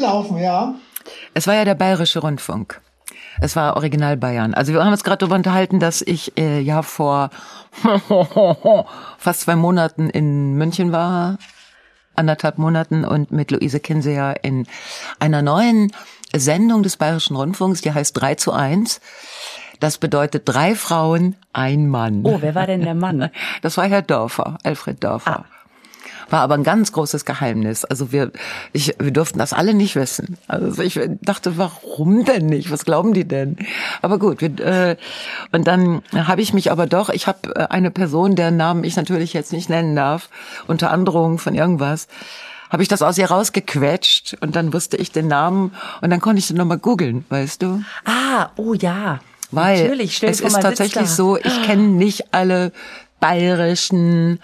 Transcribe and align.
gelaufen, 0.00 0.38
ja. 0.38 0.74
Es 1.34 1.46
war 1.46 1.54
ja 1.54 1.64
der 1.64 1.74
Bayerische 1.74 2.20
Rundfunk. 2.20 2.80
Es 3.40 3.56
war 3.56 3.76
Original 3.76 4.16
Bayern. 4.16 4.54
Also 4.54 4.72
wir 4.72 4.84
haben 4.84 4.92
uns 4.92 5.04
gerade 5.04 5.18
darüber 5.18 5.36
unterhalten, 5.36 5.80
dass 5.80 6.02
ich 6.02 6.36
äh, 6.38 6.60
ja 6.60 6.82
vor 6.82 7.30
fast 9.18 9.42
zwei 9.42 9.56
Monaten 9.56 10.10
in 10.10 10.54
München 10.54 10.92
war, 10.92 11.38
anderthalb 12.16 12.58
Monaten 12.58 13.04
und 13.04 13.30
mit 13.30 13.50
Luise 13.50 13.80
Kinseer 13.80 14.42
in 14.42 14.66
einer 15.18 15.42
neuen 15.42 15.92
Sendung 16.34 16.82
des 16.82 16.96
Bayerischen 16.96 17.36
Rundfunks, 17.36 17.80
die 17.80 17.92
heißt 17.92 18.20
3 18.20 18.34
zu 18.34 18.52
1. 18.52 19.00
Das 19.80 19.96
bedeutet 19.96 20.42
drei 20.44 20.74
Frauen, 20.74 21.36
ein 21.54 21.88
Mann. 21.88 22.20
Oh, 22.24 22.38
wer 22.40 22.54
war 22.54 22.66
denn 22.66 22.82
der 22.82 22.94
Mann? 22.94 23.30
Das 23.62 23.78
war 23.78 23.86
Herr 23.86 24.02
Dörfer, 24.02 24.58
Alfred 24.62 25.02
Dörfer. 25.02 25.40
Ah. 25.40 25.59
War 26.30 26.40
aber 26.40 26.54
ein 26.54 26.62
ganz 26.62 26.92
großes 26.92 27.24
Geheimnis. 27.24 27.84
Also 27.84 28.12
wir, 28.12 28.30
ich, 28.72 28.94
wir 28.98 29.10
durften 29.10 29.38
das 29.38 29.52
alle 29.52 29.74
nicht 29.74 29.96
wissen. 29.96 30.38
Also 30.48 30.82
ich 30.82 30.98
dachte, 31.20 31.58
warum 31.58 32.24
denn 32.24 32.46
nicht? 32.46 32.70
Was 32.70 32.84
glauben 32.84 33.12
die 33.12 33.26
denn? 33.26 33.56
Aber 34.00 34.18
gut, 34.18 34.40
wir, 34.40 34.58
äh, 34.60 34.96
und 35.52 35.66
dann 35.66 36.02
habe 36.14 36.40
ich 36.40 36.54
mich 36.54 36.70
aber 36.70 36.86
doch, 36.86 37.08
ich 37.10 37.26
habe 37.26 37.54
äh, 37.54 37.66
eine 37.68 37.90
Person, 37.90 38.36
deren 38.36 38.56
Namen 38.56 38.84
ich 38.84 38.96
natürlich 38.96 39.32
jetzt 39.32 39.52
nicht 39.52 39.68
nennen 39.68 39.94
darf, 39.96 40.30
unter 40.66 40.90
Androhung 40.90 41.38
von 41.38 41.54
irgendwas, 41.54 42.06
habe 42.70 42.82
ich 42.82 42.88
das 42.88 43.02
aus 43.02 43.18
ihr 43.18 43.28
rausgequetscht 43.28 44.36
und 44.40 44.54
dann 44.54 44.72
wusste 44.72 44.96
ich 44.96 45.10
den 45.10 45.26
Namen 45.26 45.74
und 46.00 46.10
dann 46.10 46.20
konnte 46.20 46.38
ich 46.38 46.46
den 46.46 46.56
nochmal 46.56 46.78
googeln, 46.78 47.24
weißt 47.28 47.62
du? 47.62 47.82
Ah, 48.04 48.50
oh 48.56 48.74
ja. 48.74 49.18
Weil 49.50 49.82
Natürlich, 49.82 50.22
es 50.22 50.40
ist 50.40 50.60
tatsächlich 50.60 51.08
so, 51.08 51.36
ich 51.36 51.62
kenne 51.64 51.88
nicht 51.88 52.32
alle 52.32 52.70
bayerischen 53.18 54.40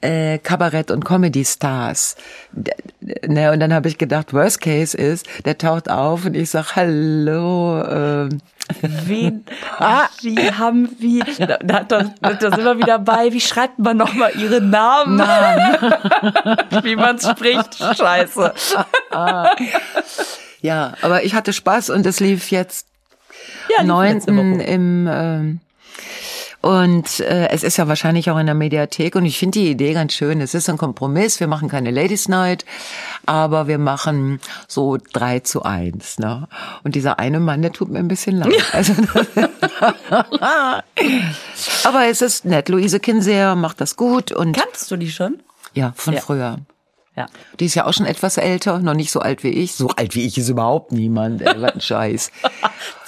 äh, 0.00 0.38
Kabarett- 0.38 0.90
und 0.90 1.04
Comedy-Stars. 1.04 2.16
Ne, 3.26 3.52
und 3.52 3.60
dann 3.60 3.72
habe 3.72 3.88
ich 3.88 3.98
gedacht, 3.98 4.32
Worst 4.32 4.60
Case 4.60 4.96
ist, 4.96 5.26
der 5.44 5.58
taucht 5.58 5.90
auf 5.90 6.24
und 6.24 6.34
ich 6.34 6.50
sag 6.50 6.76
Hallo. 6.76 8.26
Äh, 8.26 8.28
Wen, 8.82 9.44
ah, 9.78 10.06
wie 10.22 10.52
haben 10.52 10.88
wir, 10.98 11.24
da, 11.38 11.58
da, 11.58 11.82
da, 11.82 12.12
da 12.20 12.50
sind 12.50 12.64
wir 12.64 12.78
wieder 12.78 12.98
bei, 12.98 13.32
wie 13.32 13.40
schreibt 13.40 13.78
man 13.78 13.96
nochmal 13.96 14.32
ihre 14.38 14.60
Namen? 14.60 15.16
Namen. 15.16 15.92
wie 16.82 16.96
man 16.96 17.18
spricht, 17.18 17.76
scheiße. 17.76 18.54
ja, 20.60 20.94
aber 21.02 21.24
ich 21.24 21.34
hatte 21.34 21.52
Spaß 21.52 21.90
und 21.90 22.06
es 22.06 22.20
lief 22.20 22.50
jetzt 22.50 22.86
ja, 23.76 23.82
9. 23.82 24.60
im 24.60 25.06
äh, 25.06 25.58
und 26.62 27.20
äh, 27.20 27.48
es 27.48 27.62
ist 27.62 27.78
ja 27.78 27.88
wahrscheinlich 27.88 28.30
auch 28.30 28.38
in 28.38 28.44
der 28.46 28.54
Mediathek 28.54 29.16
und 29.16 29.24
ich 29.24 29.38
finde 29.38 29.60
die 29.60 29.70
Idee 29.70 29.94
ganz 29.94 30.12
schön. 30.12 30.42
Es 30.42 30.52
ist 30.54 30.68
ein 30.68 30.76
Kompromiss. 30.76 31.40
Wir 31.40 31.46
machen 31.46 31.70
keine 31.70 31.90
Ladies 31.90 32.28
Night, 32.28 32.66
aber 33.24 33.66
wir 33.66 33.78
machen 33.78 34.40
so 34.68 34.98
drei 35.12 35.40
zu 35.40 35.62
eins. 35.62 36.18
Ne? 36.18 36.48
Und 36.84 36.96
dieser 36.96 37.18
eine 37.18 37.40
Mann, 37.40 37.62
der 37.62 37.72
tut 37.72 37.88
mir 37.88 37.98
ein 37.98 38.08
bisschen 38.08 38.36
leid. 38.36 38.52
Also, 38.72 38.92
aber 41.84 42.06
es 42.06 42.22
ist 42.22 42.44
nett. 42.44 42.68
Luise 42.68 43.00
Kinseer 43.00 43.56
macht 43.56 43.80
das 43.80 43.96
gut. 43.96 44.30
und 44.32 44.56
Kannst 44.56 44.90
du 44.90 44.96
die 44.96 45.10
schon? 45.10 45.40
Ja, 45.74 45.92
von 45.96 46.14
ja. 46.14 46.20
früher. 46.20 46.58
Ja. 47.16 47.26
Die 47.58 47.66
ist 47.66 47.74
ja 47.74 47.86
auch 47.86 47.92
schon 47.92 48.06
etwas 48.06 48.36
älter, 48.36 48.78
noch 48.78 48.94
nicht 48.94 49.10
so 49.10 49.18
alt 49.20 49.42
wie 49.42 49.48
ich. 49.48 49.74
So 49.74 49.88
alt 49.88 50.14
wie 50.14 50.24
ich 50.24 50.38
ist 50.38 50.48
überhaupt 50.48 50.92
niemand. 50.92 51.42
Ey, 51.42 51.60
was 51.60 51.74
ein 51.74 51.80
Scheiß. 51.80 52.30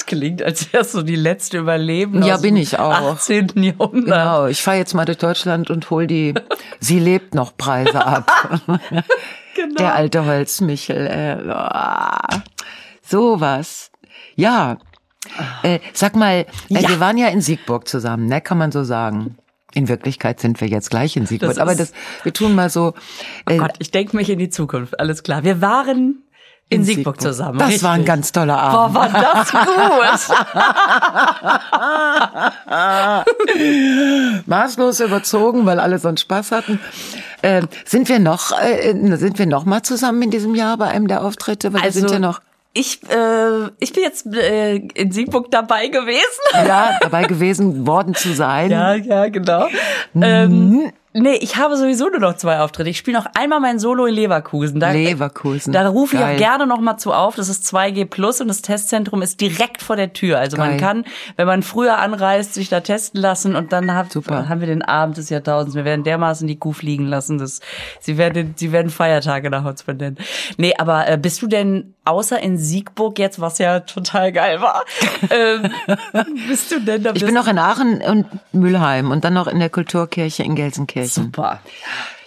Das 0.03 0.07
klingt, 0.07 0.43
als 0.43 0.73
wärst 0.73 0.95
du 0.95 1.03
die 1.03 1.15
letzte 1.15 1.59
Überlebende. 1.59 2.27
Ja, 2.27 2.37
bin 2.37 2.57
ich 2.57 2.77
auch. 2.79 2.93
18. 2.93 3.53
Jahrhundert. 3.55 4.05
Genau, 4.05 4.47
ich 4.47 4.61
fahre 4.61 4.79
jetzt 4.79 4.95
mal 4.95 5.05
durch 5.05 5.19
Deutschland 5.19 5.71
und 5.71 5.91
hol 5.91 6.09
die 6.09 6.35
Sie 6.81 6.99
lebt 6.99 7.35
noch 7.35 7.57
Preise 7.57 8.05
ab. 8.05 8.61
genau. 9.55 9.75
Der 9.79 9.95
alte 9.95 10.27
Holzmichel. 10.27 11.07
Äh, 11.07 11.39
oh, 11.49 12.39
sowas. 13.03 13.93
Ja. 14.35 14.79
Äh, 15.63 15.79
sag 15.93 16.17
mal, 16.17 16.33
äh, 16.33 16.47
ja. 16.69 16.89
wir 16.89 16.99
waren 16.99 17.17
ja 17.17 17.29
in 17.29 17.41
Siegburg 17.41 17.87
zusammen, 17.87 18.27
ne? 18.27 18.41
Kann 18.41 18.59
man 18.59 18.73
so 18.73 18.83
sagen. 18.83 19.37
In 19.73 19.89
Wirklichkeit 19.89 20.41
sind 20.41 20.61
wir 20.61 20.69
jetzt 20.69 20.91
gleich 20.91 21.17
in 21.17 21.27
Siegburg. 21.27 21.59
aber 21.59 21.77
das, 21.77 21.93
wir 22.25 22.33
tun 22.33 22.57
mal 22.57 22.71
so. 22.71 22.95
Äh, 23.47 23.55
oh 23.55 23.59
Gott, 23.59 23.75
ich 23.79 23.93
denke 23.93 24.17
mich 24.17 24.29
in 24.31 24.41
die 24.41 24.51
Zukunft. 24.51 24.99
Alles 24.99 25.23
klar. 25.23 25.45
Wir 25.45 25.61
waren 25.61 26.25
in, 26.69 26.81
in 26.81 26.85
Siegburg, 26.85 27.17
Siegburg, 27.17 27.21
zusammen. 27.21 27.59
Das 27.59 27.69
richtig. 27.69 27.85
war 27.85 27.93
ein 27.93 28.05
ganz 28.05 28.33
toller 28.33 28.59
Abend. 28.59 28.95
Boah, 28.95 29.01
war 29.01 29.09
das 29.11 29.53
gut. 29.53 29.63
Maßlos 34.47 35.01
überzogen, 35.01 35.67
weil 35.67 35.81
alle 35.81 35.99
so 35.99 36.09
einen 36.09 36.17
Spaß 36.17 36.53
hatten. 36.53 36.81
Äh, 37.43 37.63
sind 37.85 38.09
wir 38.09 38.19
noch, 38.19 38.53
äh, 38.59 38.95
sind 39.17 39.39
wir 39.39 39.47
noch 39.47 39.65
mal 39.65 39.83
zusammen 39.83 40.23
in 40.23 40.31
diesem 40.31 40.55
Jahr 40.55 40.77
bei 40.79 40.89
einem 40.89 41.09
der 41.09 41.25
Auftritte? 41.25 41.73
Weil 41.73 41.83
also, 41.83 42.01
wir 42.01 42.09
sind 42.09 42.13
ja 42.13 42.19
noch 42.19 42.41
ich, 42.75 43.01
äh, 43.11 43.69
ich 43.81 43.93
bin 43.93 44.03
jetzt 44.03 44.27
äh, 44.35 44.77
in 44.77 45.13
Siegburg 45.13 45.51
dabei 45.51 45.89
gewesen. 45.89 46.23
Ja, 46.55 46.99
dabei 47.01 47.25
gewesen 47.25 47.87
worden 47.87 48.15
zu 48.15 48.33
sein. 48.33 48.71
Ja, 48.71 48.95
ja, 48.95 49.29
genau. 49.29 49.67
Mhm. 50.15 50.23
Ähm, 50.23 50.93
Nee, 51.15 51.35
ich 51.35 51.57
habe 51.57 51.77
sowieso 51.77 52.09
nur 52.09 52.21
noch 52.21 52.37
zwei 52.37 52.61
Auftritte. 52.61 52.89
Ich 52.89 52.97
spiele 52.97 53.19
noch 53.19 53.27
einmal 53.35 53.61
mein 53.61 53.79
Solo 53.79 54.07
in 54.07 54.15
Leverkusen. 54.15 54.81
Da, 54.81 54.93
Leverkusen. 54.93 55.73
Da 55.73 55.87
rufe 55.87 56.17
ich 56.17 56.23
auch 56.23 56.37
gerne 56.37 56.67
noch 56.67 56.81
mal 56.81 56.97
zu 56.97 57.13
auf. 57.13 57.35
Das 57.37 57.51
ist 57.51 57.65
2G 57.65 58.07
Plus 58.07 58.41
und 58.41 58.49
das 58.49 58.63
Testzentrum 58.63 59.21
ist 59.21 59.41
direkt 59.41 59.83
vor 59.83 59.97
der 59.97 60.15
Tür. 60.15 60.39
Also 60.39 60.57
Geil. 60.57 60.71
man 60.71 60.77
kann, 60.79 61.05
wenn 61.37 61.47
man 61.47 61.63
früher 61.63 61.99
anreist, 61.99 62.55
sich 62.55 62.71
da 62.71 62.81
testen 62.81 63.21
lassen 63.21 63.57
und 63.57 63.73
dann 63.73 63.95
hat, 63.95 64.13
Super. 64.13 64.49
haben 64.49 64.61
wir 64.61 64.67
den 64.67 64.83
Abend 64.83 65.19
des 65.19 65.29
Jahrtausends. 65.29 65.75
Wir 65.75 65.85
werden 65.85 66.03
dermaßen 66.03 66.47
die 66.47 66.59
Kuh 66.59 66.73
fliegen 66.73 67.07
lassen. 67.07 67.37
Das, 67.37 67.61
sie 68.01 68.17
werden, 68.17 68.55
sie 68.57 68.73
werden 68.73 68.91
Feiertage 68.91 69.51
nach 69.51 69.67
uns 69.67 69.83
benennen. 69.83 70.17
Nee, 70.57 70.73
aber 70.79 71.09
äh, 71.09 71.19
bist 71.19 71.43
du 71.43 71.47
denn 71.47 71.95
außer 72.05 72.41
in 72.41 72.59
Siegburg 72.59 73.19
jetzt, 73.19 73.41
was 73.41 73.59
ja 73.59 73.81
total 73.81 74.33
geil 74.33 74.61
war, 74.61 74.85
ähm, 75.31 75.71
bist 76.49 76.71
du 76.73 76.81
denn 76.81 77.03
da? 77.03 77.13
Ich 77.15 77.25
bin 77.25 77.35
noch 77.35 77.47
in 77.47 77.59
Aachen 77.59 78.03
und 78.03 78.27
Mülheim 78.53 79.11
und 79.11 79.25
dann 79.25 79.35
noch 79.35 79.47
in 79.47 79.59
der 79.59 79.71
Kulturkirche 79.71 80.43
in 80.43 80.55
Gelsenkirchen. 80.55 81.25
Super. 81.25 81.61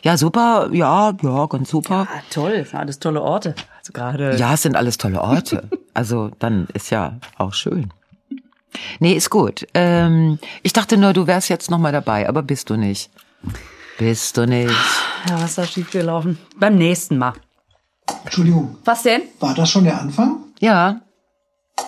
Ja, 0.03 0.18
super, 0.18 0.69
ja, 0.72 1.13
ja, 1.22 1.46
ganz 1.47 1.69
super. 1.69 2.08
Ja, 2.13 2.22
toll, 2.30 2.59
das 2.59 2.69
sind 2.69 2.80
alles 2.80 3.00
tolle 3.00 3.22
Orte. 3.24 3.56
Also 3.80 3.91
gerade. 3.91 4.36
Ja, 4.36 4.53
es 4.53 4.62
sind 4.62 4.75
alles 4.75 4.97
tolle 4.97 5.22
Orte. 5.22 5.68
also 5.94 6.30
dann 6.38 6.68
ist 6.74 6.92
ja 6.92 7.18
auch 7.38 7.53
schön. 7.53 7.92
Nee, 9.00 9.13
ist 9.13 9.30
gut. 9.30 9.66
Ähm, 9.74 10.38
ich 10.62 10.74
dachte 10.74 10.97
nur, 10.97 11.13
du 11.13 11.28
wärst 11.28 11.50
jetzt 11.50 11.72
noch 11.72 11.80
mal 11.80 11.92
dabei, 11.92 12.30
aber 12.30 12.44
bist 12.44 12.69
du 12.69 12.75
nicht. 12.75 13.09
Bist 13.97 14.38
du 14.38 14.46
nicht. 14.46 14.75
Ja, 15.30 15.36
was 15.36 15.52
ist 15.52 15.57
da 15.57 15.66
schiefgelaufen? 15.66 16.38
Beim 16.57 16.75
nächsten 16.75 17.18
Mal. 17.18 17.34
Entschuldigung. 18.23 18.77
Was 18.85 19.03
denn? 19.03 19.23
War 19.39 19.53
das 19.53 19.69
schon 19.69 19.83
der 19.83 19.99
Anfang? 19.99 20.38
Ja. 20.59 21.01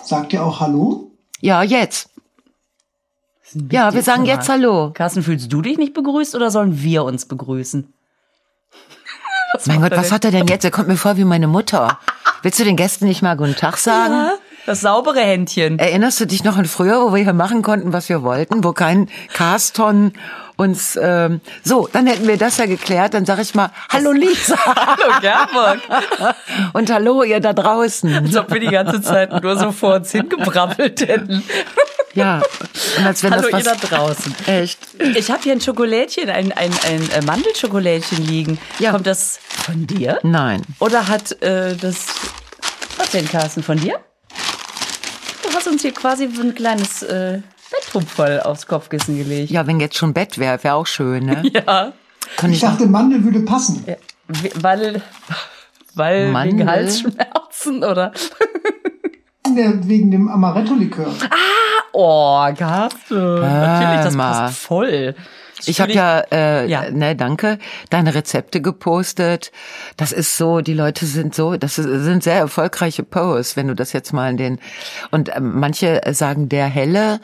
Sagt 0.02 0.32
ihr 0.32 0.44
auch 0.44 0.60
Hallo? 0.60 1.10
Ja, 1.40 1.62
jetzt. 1.62 2.10
Ja, 3.70 3.94
wir 3.94 4.02
sagen 4.02 4.26
jetzt 4.26 4.48
Hallo. 4.48 4.90
Carsten, 4.92 5.22
fühlst 5.22 5.52
du 5.52 5.62
dich 5.62 5.78
nicht 5.78 5.94
begrüßt 5.94 6.34
oder 6.34 6.50
sollen 6.50 6.82
wir 6.82 7.04
uns 7.04 7.26
begrüßen? 7.26 7.92
Was 9.54 9.66
mein 9.66 9.80
Gott, 9.80 9.92
was 9.92 10.12
hat 10.12 10.26
er 10.26 10.30
denn 10.30 10.46
jetzt? 10.46 10.64
Er 10.64 10.70
kommt 10.70 10.88
mir 10.88 10.98
vor 10.98 11.16
wie 11.16 11.24
meine 11.24 11.46
Mutter. 11.46 11.98
Willst 12.42 12.58
du 12.58 12.64
den 12.64 12.76
Gästen 12.76 13.06
nicht 13.06 13.22
mal 13.22 13.34
Guten 13.34 13.56
Tag 13.56 13.78
sagen? 13.78 14.12
Ja, 14.12 14.32
das 14.66 14.82
saubere 14.82 15.20
Händchen. 15.20 15.78
Erinnerst 15.78 16.20
du 16.20 16.26
dich 16.26 16.44
noch 16.44 16.58
an 16.58 16.66
früher, 16.66 17.00
wo 17.00 17.14
wir 17.14 17.22
hier 17.22 17.32
machen 17.32 17.62
konnten, 17.62 17.94
was 17.94 18.10
wir 18.10 18.22
wollten, 18.22 18.62
wo 18.62 18.72
kein 18.72 19.08
Carston 19.32 20.12
uns 20.58 20.98
ähm, 21.00 21.40
so, 21.62 21.88
dann 21.90 22.06
hätten 22.06 22.26
wir 22.26 22.36
das 22.36 22.58
ja 22.58 22.66
geklärt. 22.66 23.14
Dann 23.14 23.24
sag 23.24 23.38
ich 23.38 23.54
mal, 23.54 23.70
hallo 23.88 24.10
Lisa. 24.12 24.56
hallo 24.66 25.20
Gerburg. 25.20 25.80
Und 26.74 26.90
hallo 26.90 27.22
ihr 27.22 27.40
da 27.40 27.52
draußen. 27.52 28.12
Als 28.12 28.36
ob 28.36 28.52
wir 28.52 28.60
die 28.60 28.66
ganze 28.66 29.00
Zeit 29.00 29.42
nur 29.42 29.56
so 29.56 29.72
vor 29.72 29.94
uns 29.94 30.10
hingebrabbelt 30.10 31.00
hätten. 31.00 31.44
Ja, 32.14 32.42
und 32.96 33.06
als 33.06 33.22
wenn 33.22 33.30
Hallo 33.30 33.42
das 33.42 33.52
was, 33.52 33.66
ihr 33.66 33.88
da 33.88 33.96
draußen. 33.96 34.34
Echt. 34.46 34.80
Ich 35.14 35.30
habe 35.30 35.42
hier 35.42 35.52
ein 35.52 35.60
Schokolädchen, 35.60 36.28
ein, 36.30 36.50
ein, 36.52 36.72
ein 36.84 37.10
äh, 37.12 37.20
Mandelschokolädchen 37.24 38.26
liegen. 38.26 38.58
Ja. 38.80 38.90
Kommt 38.90 39.06
das 39.06 39.38
von 39.48 39.86
dir? 39.86 40.18
Nein. 40.24 40.62
Oder 40.80 41.06
hat 41.06 41.40
äh, 41.42 41.76
das... 41.76 42.06
Was 42.96 43.10
denn, 43.10 43.28
Carsten, 43.28 43.62
von 43.62 43.78
dir? 43.78 44.00
Du 45.44 45.54
hast 45.54 45.68
uns 45.68 45.82
hier 45.82 45.92
quasi 45.92 46.24
ein 46.24 46.54
kleines... 46.56 47.04
Äh, 47.04 47.42
Voll 48.06 48.40
aufs 48.40 48.66
Kopfkissen 48.66 49.16
gelegt. 49.16 49.50
Ja, 49.50 49.66
wenn 49.66 49.80
jetzt 49.80 49.96
schon 49.96 50.12
Bett 50.12 50.38
wäre, 50.38 50.62
wäre 50.62 50.74
auch 50.74 50.86
schön, 50.86 51.26
ne? 51.26 51.42
ja. 51.52 51.92
Kann 52.36 52.50
ich, 52.50 52.56
ich 52.56 52.60
dachte, 52.60 52.86
Mandel 52.86 53.24
würde 53.24 53.40
passen. 53.40 53.84
Ja, 53.86 53.96
weil, 54.56 55.02
weil 55.94 56.30
Mandel? 56.30 56.58
wegen 56.58 56.68
Halsschmerzen 56.68 57.84
oder? 57.84 58.12
wegen 59.54 60.10
dem 60.10 60.28
Amaretto-Likör. 60.28 61.06
Ah, 61.30 62.50
oh, 62.50 62.54
Carsten. 62.54 63.40
Natürlich, 63.40 64.04
das 64.04 64.16
passt 64.16 64.58
voll. 64.58 65.14
Ich 65.66 65.80
habe 65.80 65.92
ja, 65.92 66.20
äh, 66.30 66.68
ja, 66.68 66.90
ne, 66.90 67.16
danke, 67.16 67.58
deine 67.90 68.14
Rezepte 68.14 68.60
gepostet. 68.60 69.50
Das 69.96 70.12
ist 70.12 70.36
so, 70.36 70.60
die 70.60 70.74
Leute 70.74 71.06
sind 71.06 71.34
so, 71.34 71.56
das 71.56 71.74
sind 71.74 72.22
sehr 72.22 72.36
erfolgreiche 72.36 73.02
Posts, 73.02 73.56
wenn 73.56 73.68
du 73.68 73.74
das 73.74 73.92
jetzt 73.92 74.12
mal 74.12 74.30
in 74.30 74.36
den 74.36 74.58
und 75.10 75.30
äh, 75.30 75.40
manche 75.40 76.00
sagen 76.12 76.48
der 76.48 76.66
helle 76.66 77.20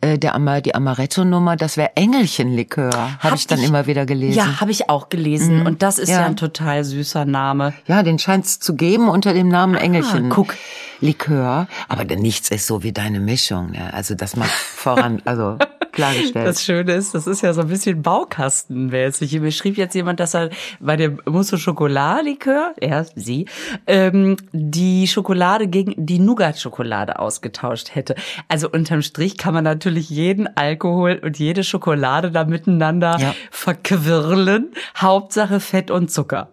äh, 0.00 0.18
der 0.18 0.34
Ama 0.34 0.60
die 0.60 0.74
Amaretto-Nummer, 0.74 1.56
das 1.56 1.76
wäre 1.76 1.90
Engelchenlikör, 1.96 2.90
habe 2.92 3.18
Hab 3.20 3.34
ich 3.34 3.46
dann 3.46 3.58
ich- 3.60 3.66
immer 3.68 3.86
wieder 3.86 4.06
gelesen. 4.06 4.36
Ja, 4.38 4.60
habe 4.60 4.70
ich 4.70 4.88
auch 4.88 5.08
gelesen. 5.08 5.66
Und 5.66 5.82
das 5.82 5.98
ist 5.98 6.08
ja. 6.08 6.20
Ja. 6.20 6.26
ein 6.26 6.36
total 6.36 6.84
süßer 6.84 7.24
Name. 7.24 7.74
Ja, 7.86 8.02
den 8.02 8.18
scheint 8.18 8.44
es 8.44 8.60
zu 8.60 8.74
geben 8.74 9.08
unter 9.08 9.32
dem 9.34 9.48
Namen 9.48 9.74
Engelchen. 9.74 10.26
Ah, 10.30 10.34
guck. 10.34 10.54
Likör. 11.00 11.66
Aber 11.88 12.04
nichts 12.04 12.50
ist 12.50 12.66
so 12.66 12.82
wie 12.82 12.92
deine 12.92 13.20
Mischung. 13.20 13.70
Ne? 13.72 13.92
Also 13.92 14.14
das 14.14 14.36
mal 14.36 14.48
voran, 14.48 15.22
also 15.24 15.58
klargestellt. 15.92 16.46
Das 16.46 16.64
Schöne 16.64 16.92
ist, 16.92 17.14
das 17.14 17.26
ist 17.26 17.42
ja 17.42 17.52
so 17.52 17.62
ein 17.62 17.68
bisschen 17.68 18.02
Baukastenmäßig. 18.02 19.40
Mir 19.40 19.50
schrieb 19.52 19.76
jetzt 19.76 19.94
jemand, 19.94 20.20
dass 20.20 20.34
er 20.34 20.50
bei 20.80 20.96
dem 20.96 21.20
Mousse 21.26 21.56
au 21.56 21.58
Chocolat 21.58 22.24
Likör, 22.24 22.72
er, 22.80 23.04
sie, 23.16 23.46
ähm, 23.86 24.36
die 24.52 25.06
Schokolade 25.08 25.66
gegen 25.66 25.94
die 26.06 26.18
Nougat-Schokolade 26.18 27.18
ausgetauscht 27.18 27.94
hätte. 27.94 28.14
Also 28.48 28.70
unterm 28.70 29.02
Strich 29.02 29.38
kann 29.38 29.54
man 29.54 29.64
natürlich 29.64 30.08
jeden 30.10 30.48
Alkohol 30.56 31.20
und 31.22 31.38
jede 31.38 31.64
Schokolade 31.64 32.30
da 32.30 32.44
miteinander 32.44 33.16
Ja. 33.18 33.34
verquirlen. 33.50 34.68
Hauptsache 34.96 35.60
Fett 35.60 35.90
und 35.90 36.10
Zucker 36.10 36.48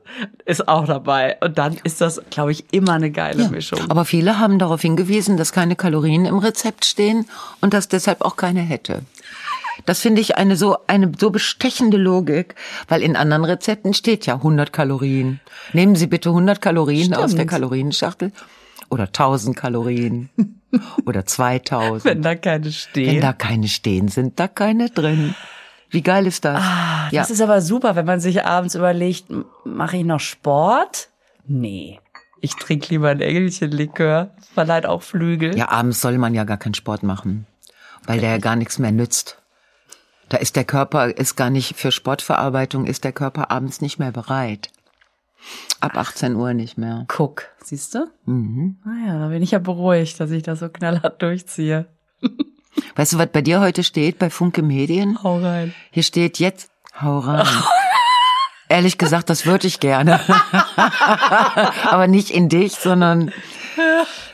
ist 0.45 0.67
auch 0.67 0.85
dabei. 0.85 1.37
Und 1.41 1.57
dann 1.57 1.77
ist 1.83 2.01
das, 2.01 2.21
glaube 2.29 2.51
ich, 2.51 2.65
immer 2.73 2.93
eine 2.93 3.11
geile 3.11 3.49
Mischung. 3.49 3.79
Aber 3.89 4.05
viele 4.05 4.34
haben 4.39 4.59
darauf 4.59 4.81
hingewiesen, 4.81 5.37
dass 5.37 5.51
keine 5.51 5.75
Kalorien 5.75 6.25
im 6.25 6.37
Rezept 6.37 6.85
stehen 6.85 7.25
und 7.61 7.73
dass 7.73 7.87
deshalb 7.87 8.21
auch 8.21 8.35
keine 8.35 8.61
hätte. 8.61 9.01
Das 9.85 9.99
finde 9.99 10.21
ich 10.21 10.37
eine 10.37 10.55
so, 10.55 10.77
eine 10.87 11.11
so 11.19 11.29
bestechende 11.31 11.97
Logik, 11.97 12.55
weil 12.87 13.01
in 13.03 13.15
anderen 13.17 13.43
Rezepten 13.43 13.93
steht 13.93 14.25
ja 14.25 14.35
100 14.35 14.71
Kalorien. 14.71 15.41
Nehmen 15.73 15.95
Sie 15.95 16.07
bitte 16.07 16.29
100 16.29 16.61
Kalorien 16.61 17.13
aus 17.13 17.31
der 17.31 17.39
Stimmt. 17.39 17.49
Kalorienschachtel 17.51 18.31
oder 18.89 19.05
1000 19.07 19.55
Kalorien 19.55 20.29
oder 21.05 21.25
2000. 21.25 22.05
Wenn 22.05 22.21
da 22.21 22.35
keine 22.35 22.71
stehen. 22.71 23.15
Wenn 23.15 23.21
da 23.21 23.33
keine 23.33 23.67
stehen, 23.67 24.07
sind 24.07 24.39
da 24.39 24.47
keine 24.47 24.89
drin. 24.89 25.35
Wie 25.89 26.01
geil 26.01 26.25
ist 26.25 26.45
das? 26.45 26.61
Ah, 26.61 27.09
Das 27.11 27.29
ist 27.29 27.41
aber 27.41 27.61
super, 27.61 27.95
wenn 27.95 28.05
man 28.05 28.19
sich 28.19 28.43
abends 28.45 28.75
überlegt, 28.75 29.25
mache 29.65 29.97
ich 29.97 30.03
noch 30.05 30.19
Sport? 30.19 31.09
Nee. 31.47 31.99
Ich 32.45 32.53
trinke 32.57 32.89
lieber 32.89 33.09
ein 33.09 33.21
Engelchenlikör. 33.21 34.29
Verleiht 34.53 34.85
auch 34.85 35.01
Flügel. 35.01 35.57
Ja, 35.57 35.69
abends 35.69 35.99
soll 35.99 36.19
man 36.19 36.35
ja 36.35 36.43
gar 36.43 36.57
keinen 36.57 36.75
Sport 36.75 37.01
machen, 37.01 37.47
weil 38.05 38.19
der 38.19 38.29
ja 38.29 38.37
gar 38.37 38.55
nichts 38.55 38.77
mehr 38.77 38.91
nützt. 38.91 39.41
Da 40.29 40.37
ist 40.37 40.55
der 40.55 40.63
Körper, 40.63 41.07
ist 41.17 41.35
gar 41.37 41.49
nicht, 41.49 41.75
für 41.75 41.91
Sportverarbeitung 41.91 42.85
ist 42.85 43.03
der 43.03 43.13
Körper 43.13 43.49
abends 43.49 43.81
nicht 43.81 43.97
mehr 43.97 44.11
bereit. 44.11 44.69
Ab 45.79 45.97
18 45.97 46.35
Uhr 46.35 46.53
nicht 46.53 46.77
mehr. 46.77 47.05
Guck, 47.07 47.47
siehst 47.63 47.95
du? 47.95 48.11
Mhm. 48.25 48.77
Naja, 48.85 49.17
da 49.17 49.29
bin 49.29 49.41
ich 49.41 49.49
ja 49.49 49.59
beruhigt, 49.59 50.19
dass 50.19 50.29
ich 50.29 50.43
das 50.43 50.59
so 50.59 50.69
knallhart 50.69 51.19
durchziehe. 51.23 51.87
Weißt 52.95 53.13
du, 53.13 53.17
was 53.17 53.31
bei 53.31 53.41
dir 53.41 53.59
heute 53.59 53.83
steht, 53.83 54.19
bei 54.19 54.29
Funke 54.29 54.61
Medien? 54.61 55.23
Hau 55.23 55.39
rein. 55.39 55.73
Hier 55.89 56.03
steht 56.03 56.37
jetzt, 56.37 56.69
hau 57.01 57.17
rein. 57.17 57.47
Ehrlich 58.67 58.97
gesagt, 58.97 59.29
das 59.29 59.45
würde 59.45 59.67
ich 59.67 59.79
gerne. 59.79 60.19
Aber 61.89 62.07
nicht 62.07 62.31
in 62.31 62.49
dich, 62.49 62.73
sondern 62.73 63.31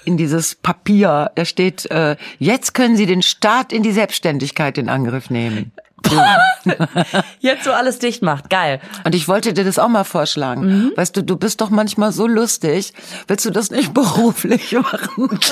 in 0.06 0.18
dieses 0.18 0.56
Papier. 0.56 1.32
Da 1.36 1.46
steht, 1.46 1.90
äh, 1.92 2.16
jetzt 2.40 2.74
können 2.74 2.96
Sie 2.96 3.06
den 3.06 3.22
Start 3.22 3.74
in 3.74 3.84
die 3.84 3.92
Selbstständigkeit 3.92 4.78
in 4.78 4.90
Angriff 4.90 5.30
nehmen. 5.30 5.72
Jetzt 7.40 7.64
so 7.64 7.72
alles 7.72 8.00
dicht 8.00 8.22
macht. 8.22 8.50
Geil. 8.50 8.80
Und 9.04 9.16
ich 9.16 9.28
wollte 9.28 9.54
dir 9.54 9.64
das 9.64 9.80
auch 9.80 9.88
mal 9.88 10.04
vorschlagen. 10.04 10.66
Mhm. 10.66 10.92
Weißt 10.96 11.16
du, 11.16 11.24
du 11.24 11.38
bist 11.38 11.62
doch 11.62 11.70
manchmal 11.70 12.12
so 12.12 12.28
lustig. 12.28 12.94
Willst 13.28 13.46
du 13.46 13.52
das 13.52 13.72
nicht 13.72 13.94
beruflich 13.94 14.74
machen? 14.74 15.40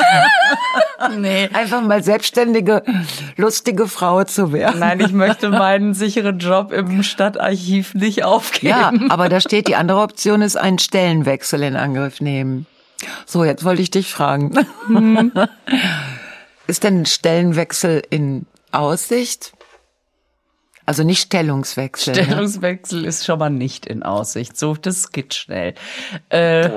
Nee. 1.18 1.50
Einfach 1.54 1.82
mal 1.82 2.04
selbstständige, 2.04 2.84
lustige 3.38 3.88
Frau 3.88 4.26
zu 4.26 4.52
werden. 4.52 4.82
Nein, 4.82 5.00
ich 5.00 5.14
möchte 5.14 5.50
meinen 5.50 5.94
sicheren 5.94 6.40
Job 6.40 6.74
im 6.74 7.04
Stadtarchiv 7.04 7.94
nicht 7.94 8.26
aufgeben. 8.26 8.68
Ja, 8.68 8.92
aber 9.08 9.30
da 9.30 9.40
steht, 9.40 9.70
die 9.70 9.78
andere 9.78 10.02
Option 10.02 10.42
ist 10.42 10.58
einen 10.58 10.78
Stellenwechsel 10.78 11.64
in 11.64 11.78
Angriff 11.78 12.20
nehmen. 12.20 12.66
So, 13.26 13.46
jetzt 13.46 13.64
wollte 13.64 13.82
ich 13.82 13.92
dich 13.92 14.12
fragen. 14.12 14.54
Mhm. 14.88 15.32
Ist 16.68 16.84
denn 16.84 17.02
ein 17.02 17.06
Stellenwechsel 17.06 18.04
in 18.10 18.46
Aussicht? 18.72 19.54
Also 20.90 21.04
nicht 21.04 21.22
Stellungswechsel. 21.22 22.16
ne? 22.16 22.24
Stellungswechsel 22.24 23.06
ist 23.06 23.24
schon 23.24 23.38
mal 23.38 23.52
nicht 23.52 23.86
in 23.86 24.02
Aussicht. 24.02 24.58
So, 24.58 24.74
das 24.74 25.12
geht 25.12 25.36
schnell. 25.36 25.76
Äh, 26.30 26.68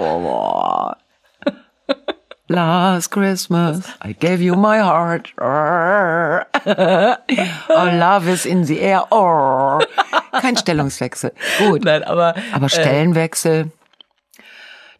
Last 2.49 3.11
Christmas, 3.11 3.81
I 4.05 4.13
gave 4.13 4.43
you 4.43 4.55
my 4.55 4.81
heart. 4.81 5.33
oh, 5.39 6.35
love 7.75 8.31
is 8.31 8.45
in 8.45 8.67
the 8.67 8.81
air. 8.81 9.07
Oh. 9.11 9.79
Kein 10.39 10.59
Stellungswechsel. 10.59 11.33
Gut. 11.57 11.83
nein, 11.83 12.05
aber 12.05 12.35
Aber 12.53 12.69
Stellenwechsel. 12.69 13.73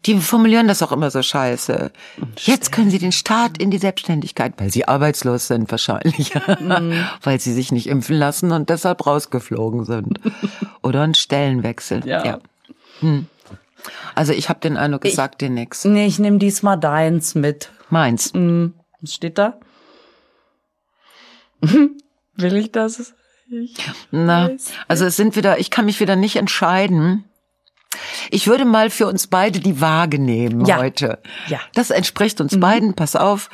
Die 0.05 0.19
formulieren 0.19 0.67
das 0.67 0.81
auch 0.81 0.91
immer 0.91 1.09
so 1.11 1.21
scheiße. 1.21 1.91
Jetzt 2.37 2.71
können 2.71 2.89
sie 2.89 2.99
den 2.99 3.13
Start 3.13 3.57
in 3.57 3.71
die 3.71 3.77
Selbstständigkeit, 3.77 4.53
weil 4.57 4.69
sie 4.69 4.87
arbeitslos 4.87 5.47
sind 5.47 5.71
wahrscheinlich, 5.71 6.33
weil 7.21 7.39
sie 7.39 7.53
sich 7.53 7.71
nicht 7.71 7.87
impfen 7.87 8.17
lassen 8.17 8.51
und 8.51 8.69
deshalb 8.69 9.05
rausgeflogen 9.05 9.85
sind. 9.85 10.19
Oder 10.81 11.03
ein 11.03 11.13
Stellenwechsel. 11.13 12.05
Ja. 12.05 12.39
Hm. 12.99 13.27
Also 14.15 14.33
ich 14.33 14.49
habe 14.49 14.59
den 14.59 14.77
Eindruck, 14.77 15.05
es 15.05 15.15
sagt 15.15 15.41
dir 15.41 15.49
nix. 15.49 15.85
nee, 15.85 16.05
ich 16.05 16.19
nehme 16.19 16.37
diesmal 16.37 16.77
deins 16.79 17.35
mit. 17.35 17.71
Meins. 17.89 18.33
Was 18.33 19.13
steht 19.13 19.37
da? 19.37 19.59
Will 21.61 22.55
ich 22.55 22.71
das? 22.71 23.13
Ich 23.49 23.75
Na, 24.11 24.49
weiß 24.49 24.71
also 24.87 25.05
es 25.05 25.15
sind 25.15 25.35
wieder, 25.35 25.59
ich 25.59 25.69
kann 25.69 25.85
mich 25.85 25.99
wieder 25.99 26.15
nicht 26.15 26.35
entscheiden. 26.37 27.25
Ich 28.31 28.47
würde 28.47 28.65
mal 28.65 28.89
für 28.89 29.07
uns 29.07 29.27
beide 29.27 29.59
die 29.59 29.79
Waage 29.81 30.19
nehmen 30.19 30.65
Ja. 30.65 30.77
heute. 30.77 31.19
Ja. 31.47 31.59
Das 31.75 31.89
entspricht 31.89 32.41
uns 32.41 32.59
beiden. 32.59 32.93
Pass 32.93 33.15
auf. 33.15 33.49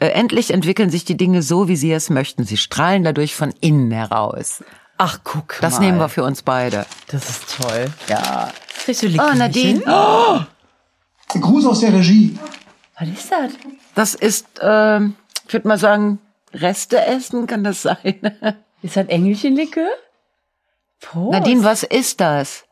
Äh, 0.00 0.08
endlich 0.08 0.50
entwickeln 0.52 0.90
sich 0.90 1.04
die 1.04 1.16
Dinge 1.16 1.42
so, 1.42 1.68
wie 1.68 1.76
sie 1.76 1.92
es 1.92 2.10
möchten. 2.10 2.44
Sie 2.44 2.56
strahlen 2.56 3.04
dadurch 3.04 3.34
von 3.34 3.52
innen 3.60 3.90
heraus. 3.90 4.62
Ach, 4.98 5.18
guck 5.24 5.58
Das 5.60 5.74
mal. 5.74 5.80
nehmen 5.80 5.98
wir 5.98 6.08
für 6.08 6.24
uns 6.24 6.42
beide. 6.42 6.86
Das 7.08 7.28
ist 7.28 7.56
toll. 7.60 7.86
Ja. 8.08 8.50
Kriegst 8.84 9.02
du 9.02 9.06
Oh? 9.08 9.34
Nadine. 9.34 10.46
Gruß 11.28 11.66
aus 11.66 11.80
der 11.80 11.92
Regie. 11.92 12.38
Was 12.98 13.08
ist 13.08 13.30
das? 13.32 13.52
Das 13.94 14.14
ist, 14.14 14.46
ähm, 14.62 15.14
ich 15.46 15.52
würde 15.52 15.68
mal 15.68 15.78
sagen, 15.78 16.18
Reste 16.54 17.04
essen, 17.04 17.46
kann 17.46 17.62
das 17.64 17.82
sein? 17.82 17.96
Ist 18.82 18.96
das 18.96 19.06
Engelchenlikör? 19.08 19.88
Prost. 21.00 21.32
Nadine, 21.32 21.64
was 21.64 21.82
ist 21.82 22.20
das? 22.20 22.64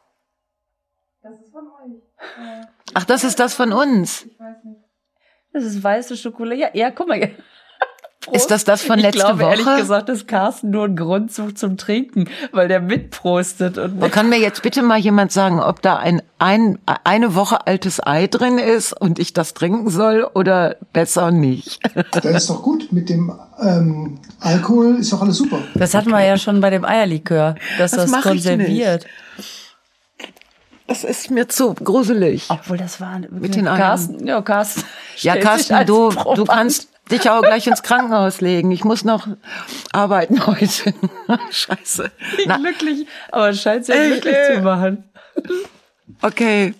Ach, 2.94 3.04
das 3.04 3.24
ist 3.24 3.38
das 3.40 3.54
von 3.54 3.72
uns. 3.72 4.26
Das 5.52 5.64
ist 5.64 5.82
weiße 5.82 6.16
Schokolade. 6.16 6.60
Ja, 6.60 6.68
ja 6.72 6.90
guck 6.90 7.08
mal. 7.08 7.30
Prost. 8.24 8.36
Ist 8.36 8.50
das 8.50 8.64
das 8.64 8.82
von 8.82 8.96
ich 8.98 9.04
letzte 9.04 9.20
glaube, 9.20 9.40
Woche? 9.40 9.50
ehrlich 9.50 9.76
gesagt, 9.76 10.08
dass 10.08 10.26
Carsten 10.26 10.70
nur 10.70 10.84
einen 10.84 10.96
Grund 10.96 11.30
sucht 11.30 11.58
zum 11.58 11.76
Trinken, 11.76 12.26
weil 12.52 12.68
der 12.68 12.80
mitprostet. 12.80 13.76
Und 13.76 14.02
Und 14.02 14.10
kann 14.12 14.30
mir 14.30 14.38
jetzt 14.38 14.62
bitte 14.62 14.80
mal 14.82 14.98
jemand 14.98 15.30
sagen, 15.30 15.60
ob 15.60 15.82
da 15.82 15.96
ein, 15.96 16.22
ein 16.38 16.78
eine 16.86 17.34
Woche 17.34 17.66
altes 17.66 18.00
Ei 18.04 18.26
drin 18.26 18.56
ist 18.58 18.98
und 18.98 19.18
ich 19.18 19.34
das 19.34 19.52
trinken 19.52 19.90
soll 19.90 20.26
oder 20.32 20.76
besser 20.94 21.30
nicht? 21.30 21.80
Das 22.12 22.24
ist 22.24 22.48
doch 22.48 22.62
gut. 22.62 22.92
Mit 22.92 23.10
dem 23.10 23.30
ähm, 23.60 24.18
Alkohol 24.40 24.96
ist 25.00 25.12
doch 25.12 25.20
alles 25.20 25.36
super. 25.36 25.58
das 25.74 25.92
hatten 25.92 26.10
wir 26.10 26.24
ja 26.24 26.38
schon 26.38 26.60
bei 26.62 26.70
dem 26.70 26.84
Eierlikör, 26.86 27.56
dass 27.76 27.90
Das 27.90 28.02
das, 28.02 28.10
mach 28.10 28.18
ich 28.20 28.30
konserviert. 28.30 29.04
Das 30.86 31.02
ist 31.02 31.30
mir 31.30 31.48
zu 31.48 31.74
gruselig. 31.74 32.46
Obwohl 32.48 32.76
das 32.76 33.00
war 33.00 33.18
mit 33.30 33.54
den. 33.54 33.64
Carsten. 33.64 34.26
Ja, 34.26 34.42
Carsten. 34.42 34.84
Ja, 35.16 35.36
Carsten, 35.36 35.86
du, 35.86 36.10
du 36.10 36.44
kannst 36.44 36.88
dich 37.10 37.28
auch 37.30 37.42
gleich 37.42 37.66
ins 37.66 37.82
Krankenhaus 37.82 38.40
legen. 38.40 38.70
Ich 38.70 38.84
muss 38.84 39.04
noch 39.04 39.26
arbeiten 39.92 40.46
heute. 40.46 40.94
Scheiße. 41.50 42.10
Na, 42.46 42.58
glücklich, 42.58 43.06
aber 43.30 43.50
es 43.50 43.60
scheint 43.60 43.86
sehr 43.86 44.08
glücklich 44.08 44.34
ey. 44.34 44.56
zu 44.56 44.62
machen. 44.62 45.04
okay. 46.22 46.74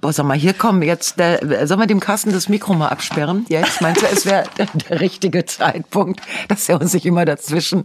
Boah, 0.00 0.14
sag 0.14 0.24
mal, 0.24 0.36
hier 0.36 0.54
kommen 0.54 0.80
jetzt, 0.80 1.18
der, 1.18 1.66
sollen 1.66 1.80
wir 1.80 1.86
dem 1.86 2.00
Carsten 2.00 2.32
das 2.32 2.48
Mikro 2.48 2.72
mal 2.72 2.88
absperren? 2.88 3.44
Jetzt 3.48 3.82
meinst 3.82 4.00
du, 4.00 4.06
es 4.06 4.24
wäre 4.24 4.44
der 4.56 5.00
richtige 5.00 5.44
Zeitpunkt, 5.44 6.22
dass 6.48 6.68
er 6.70 6.80
uns 6.80 6.94
nicht 6.94 7.04
immer 7.04 7.26
dazwischen. 7.26 7.84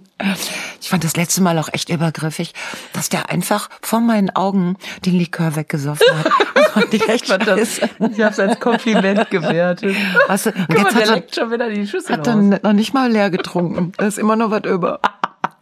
Ich 0.81 0.88
fand 0.88 1.03
das 1.03 1.17
letzte 1.17 1.41
Mal 1.41 1.60
auch 1.60 1.67
echt 1.74 1.89
übergriffig, 1.89 2.53
dass 2.93 3.10
der 3.10 3.29
einfach 3.29 3.69
vor 3.81 4.00
meinen 4.00 4.29
Augen 4.34 4.77
den 5.05 5.17
Likör 5.17 5.57
weggesoffen 5.57 6.07
hat. 6.17 6.31
Das 6.55 6.72
fand 6.72 6.93
ich 6.93 7.10
echt 7.10 7.27
fand 7.27 7.48
das-. 7.48 7.79
Ich 7.79 8.22
habe 8.22 8.31
es 8.31 8.39
als 8.39 8.60
Kompliment 8.62 9.29
gewertet. 9.29 9.95
Weißt 10.27 10.45
du, 10.45 10.51
Guck 10.53 10.69
mal, 10.69 10.77
jetzt 10.77 10.95
der 10.95 11.01
hat 11.01 11.10
er, 11.10 11.15
leckt 11.15 11.36
schon 11.36 11.51
wieder 11.51 11.69
die 11.69 11.86
Schüssel 11.86 12.17
hat 12.17 12.27
dann 12.27 12.60
noch 12.63 12.74
nicht 12.74 12.93
mal 12.93 13.12
leer 13.12 13.29
getrunken. 13.29 13.91
Da 13.98 14.07
ist 14.07 14.17
immer 14.17 14.38
noch 14.38 14.51
was 14.51 14.63
über. 14.63 15.01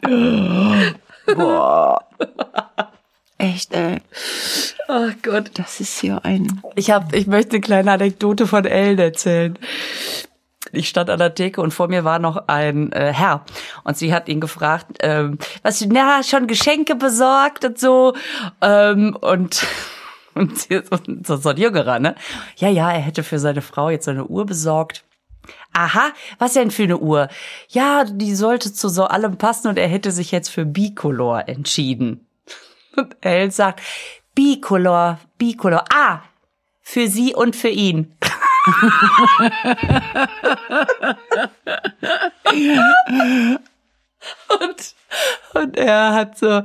Boah. 1.34 2.04
Echt, 3.44 3.74
ey. 3.74 3.98
Oh 4.88 5.10
Gott. 5.22 5.50
Das 5.54 5.78
ist 5.80 6.00
hier 6.00 6.24
ein. 6.24 6.62
Ich 6.76 6.90
hab, 6.90 7.14
ich 7.14 7.26
möchte 7.26 7.52
eine 7.52 7.60
kleine 7.60 7.92
Anekdote 7.92 8.46
von 8.46 8.64
Ellen 8.64 8.98
erzählen. 8.98 9.58
Ich 10.72 10.88
stand 10.88 11.10
an 11.10 11.18
der 11.18 11.34
Theke 11.34 11.60
und 11.60 11.72
vor 11.72 11.88
mir 11.88 12.04
war 12.04 12.18
noch 12.18 12.48
ein 12.48 12.90
äh, 12.92 13.12
Herr 13.12 13.44
und 13.84 13.98
sie 13.98 14.14
hat 14.14 14.28
ihn 14.28 14.40
gefragt, 14.40 14.86
ähm, 15.00 15.38
was, 15.62 15.84
na, 15.86 16.22
schon 16.22 16.46
Geschenke 16.46 16.94
besorgt 16.94 17.66
und 17.66 17.78
so 17.78 18.14
ähm, 18.62 19.14
und 19.20 19.66
und 20.34 20.58
so, 21.26 21.36
so 21.36 21.48
ein 21.50 21.56
Jüngerer, 21.58 21.98
ne? 21.98 22.14
Ja, 22.56 22.70
ja, 22.70 22.90
er 22.90 23.00
hätte 23.00 23.22
für 23.22 23.38
seine 23.38 23.60
Frau 23.60 23.90
jetzt 23.90 24.08
eine 24.08 24.24
Uhr 24.24 24.46
besorgt. 24.46 25.04
Aha, 25.74 26.12
was 26.38 26.54
denn 26.54 26.70
für 26.70 26.84
eine 26.84 26.98
Uhr? 26.98 27.28
Ja, 27.68 28.04
die 28.04 28.34
sollte 28.34 28.72
zu 28.72 28.88
so 28.88 29.04
allem 29.04 29.36
passen 29.36 29.68
und 29.68 29.78
er 29.78 29.88
hätte 29.88 30.12
sich 30.12 30.32
jetzt 30.32 30.48
für 30.48 30.64
Bicolor 30.64 31.46
entschieden. 31.46 32.23
Und 32.96 33.16
Elle 33.20 33.50
sagt, 33.50 33.80
Bicolor, 34.34 35.18
Bicolor. 35.38 35.84
Ah, 35.92 36.20
für 36.82 37.08
sie 37.08 37.34
und 37.34 37.56
für 37.56 37.68
ihn. 37.68 38.14
und, 44.48 44.94
und 45.54 45.76
er 45.76 46.14
hat 46.14 46.38
so, 46.38 46.62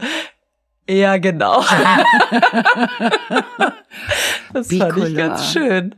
ja, 0.87 1.17
genau. 1.17 1.63
das 4.53 4.67
Bicolor. 4.67 4.93
fand 4.93 5.07
ich 5.07 5.15
ganz 5.15 5.51
schön. 5.51 5.95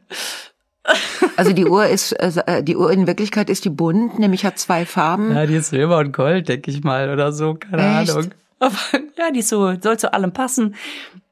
Also 1.38 1.54
die 1.54 1.66
Uhr 1.66 1.86
ist, 1.86 2.12
äh, 2.14 2.64
die 2.64 2.76
Uhr 2.76 2.92
in 2.92 3.08
Wirklichkeit 3.08 3.50
ist 3.50 3.66
die 3.66 3.70
bunt, 3.70 4.20
nämlich 4.20 4.46
hat 4.46 4.58
zwei 4.60 4.86
Farben. 4.86 5.34
Ja, 5.36 5.46
die 5.46 5.56
ist 5.56 5.70
Silber 5.70 6.00
und 6.00 6.12
Gold, 6.12 6.50
denke 6.50 6.72
ich 6.72 6.84
mal, 6.84 7.10
oder 7.12 7.32
so, 7.32 7.54
keine 7.54 8.02
Echt? 8.02 8.12
Ahnung. 8.12 8.32
Aber 8.62 8.76
ja, 9.18 9.32
die 9.32 9.40
ist 9.40 9.50
so, 9.50 9.74
soll 9.82 9.98
zu 9.98 10.14
allem 10.14 10.32
passen. 10.32 10.76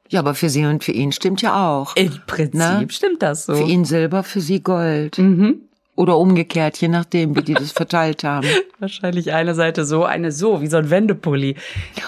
Ja, 0.10 0.20
aber 0.20 0.34
für 0.34 0.50
sie 0.50 0.66
und 0.66 0.84
für 0.84 0.92
ihn 0.92 1.12
stimmt 1.12 1.42
ja 1.42 1.70
auch. 1.70 1.96
Im 1.96 2.12
Prinzip 2.26 2.56
ne? 2.56 2.88
stimmt 2.90 3.22
das 3.22 3.46
so. 3.46 3.54
Für 3.54 3.64
ihn 3.64 3.86
Silber, 3.86 4.24
für 4.24 4.42
sie 4.42 4.62
Gold. 4.62 5.20
Mhm. 5.20 5.62
Oder 5.96 6.18
umgekehrt, 6.18 6.78
je 6.78 6.88
nachdem, 6.88 7.36
wie 7.36 7.42
die 7.42 7.54
das 7.54 7.74
verteilt 7.74 8.24
haben. 8.24 8.48
Wahrscheinlich 8.80 9.34
eine 9.34 9.54
Seite 9.54 9.84
so, 9.84 10.06
eine 10.06 10.32
so, 10.32 10.62
wie 10.62 10.68
so 10.68 10.78
ein 10.78 10.90
Wendepulli. 10.90 11.56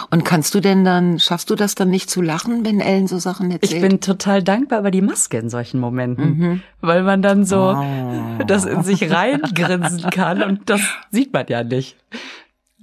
Und 0.09 0.23
kannst 0.23 0.55
du 0.55 0.61
denn 0.61 0.85
dann, 0.85 1.19
schaffst 1.19 1.49
du 1.49 1.55
das 1.55 1.75
dann 1.75 1.89
nicht 1.89 2.09
zu 2.09 2.21
lachen, 2.21 2.65
wenn 2.65 2.79
Ellen 2.79 3.07
so 3.07 3.19
Sachen 3.19 3.51
erzählt? 3.51 3.73
Ich 3.73 3.81
bin 3.81 3.99
total 3.99 4.41
dankbar 4.41 4.79
über 4.79 4.91
die 4.91 5.01
Maske 5.01 5.37
in 5.37 5.49
solchen 5.49 5.81
Momenten. 5.81 6.37
Mhm. 6.37 6.61
Weil 6.79 7.03
man 7.03 7.21
dann 7.21 7.43
so 7.43 7.75
oh. 7.77 8.43
das 8.47 8.65
in 8.65 8.81
sich 8.81 9.11
reingrinsen 9.11 10.09
kann 10.09 10.41
und 10.41 10.69
das 10.69 10.81
sieht 11.11 11.33
man 11.33 11.45
ja 11.49 11.63
nicht. 11.63 11.97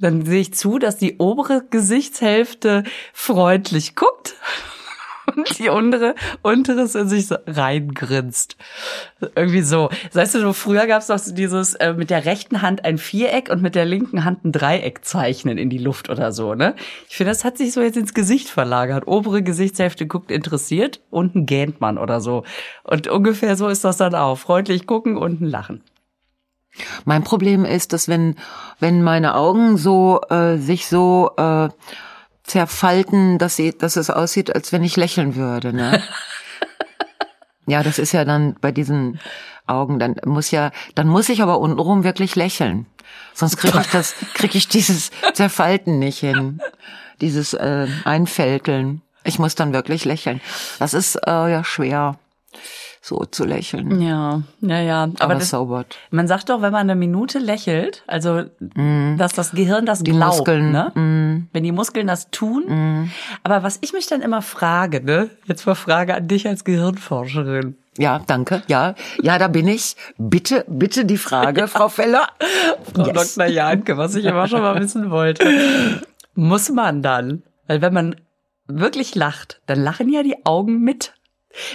Dann 0.01 0.25
sehe 0.25 0.41
ich 0.41 0.55
zu, 0.55 0.79
dass 0.79 0.97
die 0.97 1.17
obere 1.19 1.65
Gesichtshälfte 1.71 2.85
freundlich 3.13 3.97
guckt 3.97 4.35
und 5.37 5.59
die 5.59 5.69
untere, 5.69 6.15
unteres 6.43 6.95
in 6.95 7.09
sich 7.09 7.27
so 7.27 7.37
reingrinst. 7.47 8.57
Irgendwie 9.35 9.63
so. 9.63 9.91
Weißt 10.13 10.37
du, 10.37 10.53
früher 10.53 10.87
gab 10.87 11.03
es 11.03 11.09
doch 11.09 11.21
dieses 11.21 11.75
äh, 11.75 11.95
mit 11.95 12.11
der 12.11 12.25
rechten 12.25 12.63
Hand 12.63 12.85
ein 12.85 12.99
Viereck 12.99 13.51
und 13.51 13.61
mit 13.61 13.75
der 13.75 13.85
linken 13.85 14.25
Hand 14.25 14.45
ein 14.45 14.53
Dreieck 14.53 15.05
zeichnen 15.05 15.59
in 15.59 15.71
die 15.71 15.79
Luft 15.79 16.09
oder 16.11 16.33
so, 16.33 16.55
ne? 16.55 16.75
Ich 17.09 17.17
finde, 17.17 17.33
das 17.33 17.45
hat 17.45 17.59
sich 17.59 17.73
so 17.73 17.81
jetzt 17.81 17.97
ins 17.97 18.15
Gesicht 18.15 18.49
verlagert. 18.49 19.07
Obere 19.07 19.43
Gesichtshälfte 19.43 20.07
guckt 20.07 20.31
interessiert, 20.31 21.01
unten 21.11 21.47
gähnt 21.47 21.81
man 21.81 21.99
oder 21.99 22.21
so. 22.21 22.45
Und 22.85 23.09
ungefähr 23.09 23.57
so 23.57 23.69
ist 23.69 23.85
das 23.85 23.97
dann 23.97 24.15
auch. 24.15 24.39
Freundlich 24.39 24.87
gucken, 24.87 25.17
unten 25.17 25.45
lachen. 25.45 25.83
Mein 27.05 27.25
Problem 27.25 27.65
ist, 27.65 27.93
dass 27.93 28.09
wenn, 28.09 28.37
wenn 28.81 29.03
meine 29.03 29.35
Augen 29.35 29.77
so 29.77 30.21
äh, 30.31 30.57
sich 30.59 30.87
so 30.87 31.31
äh, 31.37 31.69
zerfalten, 32.45 33.39
dass, 33.39 33.57
sie, 33.57 33.77
dass 33.77 33.97
es 33.97 34.11
aussieht, 34.11 34.55
als 34.55 34.73
wenn 34.73 34.85
ich 34.85 34.97
lächeln 34.97 35.37
würde. 35.37 35.73
Ne? 35.73 36.03
ja, 37.67 37.83
das 37.83 37.99
ist 37.99 38.13
ja 38.13 38.25
dann 38.25 38.57
bei 38.61 38.73
diesen 38.73 39.21
Augen, 39.67 39.99
dann 39.99 40.17
muss 40.25 40.51
ja, 40.51 40.71
dann 40.95 41.09
muss 41.09 41.29
ich 41.29 41.43
aber 41.43 41.59
untenrum 41.59 42.05
wirklich 42.05 42.37
lächeln. 42.37 42.87
Sonst 43.35 43.57
kriege 43.59 43.79
ich 43.81 43.87
das, 43.89 44.15
kriege 44.35 44.59
ich 44.59 44.69
dieses 44.69 45.11
Zerfalten 45.35 45.99
nicht 45.99 46.19
hin. 46.19 46.61
Dieses 47.21 47.53
äh, 47.53 47.87
Einfälteln. 48.05 49.03
Ich 49.25 49.39
muss 49.39 49.55
dann 49.55 49.73
wirklich 49.73 50.05
lächeln. 50.05 50.41
Das 50.79 50.95
ist 50.95 51.17
äh, 51.17 51.51
ja 51.51 51.65
schwer 51.65 52.19
so 53.09 53.25
zu 53.25 53.45
lächeln. 53.45 54.01
Ja, 54.01 54.43
ja, 54.61 54.81
ja. 54.81 55.03
Aber, 55.05 55.25
Aber 55.25 55.35
das, 55.35 55.51
so 55.51 55.83
man 56.11 56.29
sagt 56.29 56.51
doch, 56.51 56.61
wenn 56.61 56.73
man 56.73 56.83
eine 56.83 56.95
Minute 56.95 57.39
lächelt, 57.39 58.05
also 58.07 58.45
mm. 58.61 59.17
dass 59.17 59.33
das 59.33 59.53
Gehirn 59.53 59.87
das 59.87 60.03
die 60.03 60.13
glaubt, 60.13 60.37
Muskeln, 60.37 60.71
ne? 60.71 60.93
Mm. 60.95 61.49
wenn 61.53 61.65
die 61.65 61.73
Muskeln 61.73 62.07
das 62.07 62.31
tun. 62.31 62.65
Mm. 62.69 63.11
Aber 63.43 63.63
was 63.63 63.79
ich 63.81 63.93
mich 63.95 64.07
dann 64.07 64.21
immer 64.21 64.43
frage, 64.43 65.03
ne, 65.03 65.31
jetzt 65.47 65.67
mal 65.67 65.75
Frage 65.75 66.15
an 66.15 66.29
dich 66.29 66.47
als 66.47 66.65
Gehirnforscherin. 66.65 67.77
Ja, 67.97 68.21
danke. 68.25 68.63
Ja, 68.69 68.95
ja, 69.23 69.39
da 69.39 69.49
bin 69.49 69.67
ich. 69.67 69.97
Bitte, 70.19 70.65
bitte 70.69 71.05
die 71.05 71.17
Frage, 71.17 71.67
Frau 71.67 71.89
Feller. 71.89 72.29
Frau 72.95 73.07
yes. 73.07 73.35
Dr. 73.35 73.51
Janke, 73.51 73.97
was 73.97 74.15
ich 74.15 74.25
immer 74.25 74.47
schon 74.47 74.61
mal 74.61 74.81
wissen 74.81 75.11
wollte. 75.11 75.45
Muss 76.35 76.69
man 76.69 77.03
dann, 77.03 77.43
weil 77.67 77.83
wenn 77.83 77.93
man 77.93 78.17
wirklich 78.69 79.15
lacht, 79.15 79.61
dann 79.67 79.81
lachen 79.83 80.13
ja 80.13 80.23
die 80.23 80.45
Augen 80.45 80.81
mit. 80.81 81.15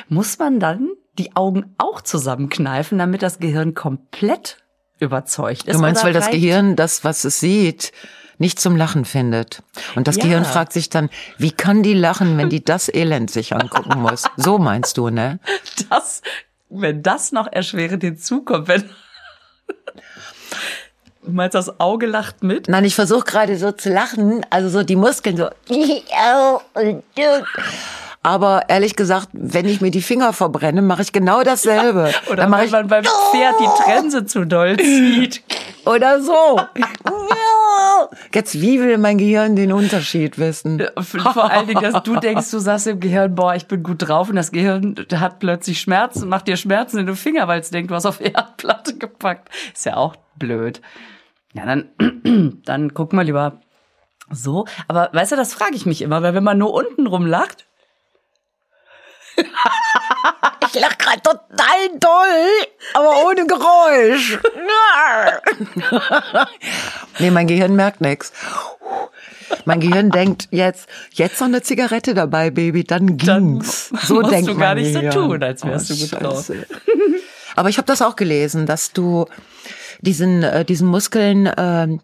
Muss 0.08 0.38
man 0.38 0.60
dann 0.60 0.92
die 1.18 1.36
Augen 1.36 1.76
auch 1.78 2.02
zusammenkneifen, 2.02 2.98
damit 2.98 3.22
das 3.22 3.40
Gehirn 3.40 3.74
komplett 3.74 4.58
überzeugt 5.00 5.64
ist. 5.64 5.76
Du 5.76 5.82
meinst, 5.82 6.04
weil 6.04 6.14
das 6.14 6.30
Gehirn 6.30 6.76
das, 6.76 7.04
was 7.04 7.24
es 7.24 7.40
sieht, 7.40 7.92
nicht 8.40 8.60
zum 8.60 8.76
Lachen 8.76 9.06
findet. 9.06 9.62
Und 9.96 10.08
das 10.08 10.18
ja. 10.18 10.24
Gehirn 10.24 10.46
fragt 10.46 10.74
sich 10.74 10.90
dann, 10.90 11.10
wie 11.38 11.52
kann 11.52 11.84
die 11.84 11.94
lachen, 11.94 12.38
wenn 12.38 12.50
die 12.50 12.64
das 12.64 12.90
Elend 12.94 13.30
sich 13.30 13.54
angucken 13.54 14.02
muss? 14.02 14.24
So 14.38 14.58
meinst 14.58 14.98
du, 14.98 15.10
ne? 15.10 15.40
Das, 15.90 16.22
wenn 16.70 17.04
das 17.04 17.32
noch 17.32 17.52
erschwerend 17.52 18.04
hinzukommt, 18.04 18.68
wenn 18.68 18.90
Du 21.24 21.32
meinst, 21.32 21.56
das 21.56 21.80
Auge 21.80 22.06
lacht 22.06 22.44
mit? 22.44 22.68
Nein, 22.68 22.84
ich 22.84 22.96
versuche 22.96 23.24
gerade 23.24 23.58
so 23.58 23.72
zu 23.72 23.90
lachen, 23.90 24.46
also 24.50 24.68
so 24.68 24.84
die 24.84 24.98
Muskeln 24.98 25.38
so. 25.38 25.48
Aber 28.26 28.64
ehrlich 28.70 28.96
gesagt, 28.96 29.28
wenn 29.34 29.66
ich 29.66 29.82
mir 29.82 29.92
die 29.92 30.02
Finger 30.02 30.32
verbrenne, 30.32 30.82
mache 30.82 31.02
ich 31.02 31.12
genau 31.12 31.44
dasselbe. 31.44 32.10
Ja, 32.10 32.32
oder 32.32 32.44
wenn 32.44 32.70
man 32.70 32.88
beim 32.88 33.04
Pferd 33.04 33.56
die 33.60 33.84
Trense 33.84 34.26
zu 34.26 34.46
doll 34.46 34.78
zieht. 34.78 35.44
Oder 35.86 36.22
so. 36.22 36.62
Jetzt, 38.34 38.62
wie 38.62 38.80
will 38.80 38.98
mein 38.98 39.18
Gehirn 39.18 39.58
den 39.58 39.74
Unterschied 39.74 40.40
wissen? 40.40 40.82
Vor 41.02 41.52
allen 41.52 41.68
Dingen, 41.68 41.82
dass 41.82 42.02
du 42.04 42.16
denkst, 42.16 42.50
du 42.50 42.60
sagst 42.60 42.88
im 42.88 43.02
Gehirn, 43.02 43.36
boah, 43.36 43.56
ich 43.56 43.68
bin 43.68 43.84
gut 43.84 44.08
drauf 44.08 44.30
und 44.30 44.38
das 44.38 44.54
Gehirn 44.54 44.96
hat 45.14 45.40
plötzlich 45.40 45.82
Schmerzen, 45.82 46.30
macht 46.30 46.48
dir 46.48 46.56
Schmerzen 46.56 47.00
in 47.00 47.08
den 47.08 47.18
Finger, 47.18 47.50
weil 47.50 47.60
es 47.60 47.72
denkt, 47.72 47.92
du 47.92 47.96
hast 47.96 48.06
auf 48.06 48.22
Erdplatte 48.22 48.98
gepackt. 48.98 49.50
Ist 49.74 49.86
ja 49.86 49.98
auch 49.98 50.16
blöd. 50.38 50.82
Ja, 51.54 51.66
dann, 51.66 52.62
dann 52.66 52.94
gucken 52.94 53.20
wir 53.20 53.26
lieber 53.26 53.60
so. 54.32 54.66
Aber 54.88 55.10
weißt 55.12 55.34
du, 55.34 55.36
das 55.36 55.54
frage 55.54 55.76
ich 55.76 55.86
mich 55.86 56.02
immer, 56.02 56.22
weil 56.22 56.34
wenn 56.34 56.44
man 56.44 56.58
nur 56.58 56.74
unten 56.74 57.08
rum 57.08 57.26
lacht, 57.26 57.68
ich 59.36 60.80
lach 60.80 60.98
gerade 60.98 61.22
total 61.22 62.00
doll, 62.00 62.50
aber 62.94 63.26
ohne 63.26 63.46
Geräusch. 63.46 64.40
nee, 67.20 67.32
mein 67.32 67.48
Gehirn 67.48 67.76
merkt 67.76 68.02
nichts. 68.02 68.32
Mein 69.66 69.80
Gehirn 69.80 70.10
denkt 70.10 70.48
jetzt, 70.52 70.88
jetzt 71.12 71.40
noch 71.40 71.48
eine 71.48 71.62
Zigarette 71.62 72.14
dabei, 72.14 72.50
Baby, 72.50 72.84
dann 72.84 73.18
ging's. 73.18 73.90
Dann 73.90 74.00
so 74.02 74.16
musst 74.16 74.32
denkt 74.32 74.50
du 74.50 74.58
gar 74.58 74.76
nicht 74.76 74.94
so 74.94 75.02
tun, 75.10 75.44
als 75.44 75.64
wärst 75.64 75.92
oh, 75.92 75.94
du 75.94 76.00
gut 76.00 76.22
drauf. 76.22 76.52
Aber 77.56 77.70
ich 77.70 77.78
habe 77.78 77.86
das 77.86 78.02
auch 78.02 78.16
gelesen, 78.16 78.66
dass 78.66 78.94
du 78.94 79.26
diesen 80.02 80.44
äh, 80.44 80.66
diesen 80.66 80.88
Muskeln 80.88 81.46
äh, 81.46 82.00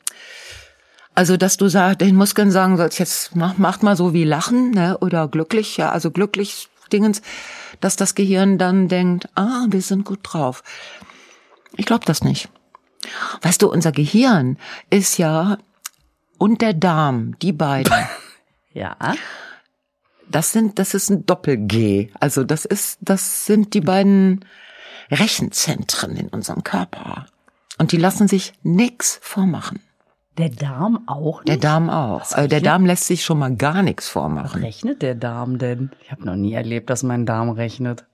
also, 1.20 1.36
dass 1.36 1.58
du 1.58 1.68
sag, 1.68 2.00
den 2.00 2.16
Muskeln 2.16 2.50
sagen 2.50 2.78
sollst, 2.78 2.98
jetzt 2.98 3.36
mach, 3.36 3.58
macht 3.58 3.84
mal 3.84 3.98
so 3.98 4.14
wie 4.14 4.24
lachen, 4.24 4.72
ne, 4.72 4.98
oder 5.00 5.28
glücklich, 5.28 5.76
ja, 5.76 5.90
also 5.90 6.12
glücklich 6.12 6.70
Dingens, 6.90 7.22
dass 7.80 7.96
das 7.96 8.16
Gehirn 8.16 8.58
dann 8.58 8.88
denkt, 8.88 9.30
ah, 9.36 9.66
wir 9.70 9.82
sind 9.82 10.06
gut 10.06 10.20
drauf. 10.24 10.64
Ich 11.78 11.86
glaube 11.86 12.06
das 12.06 12.24
nicht. 12.24 12.50
Weißt 13.42 13.62
du, 13.62 13.72
unser 13.72 13.92
Gehirn 13.92 14.58
ist 14.90 15.18
ja 15.18 15.58
und 16.38 16.62
der 16.62 16.74
Darm, 16.74 17.38
die 17.40 17.54
beiden. 17.54 17.94
ja. 18.74 18.96
Das 20.30 20.52
sind, 20.52 20.80
das 20.80 20.94
ist 20.94 21.10
ein 21.10 21.26
Doppel-G. 21.26 22.12
Also 22.20 22.44
das 22.44 22.66
ist, 22.66 23.00
das 23.02 23.46
sind 23.46 23.74
die 23.74 23.82
beiden 23.82 24.46
Rechenzentren 25.10 26.16
in 26.16 26.30
unserem 26.30 26.64
Körper. 26.64 27.26
Und 27.78 27.92
die 27.92 27.98
lassen 27.98 28.28
sich 28.28 28.54
nix 28.62 29.20
vormachen. 29.22 29.82
Der 30.40 30.48
Darm 30.48 31.02
auch 31.06 31.44
nicht? 31.44 31.50
Der 31.50 31.58
Darm 31.58 31.90
auch. 31.90 32.24
Der 32.34 32.62
Darm 32.62 32.86
lässt 32.86 33.08
sich 33.08 33.26
schon 33.26 33.40
mal 33.40 33.54
gar 33.54 33.84
nichts 33.84 34.08
vormachen. 34.08 34.62
Was 34.62 34.68
rechnet 34.68 35.02
der 35.02 35.14
Darm 35.14 35.58
denn? 35.58 35.92
Ich 36.02 36.12
habe 36.12 36.26
noch 36.26 36.36
nie 36.36 36.54
erlebt, 36.54 36.90
dass 36.90 37.04
mein 37.04 37.26
Darm 37.26 37.50
rechnet. 37.50 38.06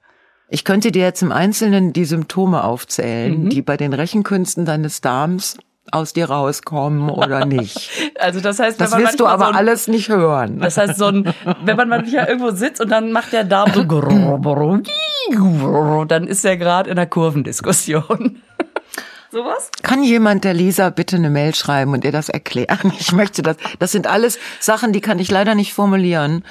Ich 0.49 0.63
könnte 0.63 0.91
dir 0.91 1.03
jetzt 1.03 1.21
im 1.21 1.31
Einzelnen 1.31 1.93
die 1.93 2.05
Symptome 2.05 2.63
aufzählen, 2.63 3.43
mhm. 3.43 3.49
die 3.49 3.61
bei 3.61 3.77
den 3.77 3.93
Rechenkünsten 3.93 4.65
deines 4.65 5.01
Darms 5.01 5.57
aus 5.91 6.13
dir 6.13 6.29
rauskommen 6.29 7.11
oder 7.11 7.45
nicht. 7.45 7.91
Also 8.17 8.39
das 8.39 8.59
heißt, 8.59 8.79
das 8.79 8.97
willst 8.97 9.19
du 9.19 9.27
aber 9.27 9.45
so 9.45 9.51
ein, 9.51 9.55
alles 9.55 9.87
nicht 9.87 10.07
hören. 10.07 10.59
Das 10.59 10.77
heißt, 10.77 10.97
so 10.97 11.07
ein, 11.07 11.33
wenn 11.65 11.75
man 11.75 11.89
manchmal 11.89 12.27
irgendwo 12.27 12.51
sitzt 12.51 12.79
und 12.79 12.89
dann 12.89 13.11
macht 13.11 13.33
der 13.33 13.43
Darm 13.43 13.71
so, 13.73 13.83
dann 16.07 16.25
ist 16.25 16.45
er 16.45 16.57
gerade 16.57 16.89
in 16.89 16.97
einer 16.97 17.05
Kurvendiskussion. 17.05 18.41
Sowas? 19.35 19.69
Kann 19.81 20.01
jemand 20.01 20.45
der 20.45 20.53
Lisa 20.53 20.89
bitte 20.91 21.17
eine 21.17 21.29
Mail 21.29 21.53
schreiben 21.53 21.91
und 21.91 22.05
ihr 22.05 22.13
das 22.13 22.29
erklären? 22.29 22.93
Ich 22.99 23.11
möchte 23.11 23.41
das. 23.41 23.57
Das 23.79 23.91
sind 23.91 24.07
alles 24.07 24.39
Sachen, 24.61 24.93
die 24.93 25.01
kann 25.01 25.19
ich 25.19 25.29
leider 25.29 25.55
nicht 25.55 25.73
formulieren, 25.73 26.45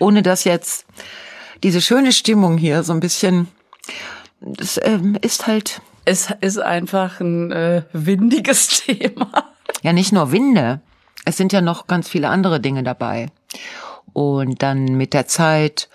ohne 0.00 0.20
dass 0.20 0.42
jetzt 0.42 0.84
diese 1.62 1.80
schöne 1.80 2.10
Stimmung 2.10 2.58
hier 2.58 2.82
so 2.82 2.92
ein 2.92 2.98
bisschen, 2.98 3.46
das 4.40 4.80
ähm, 4.82 5.16
ist 5.20 5.46
halt. 5.46 5.80
Es 6.06 6.34
ist 6.40 6.58
einfach 6.58 7.20
ein 7.20 7.52
äh, 7.52 7.84
windiges 7.92 8.66
Thema. 8.84 9.52
Ja, 9.82 9.92
nicht 9.92 10.12
nur 10.12 10.32
Winde. 10.32 10.80
Es 11.24 11.36
sind 11.36 11.52
ja 11.52 11.60
noch 11.60 11.86
ganz 11.86 12.08
viele 12.08 12.30
andere 12.30 12.58
Dinge 12.58 12.82
dabei. 12.82 13.28
Und 14.12 14.60
dann 14.64 14.86
mit 14.96 15.14
der 15.14 15.28
Zeit, 15.28 15.88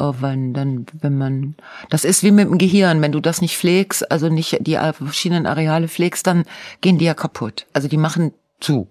wenn 0.00 0.54
dann, 0.54 0.86
wenn 1.00 1.16
man, 1.18 1.54
das 1.88 2.04
ist 2.04 2.22
wie 2.22 2.30
mit 2.30 2.48
dem 2.48 2.58
Gehirn, 2.58 3.02
wenn 3.02 3.12
du 3.12 3.20
das 3.20 3.40
nicht 3.40 3.56
pflegst, 3.56 4.10
also 4.10 4.28
nicht 4.28 4.58
die 4.60 4.76
verschiedenen 4.92 5.46
Areale 5.46 5.88
pflegst, 5.88 6.26
dann 6.26 6.44
gehen 6.80 6.98
die 6.98 7.04
ja 7.04 7.14
kaputt. 7.14 7.66
Also 7.72 7.88
die 7.88 7.96
machen 7.96 8.32
zu. 8.60 8.88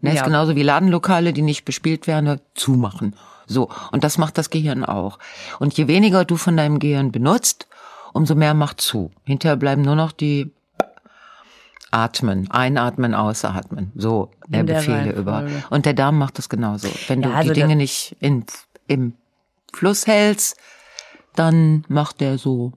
Ne, 0.00 0.10
ja. 0.10 0.16
Ist 0.16 0.24
genauso 0.24 0.56
wie 0.56 0.62
Ladenlokale, 0.62 1.32
die 1.32 1.42
nicht 1.42 1.64
bespielt 1.64 2.06
werden, 2.06 2.40
zumachen. 2.54 3.14
So. 3.46 3.70
Und 3.92 4.04
das 4.04 4.18
macht 4.18 4.38
das 4.38 4.50
Gehirn 4.50 4.84
auch. 4.84 5.18
Und 5.58 5.74
je 5.76 5.88
weniger 5.88 6.24
du 6.24 6.36
von 6.36 6.56
deinem 6.56 6.78
Gehirn 6.78 7.12
benutzt, 7.12 7.66
umso 8.12 8.34
mehr 8.34 8.54
macht 8.54 8.80
zu. 8.80 9.10
Hinterher 9.24 9.56
bleiben 9.56 9.82
nur 9.82 9.96
noch 9.96 10.12
die 10.12 10.52
Atmen, 11.90 12.50
einatmen, 12.50 13.14
ausatmen, 13.14 13.92
so 13.94 14.30
der 14.48 14.64
Befehle 14.64 15.12
über. 15.12 15.46
Und 15.70 15.86
der 15.86 15.94
Darm 15.94 16.18
macht 16.18 16.38
das 16.38 16.48
genauso. 16.48 16.88
Wenn 17.08 17.22
ja, 17.22 17.28
du 17.28 17.34
also 17.34 17.52
die 17.52 17.60
Dinge 17.60 17.76
nicht 17.76 18.16
in, 18.20 18.44
im 18.86 19.14
Fluss 19.72 20.06
hältst, 20.06 20.56
dann 21.34 21.84
macht 21.88 22.20
der 22.20 22.38
so 22.38 22.72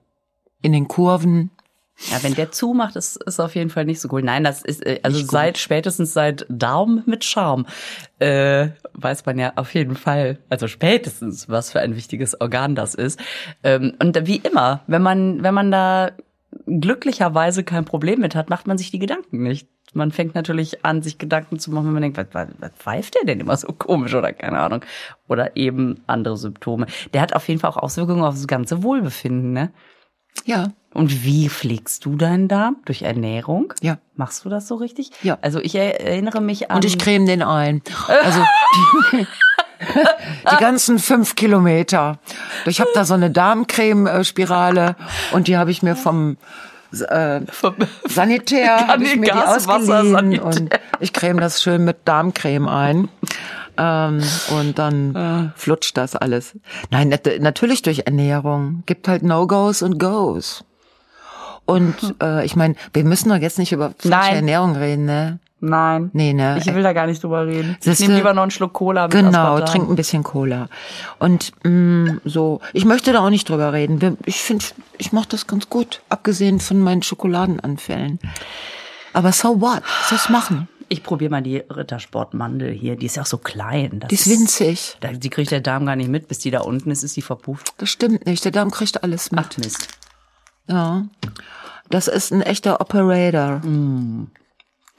in 0.62 0.74
den 0.74 0.88
Kurven. 0.88 1.52
Ja, 2.12 2.24
wenn 2.24 2.34
der 2.34 2.52
zumacht, 2.52 2.96
ist, 2.96 3.22
ist 3.24 3.42
auf 3.42 3.56
jeden 3.56 3.70
Fall 3.70 3.84
nicht 3.84 4.00
so 4.00 4.08
cool. 4.14 4.22
Nein, 4.24 4.46
das 4.46 4.62
ist 4.62 4.86
äh, 4.86 5.02
also 5.04 5.22
seit 5.26 5.58
spätestens 5.58 6.14
seit 6.14 6.46
Darm 6.48 7.04
mit 7.06 7.26
Charme 7.26 7.66
äh, 8.20 8.70
weiß 8.94 9.26
man 9.26 9.38
ja 9.38 9.54
auf 9.58 9.74
jeden 9.74 9.96
Fall, 9.96 10.38
also 10.48 10.68
spätestens, 10.68 11.50
was 11.50 11.72
für 11.72 11.82
ein 11.82 11.98
wichtiges 11.98 12.40
Organ 12.40 12.74
das 12.74 12.96
ist. 12.96 13.20
Ähm, 13.64 13.96
und 14.00 14.28
wie 14.28 14.38
immer, 14.38 14.82
wenn 14.88 15.02
man 15.02 15.44
wenn 15.44 15.54
man 15.54 15.72
da 15.72 16.12
glücklicherweise 16.66 17.64
kein 17.64 17.86
Problem 17.86 18.20
mit 18.20 18.36
hat, 18.36 18.50
macht 18.50 18.68
man 18.68 18.78
sich 18.78 18.92
die 18.92 19.00
Gedanken 19.00 19.44
nicht. 19.44 19.68
Man 19.94 20.12
fängt 20.12 20.36
natürlich 20.36 20.86
an, 20.86 21.02
sich 21.02 21.18
Gedanken 21.18 21.58
zu 21.58 21.72
machen, 21.72 21.88
wenn 21.88 21.94
man 21.94 22.02
denkt, 22.04 22.18
was, 22.18 22.28
was, 22.32 22.48
was 22.60 22.72
pfeift 22.78 23.16
der 23.16 23.26
denn 23.26 23.40
immer 23.40 23.58
so 23.58 23.68
komisch 23.68 24.14
oder 24.14 24.34
keine 24.34 24.60
Ahnung. 24.60 24.86
Oder 25.28 25.56
eben 25.58 26.04
andere 26.06 26.38
Symptome. 26.38 26.86
Der 27.14 27.22
hat 27.22 27.34
auf 27.34 27.48
jeden 27.48 27.60
Fall 27.60 27.72
auch 27.72 27.78
Auswirkungen 27.78 28.24
auf 28.24 28.36
das 28.36 28.48
ganze 28.48 28.84
Wohlbefinden, 28.84 29.52
ne? 29.52 29.72
Ja. 30.46 30.72
Und 30.94 31.24
wie 31.24 31.50
pflegst 31.50 32.06
du 32.06 32.16
deinen 32.16 32.48
Darm? 32.48 32.78
Durch 32.86 33.04
Ernährung? 33.04 33.74
Ja. 33.82 33.98
Machst 34.16 34.46
du 34.46 34.50
das 34.50 34.68
so 34.68 34.76
richtig? 34.76 35.12
Ja. 35.22 35.38
Also 35.42 35.60
ich 35.60 35.76
erinnere 35.76 36.42
mich 36.42 36.72
an. 36.72 36.78
Und 36.78 36.86
ich 36.86 36.98
creme 36.98 37.26
den 37.26 37.42
ein. 37.42 37.82
Also 38.08 38.44
die, 39.80 40.58
ganzen 40.58 41.00
fünf 41.00 41.36
Kilometer. 41.36 42.20
Ich 42.66 42.80
habe 42.82 42.90
da 42.94 43.06
so 43.06 43.14
eine 43.14 43.32
Darmcreme-Spirale 43.32 44.96
und 45.32 45.48
die 45.48 45.58
habe 45.58 45.72
ich 45.72 45.82
mir 45.82 45.96
vom 45.96 46.38
äh, 46.92 47.42
Sanitär 48.08 48.88
habe 48.88 49.04
ich 49.04 49.16
mir 49.16 49.32
die 49.32 49.32
ausgeliehen 49.32 50.40
und 50.40 50.70
ich 51.00 51.14
creme 51.14 51.40
das 51.40 51.62
schön 51.62 51.86
mit 51.86 51.98
Darmcreme 52.06 52.68
ein. 52.68 53.10
Ähm, 53.78 54.22
und 54.50 54.78
dann 54.78 55.14
ja. 55.14 55.54
flutscht 55.56 55.96
das 55.96 56.16
alles. 56.16 56.58
Nein, 56.90 57.18
natürlich 57.40 57.82
durch 57.82 58.00
Ernährung. 58.00 58.84
Gibt 58.86 59.08
halt 59.08 59.24
No-Gos 59.24 59.82
und 59.82 59.98
Goes. 59.98 60.66
Und 61.66 61.96
äh, 62.22 62.44
ich 62.46 62.56
meine, 62.58 62.76
wir 62.94 63.06
müssen 63.06 63.30
doch 63.30 63.38
jetzt 63.38 63.58
nicht 63.58 63.72
über 63.72 63.94
falsche 63.98 64.36
Ernährung 64.36 64.76
reden, 64.76 65.06
ne? 65.06 65.40
Nein. 65.62 66.10
Nee, 66.14 66.34
ne? 66.34 66.58
Ich 66.58 66.74
will 66.74 66.84
da 66.84 66.94
gar 66.94 67.06
nicht 67.06 67.22
drüber 67.22 67.46
reden. 67.46 67.76
Siehste, 67.80 68.04
ich 68.04 68.08
nehme 68.08 68.20
lieber 68.20 68.34
noch 68.34 68.44
einen 68.44 68.52
Schluck 68.52 68.74
Cola. 68.74 69.04
Mit 69.04 69.12
genau, 69.12 69.28
Aspartam. 69.28 69.66
trink 69.66 69.90
ein 69.90 69.96
bisschen 69.96 70.24
Cola. 70.24 70.68
Und 71.20 71.52
mh, 71.64 71.70
mm, 71.70 72.22
so, 72.26 72.62
ich 72.74 72.86
möchte 72.86 73.12
da 73.12 73.20
auch 73.20 73.30
nicht 73.30 73.50
drüber 73.50 73.74
reden. 73.74 74.18
Ich 74.26 74.38
finde, 74.38 74.66
ich 74.98 75.12
mache 75.12 75.28
das 75.30 75.48
ganz 75.48 75.70
gut, 75.70 76.02
abgesehen 76.10 76.60
von 76.60 76.80
meinen 76.80 77.04
Schokoladenanfällen. 77.04 78.20
Aber 79.14 79.32
so 79.32 79.60
what? 79.60 79.84
Was 80.10 80.30
machen? 80.30 80.68
Ich 80.88 81.04
probiere 81.04 81.30
mal 81.30 81.42
die 81.42 81.58
Rittersportmandel 81.58 82.72
hier. 82.72 82.96
Die 82.96 83.06
ist 83.06 83.16
ja 83.16 83.24
auch 83.24 83.28
so 83.28 83.38
klein. 83.38 84.00
Das 84.00 84.10
die 84.10 84.16
ist 84.16 84.30
winzig. 84.30 84.98
Da, 85.02 85.12
die 85.12 85.30
kriegt 85.30 85.52
der 85.52 85.62
Darm 85.62 85.86
gar 85.86 85.96
nicht 85.96 86.10
mit. 86.10 86.28
Bis 86.28 86.40
die 86.40 86.52
da 86.52 86.62
unten 86.62 86.90
ist, 86.90 87.04
ist 87.04 87.16
die 87.16 87.22
verpufft. 87.22 87.74
Das 87.78 87.90
stimmt 87.90 88.26
nicht. 88.26 88.44
Der 88.44 88.52
Darm 88.52 88.72
kriegt 88.72 89.04
alles 89.04 89.32
mit. 89.32 89.46
Ach 89.52 89.58
Mist. 89.58 89.88
Ja. 90.68 91.06
Das 91.90 92.08
ist 92.08 92.32
ein 92.32 92.42
echter 92.42 92.82
Operator. 92.82 93.60
Mm. 93.60 94.28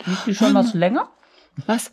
Ist 0.06 0.26
die 0.26 0.34
schon 0.34 0.54
was 0.54 0.74
länger? 0.74 1.08
Was? 1.66 1.92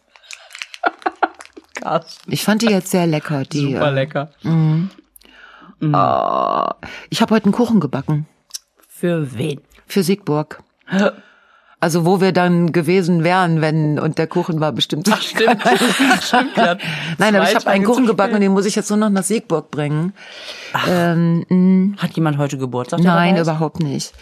Krass. 1.75 2.19
Ich 2.27 2.43
fand 2.43 2.61
die 2.61 2.67
jetzt 2.67 2.91
sehr 2.91 3.07
lecker. 3.07 3.43
Die, 3.43 3.73
Super 3.73 3.89
äh, 3.89 3.93
lecker. 3.93 4.31
Mm. 4.43 4.89
Mm. 5.79 5.93
Oh, 5.93 6.69
ich 7.09 7.21
habe 7.21 7.35
heute 7.35 7.45
einen 7.45 7.53
Kuchen 7.53 7.79
gebacken. 7.79 8.27
Für 8.87 9.37
wen? 9.37 9.61
Für 9.85 10.03
Siegburg. 10.03 10.63
Also 11.79 12.05
wo 12.05 12.19
wir 12.19 12.31
dann 12.31 12.71
gewesen 12.71 13.23
wären, 13.23 13.61
wenn 13.61 13.99
und 13.99 14.17
der 14.17 14.25
Kuchen 14.25 14.59
war 14.59 14.71
bestimmt. 14.71 15.07
Ach, 15.11 15.21
stimmt. 15.21 15.61
stimmt 16.21 16.57
ja. 16.57 16.77
Nein, 17.19 17.35
aber 17.35 17.47
ich 17.47 17.55
habe 17.55 17.67
einen 17.67 17.83
Kuchen 17.85 18.07
gebacken 18.07 18.35
und 18.35 18.41
den 18.41 18.51
muss 18.53 18.65
ich 18.65 18.75
jetzt 18.75 18.89
nur 18.89 18.97
noch 18.97 19.09
nach 19.09 19.23
Siegburg 19.23 19.69
bringen. 19.69 20.13
Ähm. 20.87 21.95
Hat 21.99 22.13
jemand 22.13 22.39
heute 22.39 22.57
Geburtstag? 22.57 23.01
Nein, 23.01 23.37
überhaupt 23.37 23.79
nicht. 23.79 24.13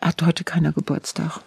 Hat 0.00 0.22
heute 0.22 0.42
keiner 0.42 0.72
Geburtstag. 0.72 1.40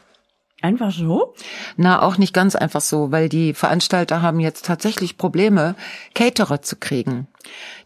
Einfach 0.66 0.92
so? 0.92 1.36
Na, 1.78 2.02
auch 2.02 2.18
nicht 2.18 2.34
ganz 2.34 2.56
einfach 2.56 2.82
so, 2.82 3.12
weil 3.12 3.30
die 3.30 3.54
Veranstalter 3.54 4.24
haben 4.24 4.40
jetzt 4.40 4.66
tatsächlich 4.66 5.16
Probleme, 5.16 5.76
Caterer 6.16 6.64
zu 6.64 6.76
kriegen, 6.78 7.28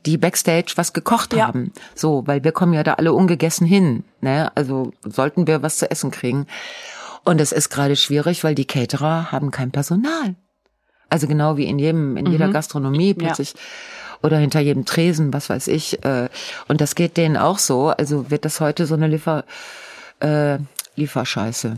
die 0.06 0.18
Backstage 0.18 0.72
was 0.78 0.94
gekocht 0.94 1.34
ja. 1.34 1.48
haben. 1.48 1.74
So, 1.94 2.26
weil 2.26 2.46
wir 2.46 2.54
kommen 2.54 2.72
ja 2.72 2.84
da 2.84 2.94
alle 2.94 3.12
ungegessen 3.12 3.68
hin. 3.68 4.06
Ne? 4.22 4.50
Also 4.56 4.94
sollten 5.04 5.46
wir 5.46 5.62
was 5.62 5.78
zu 5.78 5.92
essen 5.92 6.10
kriegen. 6.10 6.48
Und 7.26 7.42
es 7.42 7.52
ist 7.52 7.70
gerade 7.70 7.98
schwierig, 7.98 8.46
weil 8.46 8.56
die 8.56 8.64
Caterer 8.64 9.30
haben 9.34 9.52
kein 9.52 9.72
Personal. 9.72 10.36
Also 11.10 11.28
genau 11.28 11.58
wie 11.58 11.66
in 11.66 11.80
jedem, 11.80 12.16
in 12.16 12.28
mhm. 12.28 12.32
jeder 12.32 12.48
Gastronomie 12.48 13.14
plötzlich. 13.14 13.56
Ja. 13.56 13.60
Oder 14.24 14.38
hinter 14.38 14.62
jedem 14.62 14.86
Tresen, 14.86 15.34
was 15.34 15.50
weiß 15.50 15.68
ich. 15.68 16.02
Äh, 16.06 16.30
und 16.70 16.80
das 16.80 16.96
geht 16.96 17.18
denen 17.18 17.36
auch 17.36 17.58
so. 17.58 17.90
Also 17.90 18.32
wird 18.32 18.46
das 18.46 18.62
heute 18.62 18.86
so 18.86 18.96
eine 18.96 19.08
Liefer, 19.08 19.44
äh, 20.22 20.60
Lieferscheiße. 20.96 21.78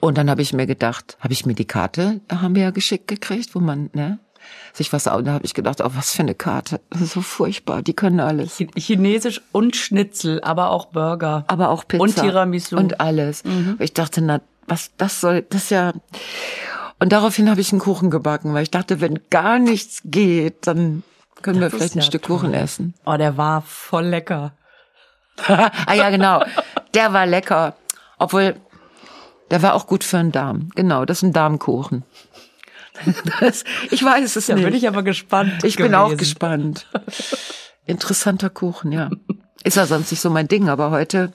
Und 0.00 0.16
dann 0.18 0.30
habe 0.30 0.42
ich 0.42 0.52
mir 0.52 0.66
gedacht, 0.66 1.16
habe 1.20 1.32
ich 1.32 1.46
mir 1.46 1.54
die 1.54 1.66
Karte, 1.66 2.20
haben 2.30 2.54
wir 2.54 2.62
ja 2.62 2.70
geschickt 2.70 3.08
gekriegt, 3.08 3.54
wo 3.54 3.60
man, 3.60 3.90
ne, 3.92 4.18
sich 4.72 4.92
was, 4.92 5.04
da 5.04 5.12
habe 5.12 5.44
ich 5.44 5.54
gedacht, 5.54 5.80
oh, 5.80 5.90
was 5.92 6.12
für 6.12 6.22
eine 6.22 6.34
Karte, 6.34 6.80
so 6.92 7.20
furchtbar, 7.20 7.82
die 7.82 7.94
können 7.94 8.20
alles. 8.20 8.62
Chinesisch 8.76 9.42
und 9.52 9.76
Schnitzel, 9.76 10.40
aber 10.42 10.70
auch 10.70 10.86
Burger. 10.86 11.44
Aber 11.48 11.70
auch 11.70 11.86
Pizza. 11.86 12.02
Und 12.02 12.16
Tiramisu. 12.16 12.76
Und 12.76 13.00
alles. 13.00 13.44
Mhm. 13.44 13.76
Ich 13.78 13.92
dachte, 13.92 14.22
na, 14.22 14.40
was, 14.66 14.92
das 14.96 15.20
soll, 15.20 15.42
das 15.42 15.70
ja, 15.70 15.92
und 17.00 17.12
daraufhin 17.12 17.50
habe 17.50 17.62
ich 17.62 17.72
einen 17.72 17.80
Kuchen 17.80 18.10
gebacken, 18.10 18.52
weil 18.52 18.62
ich 18.62 18.70
dachte, 18.70 19.00
wenn 19.00 19.18
gar 19.30 19.58
nichts 19.58 20.02
geht, 20.04 20.66
dann 20.66 21.02
können 21.40 21.60
das 21.60 21.72
wir 21.72 21.78
vielleicht 21.78 21.96
ein 21.96 22.00
ja 22.00 22.04
Stück 22.04 22.22
toll. 22.22 22.36
Kuchen 22.36 22.54
essen. 22.54 22.94
Oh, 23.06 23.16
der 23.16 23.38
war 23.38 23.62
voll 23.62 24.04
lecker. 24.04 24.52
ah 25.48 25.94
ja, 25.94 26.10
genau. 26.10 26.44
Der 26.94 27.14
war 27.14 27.24
lecker. 27.26 27.74
Obwohl, 28.18 28.54
der 29.50 29.62
war 29.62 29.74
auch 29.74 29.86
gut 29.86 30.04
für 30.04 30.18
den 30.18 30.32
Darm. 30.32 30.70
Genau, 30.74 31.04
das 31.04 31.18
ist 31.18 31.22
ein 31.24 31.32
Darmkuchen. 31.32 32.04
Das, 33.40 33.64
ich 33.90 34.04
weiß 34.04 34.36
es 34.36 34.46
da 34.46 34.54
nicht. 34.54 34.64
Da 34.64 34.68
bin 34.68 34.76
ich 34.76 34.88
aber 34.88 35.02
gespannt. 35.02 35.64
Ich 35.64 35.76
gewesen. 35.76 35.92
bin 35.92 35.94
auch 35.94 36.16
gespannt. 36.16 36.86
Interessanter 37.86 38.50
Kuchen, 38.50 38.92
ja. 38.92 39.10
Ist 39.64 39.76
ja 39.76 39.86
sonst 39.86 40.10
nicht 40.10 40.20
so 40.20 40.28
mein 40.28 40.48
Ding, 40.48 40.68
aber 40.68 40.90
heute. 40.90 41.32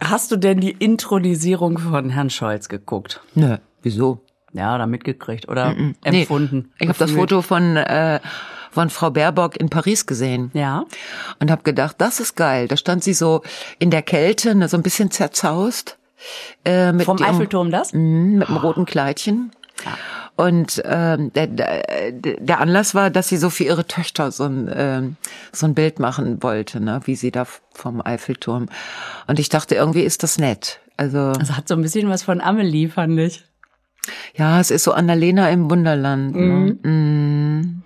Hast 0.00 0.32
du 0.32 0.36
denn 0.36 0.60
die 0.60 0.72
Intronisierung 0.72 1.78
von 1.78 2.10
Herrn 2.10 2.30
Scholz 2.30 2.68
geguckt? 2.68 3.20
Nö, 3.34 3.58
wieso? 3.82 4.24
Ja, 4.52 4.74
oder 4.74 4.86
mitgekriegt 4.86 5.48
oder 5.48 5.70
mm 5.70 5.78
-mm. 5.78 5.94
empfunden. 6.02 6.56
Nee, 6.56 6.72
ich 6.80 6.88
habe 6.88 6.98
das 6.98 7.12
Foto 7.12 7.40
von 7.40 7.76
äh, 7.76 8.20
von 8.70 8.90
Frau 8.90 9.10
Baerbock 9.10 9.56
in 9.56 9.68
Paris 9.68 10.06
gesehen. 10.06 10.50
Ja. 10.54 10.84
Und 11.38 11.50
habe 11.50 11.62
gedacht, 11.62 11.96
das 11.98 12.20
ist 12.20 12.36
geil. 12.36 12.68
Da 12.68 12.76
stand 12.76 13.04
sie 13.04 13.14
so 13.14 13.42
in 13.78 13.90
der 13.90 14.02
Kälte, 14.02 14.54
ne, 14.54 14.68
so 14.68 14.76
ein 14.76 14.82
bisschen 14.82 15.10
zerzaust 15.10 15.98
äh, 16.64 16.92
mit 16.92 17.06
Vom 17.06 17.16
dem, 17.16 17.26
Eiffelturm 17.26 17.70
das? 17.70 17.92
Mh, 17.92 18.00
mit 18.38 18.48
dem 18.48 18.56
roten 18.56 18.84
Kleidchen. 18.84 19.52
Ja. 19.84 19.92
Und 20.34 20.82
ähm, 20.86 21.32
der, 21.34 21.46
der, 21.46 22.60
Anlass 22.60 22.94
war, 22.94 23.10
dass 23.10 23.28
sie 23.28 23.36
so 23.36 23.50
für 23.50 23.64
ihre 23.64 23.86
Töchter 23.86 24.32
so 24.32 24.44
ein, 24.44 24.68
äh, 24.68 25.02
so 25.52 25.66
ein 25.66 25.74
Bild 25.74 25.98
machen 25.98 26.42
wollte, 26.42 26.80
ne, 26.80 27.00
wie 27.04 27.16
sie 27.16 27.30
da 27.30 27.46
vom 27.72 28.04
Eiffelturm. 28.04 28.68
Und 29.26 29.38
ich 29.38 29.50
dachte, 29.50 29.74
irgendwie 29.74 30.02
ist 30.02 30.22
das 30.22 30.38
nett. 30.38 30.80
Also, 30.96 31.18
also 31.18 31.56
hat 31.56 31.68
so 31.68 31.74
ein 31.74 31.82
bisschen 31.82 32.08
was 32.08 32.22
von 32.22 32.40
Amelie, 32.40 32.88
fand 32.88 33.18
ich. 33.18 33.44
Ja, 34.34 34.58
es 34.58 34.70
ist 34.70 34.84
so 34.84 34.92
Annalena 34.92 35.50
im 35.50 35.70
Wunderland. 35.70 36.34
Ne? 36.34 36.76
Mhm. 36.82 37.60
Mm. 37.60 37.82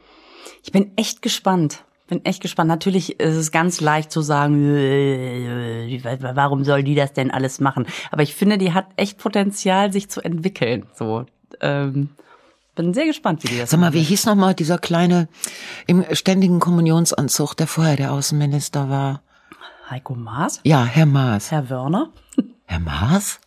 Ich 0.63 0.73
bin 0.73 0.93
echt 0.97 1.23
gespannt 1.23 1.85
bin 2.07 2.25
echt 2.25 2.43
gespannt. 2.43 2.69
Natürlich 2.69 3.19
ist 3.21 3.37
es 3.37 3.51
ganz 3.51 3.81
leicht 3.81 4.11
zu 4.11 4.23
sagen, 4.23 4.55
die 4.55 6.03
wie, 6.03 6.03
warum 6.05 6.65
soll 6.65 6.83
die 6.83 6.95
das 6.95 7.13
denn 7.13 7.31
alles 7.31 7.61
machen? 7.61 7.87
Aber 8.11 8.23
ich 8.23 8.35
finde, 8.35 8.59
die 8.59 8.73
hat 8.73 8.87
echt 8.97 9.19
Potenzial, 9.19 9.93
sich 9.93 10.09
zu 10.09 10.21
entwickeln. 10.21 10.87
So, 10.95 11.27
ähm, 11.61 12.11
bin 12.75 12.93
sehr 12.95 13.07
gespannt, 13.07 13.43
wie 13.43 13.49
die 13.49 13.59
das 13.59 13.71
Sag 13.71 13.81
mal, 13.81 13.93
wie 13.93 14.03
hieß 14.03 14.27
noch 14.27 14.35
mal 14.35 14.55
dieser 14.55 14.79
kleine 14.79 15.29
im 15.87 16.05
ständigen 16.13 16.61
Kommunionsanzug, 16.61 17.55
der 17.57 17.67
vorher 17.67 17.97
der 17.97 18.13
Außenminister 18.13 18.91
war? 18.91 19.23
Heiko 19.89 20.15
Maas? 20.15 20.61
Ja, 20.65 20.85
Herr 20.85 21.07
Maas. 21.07 21.51
Herr 21.51 21.71
Wörner? 21.71 22.11
Herr 22.67 22.81
Maas? 22.81 23.41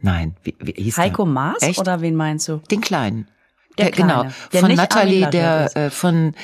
Nein, 0.00 0.34
wie, 0.42 0.56
wie 0.58 0.72
hieß 0.72 0.96
Heiko 0.96 1.24
der? 1.24 1.32
Maas 1.32 1.62
Echt? 1.62 1.78
oder 1.78 2.00
wen 2.00 2.16
meinst 2.16 2.48
du? 2.48 2.56
Den 2.70 2.80
kleinen. 2.80 3.28
Der 3.78 3.90
genau, 3.92 4.20
Kleine, 4.22 4.34
der 4.52 4.60
von 4.60 4.74
Natalie, 4.74 5.30
der 5.30 5.76
äh, 5.76 5.90
von 5.90 6.34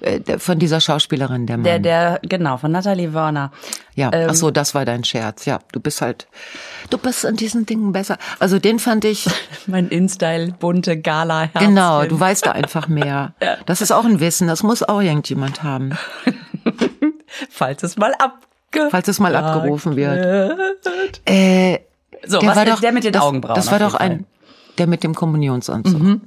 äh, 0.00 0.20
der, 0.20 0.38
von 0.40 0.58
dieser 0.58 0.80
Schauspielerin, 0.80 1.46
der 1.46 1.56
Mann. 1.56 1.64
Der, 1.64 1.78
der, 1.78 2.18
genau, 2.22 2.56
von 2.58 2.72
Nathalie 2.72 3.14
Wörner. 3.14 3.52
ja, 3.94 4.10
ähm, 4.12 4.28
ach 4.30 4.34
so, 4.34 4.50
das 4.50 4.74
war 4.74 4.84
dein 4.84 5.04
Scherz. 5.04 5.44
Ja, 5.44 5.60
du 5.70 5.78
bist 5.80 6.02
halt, 6.02 6.26
du 6.90 6.98
bist 6.98 7.24
an 7.24 7.36
diesen 7.36 7.64
Dingen 7.66 7.92
besser. 7.92 8.18
Also 8.40 8.58
den 8.58 8.78
fand 8.78 9.04
ich, 9.04 9.26
Mein 9.66 9.88
InStyle 9.88 10.52
bunte 10.58 11.00
Gala 11.00 11.42
Herzchen. 11.42 11.68
genau, 11.68 12.04
du 12.04 12.18
weißt 12.18 12.46
da 12.46 12.52
einfach 12.52 12.88
mehr. 12.88 13.34
Das 13.66 13.80
ist 13.80 13.92
auch 13.92 14.04
ein 14.04 14.18
Wissen, 14.20 14.48
das 14.48 14.62
muss 14.62 14.82
auch 14.82 15.00
irgendjemand 15.00 15.62
haben, 15.62 15.96
Falls 17.50 17.82
es 17.82 17.96
mal 17.96 18.12
ab. 18.18 18.38
falls 18.90 19.08
es 19.08 19.18
mal 19.20 19.34
abgerufen 19.36 19.96
wird. 19.96 20.18
Äh, 21.26 21.78
So, 22.26 22.38
der 22.40 22.48
was 22.50 22.56
war 22.56 22.64
doch, 22.64 22.80
der 22.80 22.92
mit 22.92 23.04
den 23.04 23.12
das, 23.12 23.22
Augenbrauen? 23.22 23.54
Das 23.54 23.70
war 23.70 23.78
doch 23.78 23.94
ein, 23.94 24.26
der 24.78 24.86
mit 24.86 25.02
dem 25.04 25.14
Kommunionsanzug. 25.14 26.00
Mhm. 26.00 26.20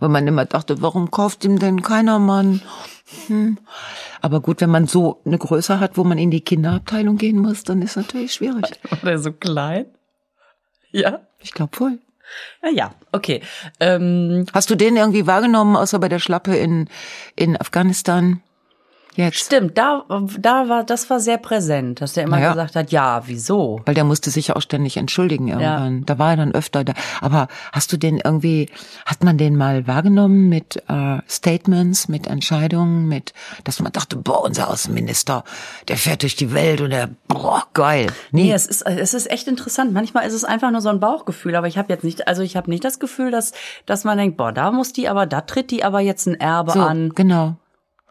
Weil 0.00 0.08
man 0.08 0.26
immer 0.26 0.44
dachte, 0.44 0.80
warum 0.82 1.10
kauft 1.10 1.44
ihm 1.44 1.58
denn 1.58 1.82
keiner 1.82 2.18
Mann? 2.18 2.62
Hm. 3.26 3.58
Aber 4.20 4.40
gut, 4.40 4.60
wenn 4.60 4.70
man 4.70 4.86
so 4.86 5.20
eine 5.24 5.38
Größe 5.38 5.80
hat, 5.80 5.96
wo 5.96 6.04
man 6.04 6.18
in 6.18 6.30
die 6.30 6.40
Kinderabteilung 6.40 7.16
gehen 7.16 7.38
muss, 7.38 7.64
dann 7.64 7.82
ist 7.82 7.96
natürlich 7.96 8.34
schwierig. 8.34 8.64
War 8.90 8.98
der 9.04 9.18
so 9.18 9.32
klein? 9.32 9.86
Ja. 10.90 11.20
Ich 11.40 11.52
glaube 11.52 11.78
wohl. 11.80 11.98
Ja, 12.62 12.70
ja, 12.70 12.94
okay. 13.12 13.42
Ähm, 13.80 14.46
Hast 14.52 14.70
du 14.70 14.74
den 14.74 14.96
irgendwie 14.96 15.26
wahrgenommen, 15.26 15.76
außer 15.76 15.98
bei 15.98 16.08
der 16.08 16.18
Schlappe 16.18 16.56
in, 16.56 16.88
in 17.36 17.60
Afghanistan? 17.60 18.42
Jetzt. 19.16 19.38
stimmt, 19.38 19.78
da, 19.78 20.04
da 20.38 20.68
war, 20.68 20.84
das 20.84 21.08
war 21.10 21.20
sehr 21.20 21.38
präsent, 21.38 22.00
dass 22.00 22.14
der 22.14 22.24
immer 22.24 22.36
Naja. 22.36 22.52
gesagt 22.52 22.76
hat, 22.76 22.92
ja, 22.92 23.22
wieso? 23.26 23.80
Weil 23.84 23.94
der 23.94 24.04
musste 24.04 24.30
sich 24.30 24.48
ja 24.48 24.56
auch 24.56 24.62
ständig 24.62 24.96
entschuldigen 24.96 25.48
irgendwann. 25.48 26.04
Da 26.04 26.18
war 26.18 26.30
er 26.30 26.36
dann 26.36 26.52
öfter 26.52 26.84
da. 26.84 26.94
Aber 27.20 27.48
hast 27.72 27.92
du 27.92 27.96
den 27.96 28.18
irgendwie, 28.18 28.68
hat 29.06 29.22
man 29.22 29.38
den 29.38 29.56
mal 29.56 29.86
wahrgenommen 29.86 30.48
mit 30.48 30.82
äh, 30.88 31.18
Statements, 31.28 32.08
mit 32.08 32.26
Entscheidungen, 32.26 33.08
mit, 33.08 33.32
dass 33.64 33.80
man 33.80 33.92
dachte, 33.92 34.16
boah, 34.16 34.42
unser 34.44 34.68
Außenminister, 34.70 35.44
der 35.88 35.96
fährt 35.96 36.22
durch 36.22 36.36
die 36.36 36.52
Welt 36.52 36.80
und 36.80 36.90
der, 36.90 37.10
boah, 37.28 37.64
geil. 37.72 38.08
Nee, 38.32 38.52
es 38.52 38.66
ist, 38.66 38.82
es 38.82 39.14
ist 39.14 39.30
echt 39.30 39.46
interessant. 39.48 39.92
Manchmal 39.92 40.26
ist 40.26 40.34
es 40.34 40.44
einfach 40.44 40.70
nur 40.70 40.80
so 40.80 40.88
ein 40.88 41.00
Bauchgefühl, 41.00 41.54
aber 41.56 41.68
ich 41.68 41.78
habe 41.78 41.92
jetzt 41.92 42.04
nicht, 42.04 42.26
also 42.26 42.42
ich 42.42 42.56
habe 42.56 42.70
nicht 42.70 42.84
das 42.84 42.98
Gefühl, 42.98 43.30
dass, 43.30 43.52
dass 43.86 44.04
man 44.04 44.18
denkt, 44.18 44.36
boah, 44.36 44.52
da 44.52 44.70
muss 44.70 44.92
die 44.92 45.08
aber, 45.08 45.26
da 45.26 45.40
tritt 45.42 45.70
die 45.70 45.84
aber 45.84 46.00
jetzt 46.00 46.26
ein 46.26 46.34
Erbe 46.40 46.72
so, 46.72 46.80
an, 46.80 47.10
genau. 47.14 47.56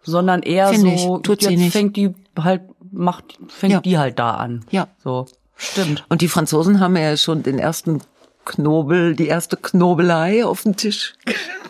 Sondern 0.04 0.42
eher 0.44 0.70
Finde 0.70 0.98
so, 0.98 1.18
ich, 1.18 1.22
tut 1.24 1.42
sie 1.42 1.50
jetzt 1.52 1.60
nicht. 1.60 1.72
fängt 1.74 1.96
die 1.98 2.14
halt, 2.40 2.62
macht, 2.92 3.38
fängt 3.48 3.74
Ja. 3.74 3.82
die 3.82 3.98
halt 3.98 4.20
da 4.20 4.36
an. 4.36 4.66
Ja. 4.70 4.88
So. 5.04 5.26
Stimmt. 5.56 6.04
Und 6.10 6.22
die 6.22 6.28
Franzosen 6.28 6.80
haben 6.80 6.96
ja 6.98 7.16
schon 7.18 7.44
den 7.44 7.60
ersten 7.60 8.02
Knobel, 8.46 9.16
die 9.16 9.28
erste 9.28 9.56
Knobelei 9.56 10.44
auf 10.46 10.64
den 10.64 10.76
Tisch. 10.76 11.14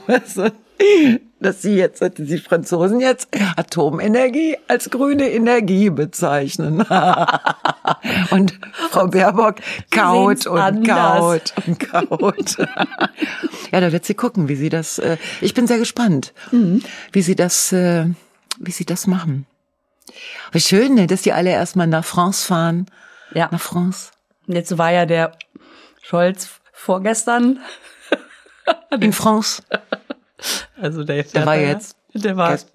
Weißt 0.07 0.37
du? 0.37 0.51
Dass 1.39 1.61
sie 1.61 1.75
jetzt, 1.75 2.01
dass 2.01 2.13
die 2.15 2.37
Franzosen 2.39 2.99
jetzt 2.99 3.27
Atomenergie 3.57 4.57
als 4.67 4.89
grüne 4.89 5.29
Energie 5.29 5.89
bezeichnen. 5.89 6.81
und 8.31 8.59
Frau 8.89 9.07
Baerbock 9.07 9.55
kaut 9.91 10.47
und 10.47 10.57
anders. 10.59 11.19
kaut 11.19 11.53
und 11.67 11.79
kaut. 11.79 12.57
ja, 13.71 13.79
da 13.81 13.91
wird 13.91 14.05
sie 14.05 14.13
gucken, 14.15 14.47
wie 14.49 14.55
sie 14.55 14.69
das, 14.69 14.99
äh, 14.99 15.17
ich 15.41 15.53
bin 15.53 15.67
sehr 15.67 15.77
gespannt, 15.79 16.33
wie 17.11 17.21
sie 17.21 17.35
das, 17.35 17.71
äh, 17.71 18.05
wie 18.59 18.71
sie 18.71 18.85
das 18.85 19.07
machen. 19.07 19.45
Wie 20.51 20.59
schön, 20.59 20.95
ne, 20.95 21.07
dass 21.07 21.21
die 21.23 21.33
alle 21.33 21.49
erstmal 21.51 21.87
nach 21.87 22.05
France 22.05 22.45
fahren. 22.45 22.85
Ja. 23.33 23.49
Nach 23.51 23.61
France. 23.61 24.11
Jetzt 24.47 24.77
war 24.77 24.91
ja 24.91 25.05
der 25.05 25.31
Scholz 26.01 26.49
vorgestern, 26.73 27.59
In 28.99 29.13
France. 29.13 29.61
also 30.79 31.03
der, 31.03 31.23
Der 31.23 31.45
war 31.45 31.55
jetzt. 31.55 31.95
der 32.13 32.37
war, 32.37 32.51
gest- 32.53 32.67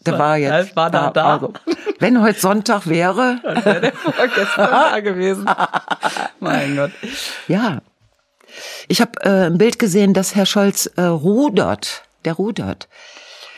Der 0.00 0.18
war 0.18 0.36
jetzt. 0.38 0.74
war 0.76 0.90
da, 0.90 1.10
da. 1.10 1.34
Also, 1.34 1.52
wenn 1.98 2.20
heute 2.22 2.38
Sonntag 2.40 2.86
wäre, 2.86 3.40
wäre 3.64 3.80
der 3.80 3.92
vorgestern 3.92 4.70
da 4.70 5.00
gewesen. 5.00 5.48
mein 6.40 6.76
Gott. 6.76 6.92
ja. 7.48 7.80
Ich 8.88 9.00
habe 9.02 9.20
äh, 9.22 9.46
ein 9.46 9.58
Bild 9.58 9.78
gesehen, 9.78 10.14
dass 10.14 10.34
Herr 10.34 10.46
Scholz 10.46 10.86
äh, 10.96 11.02
rudert. 11.02 12.04
Der 12.24 12.32
rudert. 12.34 12.88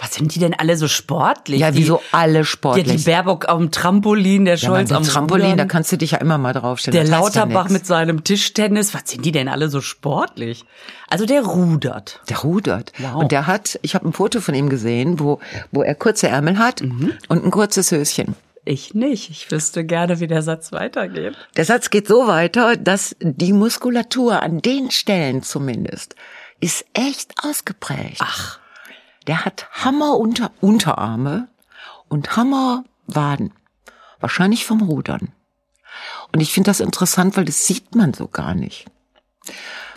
Was 0.01 0.15
sind 0.15 0.35
die 0.35 0.39
denn 0.39 0.55
alle 0.55 0.77
so 0.77 0.87
sportlich? 0.87 1.61
Ja, 1.61 1.71
die, 1.73 1.79
wieso 1.79 2.01
alle 2.13 2.33
Die, 2.35 2.39
die 2.39 2.45
sportlich? 2.45 3.05
Baerbock 3.05 3.47
auf 3.47 3.59
dem 3.59 3.71
Trampolin, 3.73 4.45
der 4.45 4.55
ja, 4.55 4.67
Scholz 4.69 4.89
der 4.89 4.99
am 4.99 5.03
Trampolin, 5.03 5.45
Rudern, 5.47 5.59
da 5.59 5.65
kannst 5.65 5.91
du 5.91 5.97
dich 5.99 6.13
ja 6.13 6.19
immer 6.19 6.39
mal 6.39 6.53
draufstellen. 6.53 6.95
der 7.01 7.05
ja 7.11 7.19
Lauterbach 7.21 7.65
nix. 7.65 7.73
mit 7.73 7.87
seinem 7.87 8.23
Tischtennis. 8.25 8.95
Was 8.95 9.03
sind 9.11 9.25
die 9.25 9.33
denn 9.33 9.49
alle 9.49 9.69
so 9.69 9.81
sportlich? 9.81 10.65
Also 11.09 11.27
der 11.27 11.43
rudert. 11.43 12.21
Der 12.29 12.39
rudert. 12.39 12.93
Wow. 12.99 13.17
Und 13.17 13.33
der 13.33 13.47
hat, 13.49 13.79
ich 13.83 13.95
habe 13.95 14.07
ein 14.09 14.13
Foto 14.13 14.41
von 14.41 14.55
ihm 14.55 14.69
gesehen, 14.69 15.19
wo, 15.19 15.41
wo 15.73 15.83
er 15.83 15.95
kurze 15.95 16.29
Ärmel 16.29 16.59
hat 16.59 16.81
Mhm. 16.83 17.15
und 17.29 17.45
ein 17.45 17.51
kurzes 17.51 17.91
Höschen. 17.91 18.37
Ich 18.65 18.95
nicht. 18.95 19.31
Ich 19.31 19.51
wüsste 19.51 19.85
gerne, 19.85 20.21
wie 20.21 20.27
der 20.27 20.43
Satz 20.43 20.73
weitergeht. 20.73 21.35
Der 21.57 21.65
Satz 21.65 21.89
geht 21.91 22.07
so 22.07 22.27
weiter, 22.27 22.77
dass 22.77 23.17
die 23.21 23.53
Muskulatur 23.55 24.43
an 24.43 24.61
den 24.61 24.91
Stellen 24.91 25.43
zumindest 25.43 26.15
ist 26.61 26.85
echt 26.93 27.33
ausgeprägt. 27.43 28.19
Ach. 28.21 28.59
Der 29.29 29.45
hat 29.45 29.69
Hammer 29.71 30.17
unter 30.17 30.51
Unterarme 30.61 31.49
und 32.09 32.37
Hammer 32.37 32.85
Waden. 33.07 33.53
Wahrscheinlich 34.21 34.65
vom 34.65 34.83
Rudern. 34.83 35.29
Und 36.33 36.41
ich 36.41 36.53
finde 36.53 36.71
das 36.71 36.81
interessant, 36.81 37.37
weil 37.37 37.45
das 37.45 37.67
sieht 37.67 37.95
man 37.95 38.15
so 38.15 38.27
gar 38.27 38.55
nicht, 38.55 38.87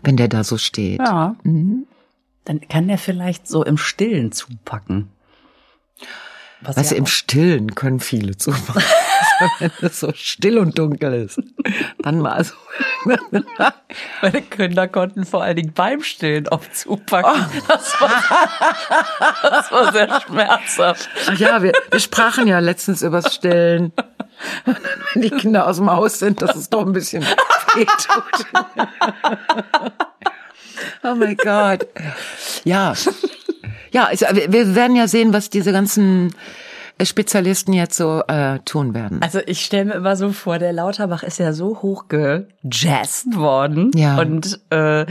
wenn 0.03 0.17
der 0.17 0.27
da 0.27 0.43
so 0.43 0.57
steht. 0.57 0.99
Ja. 0.99 1.35
Dann 1.43 2.61
kann 2.69 2.87
der 2.87 2.97
vielleicht 2.97 3.47
so 3.47 3.63
im 3.63 3.77
Stillen 3.77 4.31
zupacken. 4.33 5.09
Was 6.61 6.75
du, 6.75 6.81
ja 6.81 6.97
im 6.97 7.07
Stillen 7.07 7.73
können 7.73 8.01
viele 8.01 8.37
zumachen. 8.37 8.83
wenn 9.59 9.71
es 9.81 9.99
so 9.99 10.11
still 10.13 10.57
und 10.57 10.77
dunkel 10.77 11.13
ist. 11.25 11.41
Dann 11.99 12.19
mal 12.19 12.43
so. 12.43 12.53
Meine 14.21 14.41
Kinder 14.43 14.87
konnten 14.87 15.25
vor 15.25 15.43
allen 15.43 15.55
Dingen 15.55 15.73
beim 15.73 16.03
Stillen 16.03 16.47
oft 16.47 16.75
zupacken. 16.75 17.45
Oh. 17.45 17.61
Das, 17.67 18.01
war, 18.01 18.23
das 19.41 19.71
war 19.71 19.91
sehr 19.91 20.21
schmerzhaft. 20.21 21.09
Ach 21.27 21.37
ja, 21.37 21.63
wir, 21.63 21.73
wir 21.89 21.99
sprachen 21.99 22.47
ja 22.47 22.59
letztens 22.59 23.01
übers 23.01 23.33
Stillen. 23.33 23.91
Wenn 24.65 25.21
die 25.21 25.29
Kinder 25.29 25.67
aus 25.67 25.77
dem 25.77 25.91
Haus 25.91 26.19
sind, 26.19 26.41
dass 26.41 26.55
es 26.55 26.69
doch 26.69 26.85
ein 26.85 26.93
bisschen 26.93 27.23
weh 27.23 27.85
tut. 27.85 28.45
Oh 31.03 31.15
mein 31.15 31.37
Gott. 31.37 31.87
Ja. 32.63 32.93
Ja, 33.91 34.09
wir 34.11 34.75
werden 34.75 34.95
ja 34.95 35.07
sehen, 35.07 35.33
was 35.33 35.49
diese 35.49 35.71
ganzen 35.71 36.33
Spezialisten 37.03 37.73
jetzt 37.73 37.97
so 37.97 38.21
äh, 38.27 38.59
tun 38.59 38.93
werden. 38.93 39.21
Also 39.21 39.39
ich 39.45 39.65
stelle 39.65 39.85
mir 39.85 39.93
immer 39.95 40.15
so 40.15 40.31
vor, 40.31 40.59
der 40.59 40.73
Lauterbach 40.73 41.23
ist 41.23 41.39
ja 41.39 41.53
so 41.53 41.81
hoch 41.81 42.05
gejazzt 42.07 43.35
worden. 43.35 43.91
Ja. 43.95 44.19
Und 44.19 44.59
äh, 44.69 45.05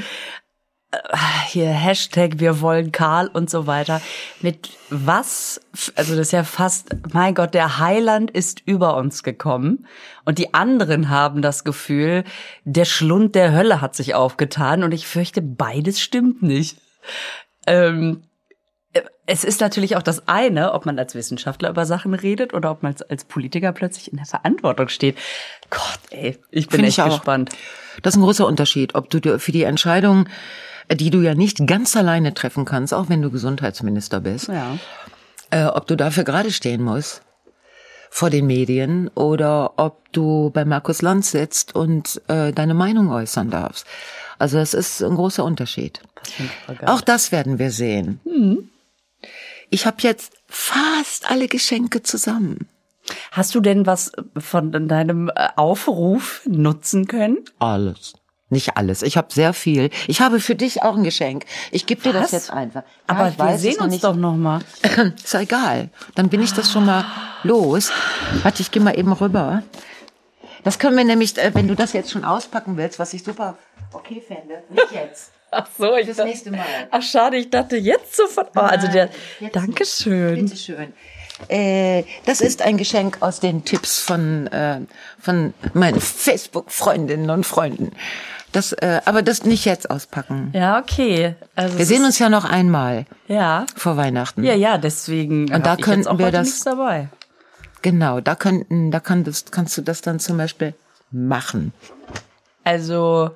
hier 1.47 1.69
Hashtag 1.69 2.41
wir 2.41 2.61
wollen 2.61 2.91
Karl 2.91 3.29
und 3.29 3.49
so 3.49 3.67
weiter. 3.67 4.01
Mit 4.41 4.71
was, 4.89 5.61
also 5.95 6.17
das 6.17 6.29
ist 6.29 6.33
ja 6.33 6.43
fast, 6.43 6.97
mein 7.13 7.35
Gott, 7.35 7.55
der 7.55 7.79
Heiland 7.79 8.31
ist 8.31 8.63
über 8.67 8.97
uns 8.97 9.23
gekommen 9.23 9.87
und 10.25 10.39
die 10.39 10.53
anderen 10.53 11.09
haben 11.09 11.43
das 11.43 11.63
Gefühl, 11.63 12.25
der 12.65 12.85
Schlund 12.85 13.35
der 13.35 13.53
Hölle 13.53 13.81
hat 13.81 13.95
sich 13.95 14.15
aufgetan 14.15 14.83
und 14.83 14.93
ich 14.93 15.07
fürchte, 15.07 15.43
beides 15.43 16.01
stimmt 16.01 16.43
nicht. 16.43 16.79
Ähm, 17.67 18.23
es 19.27 19.45
ist 19.45 19.61
natürlich 19.61 19.97
auch 19.97 20.03
das 20.03 20.27
eine, 20.27 20.73
ob 20.73 20.87
man 20.87 20.99
als 20.99 21.15
Wissenschaftler 21.15 21.71
über 21.71 21.87
Sachen 21.87 22.15
redet 22.15 22.53
oder 22.53 22.73
ob 22.73 22.83
man 22.83 22.95
als, 23.09 23.25
Politiker 23.25 23.71
plötzlich 23.73 24.11
in 24.11 24.17
der 24.17 24.27
Verantwortung 24.27 24.89
steht. 24.89 25.17
Gott, 25.71 26.01
ey, 26.11 26.37
ich 26.51 26.67
bin 26.69 26.79
Find 26.81 26.89
echt 26.89 26.99
ich 26.99 27.05
gespannt. 27.05 27.51
Das 28.03 28.15
ist 28.15 28.19
ein 28.19 28.25
großer 28.25 28.47
Unterschied, 28.47 28.95
ob 28.97 29.09
du 29.11 29.39
für 29.39 29.53
die 29.53 29.63
Entscheidung, 29.63 30.29
die 30.93 31.11
du 31.11 31.21
ja 31.21 31.35
nicht 31.35 31.65
ganz 31.69 31.95
alleine 31.97 32.35
treffen 32.35 32.65
kannst, 32.65 32.93
auch 32.93 33.09
wenn 33.09 33.23
du 33.23 33.31
Gesundheitsminister 33.31 34.21
bist, 34.21 34.49
Ja. 34.49 34.77
äh, 35.51 35.67
ob 35.67 35.87
du 35.87 35.97
dafür 35.97 36.25
gerade 36.25 36.51
stehen 36.51 36.83
musst 36.83 37.23
vor 38.11 38.31
den 38.31 38.47
Medien 38.49 39.07
oder 39.15 39.75
ob 39.79 40.11
du 40.13 40.51
bei 40.51 40.65
Markus 40.65 41.01
Lanz 41.03 41.31
sitzt 41.31 41.77
und 41.77 42.21
äh, 42.27 42.51
deine 42.53 42.75
Meinung 42.75 43.13
äußern 43.13 43.51
darfst. 43.51 43.87
Also 44.41 44.57
das 44.59 44.75
ist 44.75 45.01
ein 45.01 45.15
großer 45.15 45.45
Unterschied. 45.45 46.01
Auch 46.87 47.03
das 47.03 47.31
werden 47.31 47.61
wir 47.61 47.71
sehen. 47.71 48.19
Ich 49.71 49.87
habe 49.87 49.97
jetzt 50.01 50.33
fast 50.49 51.31
alle 51.31 51.49
Geschenke 51.49 52.03
zusammen. 52.03 52.69
Hast 53.33 53.55
du 53.55 53.61
denn 53.61 53.87
was 53.87 54.13
von 54.39 54.89
deinem 54.89 55.29
äh, 55.35 55.49
Aufruf 55.57 56.43
nutzen 56.47 57.07
können? 57.07 57.39
Alles. 57.59 58.15
Nicht 58.53 58.77
alles. 58.77 59.03
Ich 59.03 59.17
habe 59.17 59.33
sehr 59.33 59.53
viel. 59.53 59.91
Ich 60.09 60.21
habe 60.21 60.41
für 60.41 60.57
dich 60.57 60.83
auch 60.83 60.97
ein 60.97 61.05
Geschenk. 61.05 61.45
Ich 61.71 61.87
gebe 61.87 62.03
dir 62.03 62.13
das 62.13 62.33
jetzt 62.33 62.51
einfach. 62.51 62.83
Ja, 63.09 63.15
Aber 63.15 63.29
ich 63.29 63.39
wir 63.39 63.59
sehen 63.59 63.81
uns 63.81 63.93
nicht- 63.93 64.05
doch 64.05 64.17
noch 64.17 64.35
mal. 64.37 64.61
Ist 65.23 65.33
ja 65.35 65.41
egal. 65.41 65.89
Dann 66.17 66.29
bin 66.29 66.43
ich 66.43 66.53
das 66.53 66.71
schon 66.73 66.85
mal 66.85 67.05
los. 67.45 67.93
Warte, 68.43 68.63
ich 68.63 68.73
gehe 68.73 68.83
mal 68.83 68.99
eben 68.99 69.13
rüber. 69.13 69.63
Das 70.65 70.79
können 70.81 70.97
wir 70.97 71.05
nämlich, 71.05 71.39
äh, 71.39 71.53
wenn 71.55 71.69
du 71.69 71.77
das 71.77 71.93
jetzt 71.93 72.11
schon 72.11 72.25
auspacken 72.25 72.77
willst, 72.77 72.99
was 72.99 73.15
ich 73.15 73.23
super 73.23 73.57
okay 73.93 74.21
fände. 74.27 74.63
Nicht 74.69 74.91
jetzt. 74.93 75.31
Ach 75.53 75.67
so, 75.79 75.97
ich 75.97 76.07
Das 76.07 76.17
dachte- 76.17 76.29
nächste 76.31 76.51
Mal. 76.51 76.65
Ach 76.91 77.03
schade, 77.03 77.37
ich 77.37 77.51
dachte 77.51 77.77
jetzt 77.77 78.17
sofort. 78.17 78.51
Oh, 78.57 78.61
also 78.61 78.89
der. 78.89 79.11
Jetzt- 79.41 79.57
Dankeschön. 79.57 80.45
Bitteschön. 80.45 80.93
Äh, 81.49 82.05
das 82.27 82.41
ist 82.43 82.61
ein 82.63 82.77
Geschenk 82.77 83.19
aus 83.21 83.41
den 83.41 83.65
Tipps 83.65 83.99
von, 83.99 84.47
äh, 84.49 84.81
von 85.19 85.55
meinen 85.73 85.99
Facebook-Freundinnen 86.01 87.31
und 87.31 87.45
Freunden. 87.47 87.93
Das, 88.53 88.73
äh, 88.73 89.01
aber 89.07 89.23
das 89.23 89.45
nicht 89.45 89.65
jetzt 89.65 89.91
auspacken. 89.91 90.51
Ja, 90.55 90.79
okay. 90.79 91.37
Also 91.55 91.79
Wir 91.79 91.87
sehen 91.87 92.05
uns 92.05 92.19
ja 92.19 92.29
noch 92.29 92.45
einmal 92.45 93.07
Ja. 93.29 93.65
vor 93.77 93.97
Weihnachten. 93.97 94.45
Ja, 94.45 94.55
ja, 94.55 94.77
deswegen. 94.77 95.51
Und 95.55 95.65
da 95.65 95.77
könnten 95.77 96.19
wir 96.19 96.31
das- 96.31 96.61
dabei. 96.61 97.09
Genau, 97.83 98.21
da 98.21 98.35
könnten, 98.35 98.91
da 98.91 99.01
kann 99.01 99.25
das, 99.25 99.47
kannst 99.51 99.79
du 99.79 99.83
das 99.83 100.03
dann 100.03 100.21
zum 100.21 100.37
Beispiel 100.37 100.75
machen. 101.11 101.73
Also, 102.65 103.31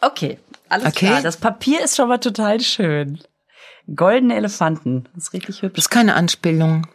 okay, 0.00 0.38
alles 0.68 0.86
Okay. 0.88 1.06
klar. 1.06 1.22
Das 1.22 1.36
Papier 1.36 1.82
ist 1.82 1.96
schon 1.96 2.08
mal 2.08 2.18
total 2.18 2.60
schön. 2.60 3.20
Goldene 3.94 4.36
Elefanten. 4.36 5.08
Das 5.14 5.24
ist 5.24 5.32
richtig 5.32 5.62
hübsch. 5.62 5.76
Das 5.76 5.84
ist 5.86 5.90
keine 5.90 6.14
Anspielung. 6.14 6.86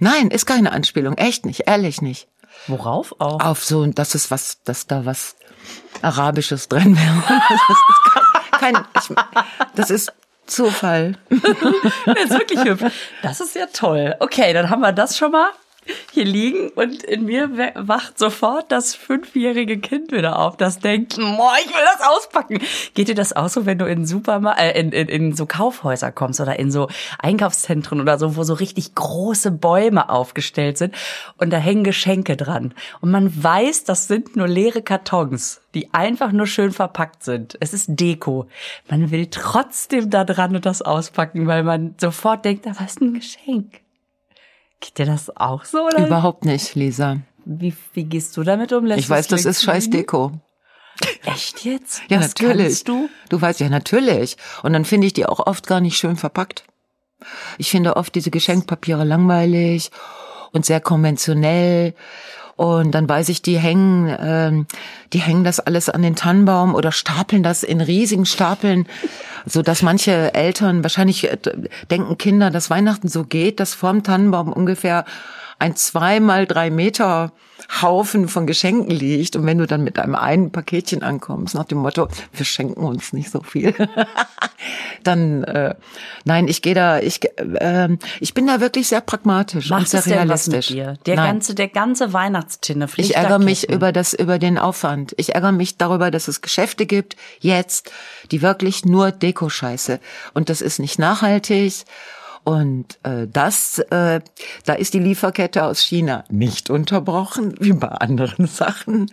Nein, 0.00 0.30
ist 0.30 0.46
keine 0.46 0.72
Anspielung. 0.72 1.16
Echt 1.18 1.44
nicht, 1.46 1.68
ehrlich 1.68 2.00
nicht. 2.02 2.26
Worauf 2.66 3.14
auch? 3.20 3.40
Auf 3.44 3.64
so, 3.64 3.86
das 3.86 4.14
ist 4.14 4.30
was, 4.30 4.62
dass 4.64 4.86
da 4.86 5.04
was 5.06 5.36
Arabisches 6.02 6.68
drin 6.68 6.96
wäre. 6.96 7.22
Das 8.52 8.70
ist 8.70 8.74
kein, 8.74 8.76
ich, 8.98 9.16
das 9.76 9.90
ist 9.90 10.12
Zufall. 10.46 11.16
Das 12.06 12.24
ist 12.24 12.30
wirklich 12.30 12.62
hübsch. 12.64 12.92
Das 13.22 13.40
ist 13.40 13.54
ja 13.54 13.66
toll. 13.72 14.16
Okay, 14.20 14.52
dann 14.52 14.68
haben 14.70 14.80
wir 14.80 14.92
das 14.92 15.16
schon 15.16 15.30
mal 15.32 15.50
hier 16.12 16.24
liegen 16.24 16.68
und 16.70 17.02
in 17.02 17.24
mir 17.24 17.50
wacht 17.74 18.18
sofort 18.18 18.70
das 18.70 18.94
fünfjährige 18.94 19.78
Kind 19.78 20.12
wieder 20.12 20.38
auf, 20.38 20.56
das 20.56 20.78
denkt, 20.78 21.16
boah, 21.16 21.54
ich 21.64 21.68
will 21.68 21.84
das 21.84 22.06
auspacken. 22.06 22.60
Geht 22.94 23.08
dir 23.08 23.14
das 23.14 23.34
auch 23.34 23.48
so, 23.48 23.66
wenn 23.66 23.78
du 23.78 23.86
in 23.86 24.06
Supermarkt, 24.06 24.60
äh, 24.60 24.78
in, 24.78 24.92
in, 24.92 25.08
in 25.08 25.34
so 25.34 25.46
Kaufhäuser 25.46 26.12
kommst 26.12 26.40
oder 26.40 26.58
in 26.58 26.70
so 26.70 26.88
Einkaufszentren 27.18 28.00
oder 28.00 28.18
so, 28.18 28.36
wo 28.36 28.42
so 28.42 28.54
richtig 28.54 28.94
große 28.94 29.50
Bäume 29.50 30.10
aufgestellt 30.10 30.78
sind 30.78 30.94
und 31.38 31.50
da 31.50 31.56
hängen 31.56 31.84
Geschenke 31.84 32.36
dran 32.36 32.74
und 33.00 33.10
man 33.10 33.42
weiß, 33.42 33.84
das 33.84 34.08
sind 34.08 34.36
nur 34.36 34.48
leere 34.48 34.82
Kartons, 34.82 35.60
die 35.74 35.92
einfach 35.94 36.32
nur 36.32 36.46
schön 36.46 36.72
verpackt 36.72 37.22
sind. 37.22 37.56
Es 37.60 37.72
ist 37.72 37.86
Deko. 37.88 38.46
Man 38.88 39.10
will 39.10 39.28
trotzdem 39.30 40.10
da 40.10 40.24
dran 40.24 40.54
und 40.54 40.66
das 40.66 40.82
auspacken, 40.82 41.46
weil 41.46 41.62
man 41.62 41.94
sofort 41.98 42.44
denkt, 42.44 42.66
da 42.66 42.72
was 42.78 43.00
ein 43.00 43.14
Geschenk. 43.14 43.80
Geht 44.80 44.98
dir 44.98 45.06
das 45.06 45.34
auch 45.36 45.64
so? 45.64 45.86
Oder 45.86 46.06
Überhaupt 46.06 46.44
nicht, 46.44 46.74
Lisa. 46.74 47.18
wie, 47.44 47.74
wie 47.92 48.04
gehst 48.04 48.36
du 48.36 48.42
damit 48.42 48.72
um? 48.72 48.84
Lässt 48.86 49.00
Ich 49.00 49.10
weiß, 49.10 49.28
das 49.28 49.44
ist 49.44 49.62
scheiß? 49.62 49.90
Deko. 49.90 50.32
Echt 51.24 51.64
jetzt? 51.64 52.02
Ja, 52.08 52.18
das 52.18 52.28
natürlich. 52.28 52.84
Du? 52.84 53.08
Du 53.28 53.40
weißt 53.40 53.60
ja, 53.60 53.68
natürlich. 53.68 54.36
Und 54.62 54.72
dann 54.72 54.84
finde 54.84 55.06
ich 55.06 55.12
die 55.12 55.26
auch 55.26 55.46
oft 55.46 55.66
gar 55.66 55.80
nicht 55.80 55.96
schön 55.96 56.16
verpackt. 56.16 56.64
Ich 57.58 57.70
finde 57.70 57.96
oft 57.96 58.14
diese 58.14 58.30
Geschenkpapiere 58.30 59.04
langweilig 59.04 59.90
und 60.52 60.64
sehr 60.64 60.80
konventionell. 60.80 61.94
Und 62.60 62.90
dann 62.90 63.08
weiß 63.08 63.30
ich, 63.30 63.40
die 63.40 63.58
hängen, 63.58 64.14
ähm, 64.20 64.66
die 65.14 65.20
hängen 65.20 65.44
das 65.44 65.60
alles 65.60 65.88
an 65.88 66.02
den 66.02 66.14
Tannenbaum 66.14 66.74
oder 66.74 66.92
stapeln 66.92 67.42
das 67.42 67.62
in 67.62 67.80
riesigen 67.80 68.26
Stapeln, 68.26 68.86
so 69.46 69.62
dass 69.62 69.80
manche 69.80 70.34
Eltern 70.34 70.82
wahrscheinlich 70.82 71.24
äh, 71.32 71.38
denken 71.90 72.18
Kinder, 72.18 72.50
dass 72.50 72.68
Weihnachten 72.68 73.08
so 73.08 73.24
geht, 73.24 73.60
dass 73.60 73.72
vorm 73.72 74.02
Tannenbaum 74.02 74.52
ungefähr 74.52 75.06
ein 75.60 75.76
zwei 75.76 76.20
mal 76.20 76.46
drei 76.46 76.70
Meter 76.70 77.32
Haufen 77.82 78.28
von 78.28 78.46
Geschenken 78.46 78.90
liegt. 78.90 79.36
Und 79.36 79.46
wenn 79.46 79.58
du 79.58 79.66
dann 79.66 79.84
mit 79.84 79.98
einem 79.98 80.14
einen 80.14 80.50
Paketchen 80.50 81.02
ankommst, 81.02 81.54
nach 81.54 81.64
dem 81.64 81.78
Motto, 81.78 82.08
wir 82.32 82.46
schenken 82.46 82.82
uns 82.82 83.12
nicht 83.12 83.30
so 83.30 83.42
viel, 83.42 83.74
dann, 85.04 85.44
äh, 85.44 85.74
nein, 86.24 86.48
ich 86.48 86.62
gehe 86.62 86.74
da, 86.74 86.98
ich, 86.98 87.20
äh, 87.38 87.88
ich 88.20 88.34
bin 88.34 88.46
da 88.46 88.60
wirklich 88.60 88.88
sehr 88.88 89.00
pragmatisch 89.00 89.70
und 89.70 89.78
Macht 89.78 89.88
sehr 89.88 90.00
was 90.00 90.06
mit 90.06 90.16
realistisch. 90.16 90.68
Der 90.68 90.96
nein. 91.06 91.16
ganze, 91.16 91.54
der 91.54 91.68
ganze 91.68 92.12
Weihnachtstinne. 92.12 92.88
Ich 92.96 93.14
ärgere 93.14 93.38
mich 93.38 93.68
über 93.68 93.92
das, 93.92 94.14
über 94.14 94.38
den 94.38 94.58
Aufwand. 94.58 95.14
Ich 95.16 95.34
ärgere 95.34 95.52
mich 95.52 95.76
darüber, 95.76 96.10
dass 96.10 96.28
es 96.28 96.40
Geschäfte 96.40 96.86
gibt, 96.86 97.16
jetzt, 97.40 97.92
die 98.30 98.42
wirklich 98.42 98.84
nur 98.84 99.12
Deko-Scheiße. 99.12 100.00
Und 100.34 100.48
das 100.48 100.60
ist 100.60 100.78
nicht 100.78 100.98
nachhaltig. 100.98 101.84
Und 102.44 102.98
äh, 103.02 103.26
das, 103.28 103.78
äh, 103.90 104.20
da 104.64 104.72
ist 104.72 104.94
die 104.94 104.98
Lieferkette 104.98 105.64
aus 105.64 105.80
China 105.80 106.24
nicht 106.28 106.70
unterbrochen, 106.70 107.54
wie 107.60 107.72
bei 107.72 107.88
anderen 107.88 108.46
Sachen. 108.46 109.10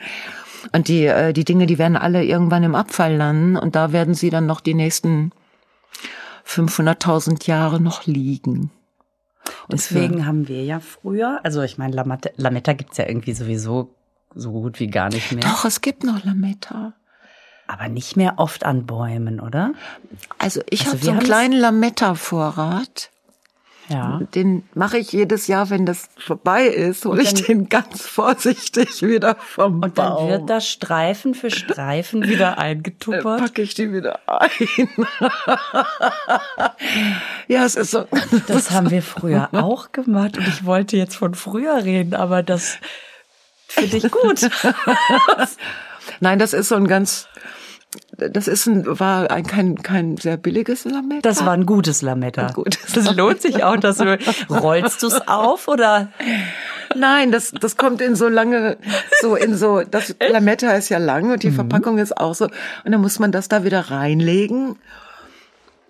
Und 0.72 0.88
die, 0.88 1.06
äh, 1.06 1.34
die 1.34 1.46
Dinge, 1.46 1.66
die 1.66 1.78
werden 1.78 1.98
alle 1.98 2.24
irgendwann 2.24 2.64
im 2.64 2.76
Abfall 2.76 3.16
landen 3.16 3.58
und 3.58 3.76
da 3.76 3.92
werden 3.92 4.14
sie 4.14 4.30
dann 4.30 4.46
noch 4.46 4.62
die 4.62 4.74
nächsten 4.74 5.32
500.000 6.46 7.48
Jahre 7.48 7.80
noch 7.80 8.06
liegen. 8.06 8.72
Und 9.68 9.74
Deswegen 9.74 10.26
haben 10.26 10.48
wir 10.48 10.64
ja 10.64 10.80
früher, 10.80 11.40
also 11.44 11.62
ich 11.62 11.78
meine, 11.78 11.96
Lametta, 11.96 12.30
Lametta 12.38 12.74
gibt's 12.74 12.98
ja 12.98 13.08
irgendwie 13.08 13.34
sowieso 13.34 13.94
so 14.36 14.52
gut 14.52 14.80
wie 14.80 14.88
gar 14.88 15.10
nicht 15.10 15.32
mehr. 15.32 15.44
Doch, 15.44 15.66
es 15.66 15.82
gibt 15.82 16.04
noch 16.04 16.24
Lametta. 16.24 16.94
Aber 17.68 17.90
nicht 17.90 18.16
mehr 18.16 18.36
oft 18.38 18.66
an 18.66 18.86
Bäumen, 18.86 19.40
oder? 19.40 19.74
Also 20.38 20.62
ich 20.70 20.82
Also 20.82 20.94
habe 20.94 21.06
so 21.06 21.12
einen 21.12 21.20
kleinen 21.20 21.60
Lametta-Vorrat. 21.60 23.10
Ja. 23.90 24.20
Den 24.36 24.68
mache 24.74 24.98
ich 24.98 25.14
jedes 25.14 25.48
Jahr, 25.48 25.70
wenn 25.70 25.86
das 25.86 26.10
vorbei 26.18 26.66
ist, 26.66 27.06
hole 27.06 27.22
ich 27.22 27.34
dann- 27.34 27.44
den 27.46 27.70
ganz 27.70 28.02
vorsichtig 28.08 29.02
wieder 29.02 29.36
vom 29.36 29.82
Und 29.82 29.98
dann 29.98 30.10
Baum. 30.14 30.30
wird 30.30 30.50
das 30.50 30.68
Streifen 30.68 31.34
für 31.36 31.52
Streifen 31.52 32.24
wieder 32.24 32.52
Dann 32.52 32.58
eingetuppert. 32.60 33.40
packe 33.40 33.62
ich 33.62 33.76
die 33.76 33.94
wieder 33.94 34.20
ein. 34.28 34.50
ja, 37.48 37.66
es 37.66 37.76
ist 37.76 37.92
so. 37.92 38.06
Das 38.48 38.72
haben 38.72 38.90
wir 38.92 39.02
früher 39.02 39.50
auch 39.54 39.92
gemacht 39.92 40.38
und 40.38 40.48
ich 40.48 40.66
wollte 40.66 40.98
jetzt 40.98 41.16
von 41.16 41.34
früher 41.34 41.84
reden, 41.84 42.14
aber 42.14 42.44
das 42.44 42.78
finde 43.68 43.98
ich 43.98 44.12
gut. 44.12 44.50
Nein, 46.20 46.40
das 46.40 46.54
ist 46.54 46.70
so 46.70 46.76
ein 46.76 46.88
ganz. 46.88 47.28
Das 48.18 48.48
ist 48.48 48.66
ein, 48.66 49.00
war 49.00 49.30
ein 49.30 49.46
kein 49.46 49.76
kein 49.84 50.18
sehr 50.18 50.38
billiges 50.38 50.86
Lametta. 50.86 51.22
Das 51.22 51.46
war 51.46 51.54
ein 51.54 51.66
gutes 51.66 52.02
Lametta. 52.02 52.48
Ein 52.48 52.54
gutes 52.54 52.94
das 52.94 53.16
lohnt 53.16 53.42
sich 53.42 53.64
auch, 53.64 53.78
dass 53.78 53.98
du 53.98 54.18
rollst 54.50 55.04
du 55.04 55.08
es 55.08 55.28
auf 55.28 55.68
oder 55.68 56.10
Nein, 56.96 57.32
das, 57.32 57.52
das 57.52 57.78
kommt 57.78 58.02
in 58.02 58.16
so 58.16 58.28
lange, 58.28 58.78
so 59.22 59.36
in 59.36 59.56
so, 59.56 59.82
das 59.84 60.16
Lametta 60.20 60.72
ist 60.72 60.90
ja 60.90 60.98
lang 60.98 61.32
und 61.32 61.44
die 61.44 61.52
Verpackung 61.52 61.98
ist 62.00 62.18
auch 62.18 62.34
so. 62.34 62.46
Und 62.46 62.92
dann 62.92 63.02
muss 63.02 63.20
man 63.20 63.32
das 63.32 63.50
da 63.50 63.64
wieder 63.64 63.92
reinlegen. 63.92 64.78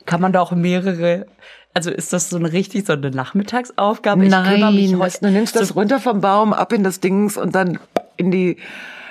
kann 0.05 0.19
man 0.21 0.33
da 0.33 0.41
auch 0.41 0.51
mehrere 0.51 1.27
also 1.77 1.91
ist 1.91 2.11
das 2.11 2.31
so 2.31 2.37
eine 2.37 2.51
richtig 2.51 2.87
so 2.87 2.93
eine 2.93 3.11
Nachmittagsaufgabe? 3.11 4.25
Ich 4.25 4.31
mich 4.31 4.31
Nein, 4.31 4.63
heute- 4.65 4.97
das, 4.97 5.19
du 5.19 5.29
nimmst 5.29 5.55
das 5.55 5.75
runter 5.75 5.99
vom 5.99 6.21
Baum, 6.21 6.51
ab 6.51 6.73
in 6.73 6.83
das 6.83 6.99
Dings 6.99 7.37
und 7.37 7.53
dann 7.53 7.77
in 8.15 8.31
die, 8.31 8.57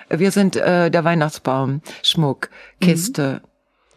wir 0.09 0.31
sind 0.31 0.57
äh, 0.57 0.91
der 0.91 1.05
Weihnachtsbaum, 1.05 1.83
Schmuck, 2.03 2.51
Kiste. 2.81 3.41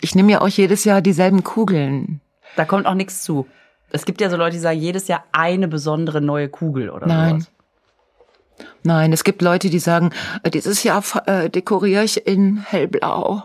Ich 0.02 0.16
nehme 0.16 0.32
ja 0.32 0.42
auch 0.42 0.48
jedes 0.48 0.86
Jahr 0.86 1.02
dieselben 1.02 1.44
Kugeln. 1.44 2.22
Da 2.56 2.66
kommt 2.66 2.86
auch 2.86 2.94
nichts 2.94 3.24
zu. 3.24 3.48
Es 3.92 4.06
gibt 4.06 4.22
ja 4.22 4.30
so 4.30 4.38
Leute, 4.38 4.54
die 4.54 4.62
sagen 4.62 4.80
jedes 4.80 5.08
Jahr 5.08 5.24
eine 5.32 5.68
besondere 5.68 6.22
neue 6.22 6.50
Kugel 6.50 6.90
oder 6.90 7.08
Nein. 7.08 7.42
sowas. 7.42 7.52
Nein, 8.84 9.14
es 9.14 9.24
gibt 9.24 9.42
Leute, 9.42 9.70
die 9.70 9.80
sagen, 9.80 10.12
äh, 10.44 10.50
dieses 10.50 10.84
Jahr 10.84 11.04
äh, 11.26 11.50
dekoriere 11.50 12.04
ich 12.04 12.26
in 12.28 12.58
hellblau. 12.58 13.44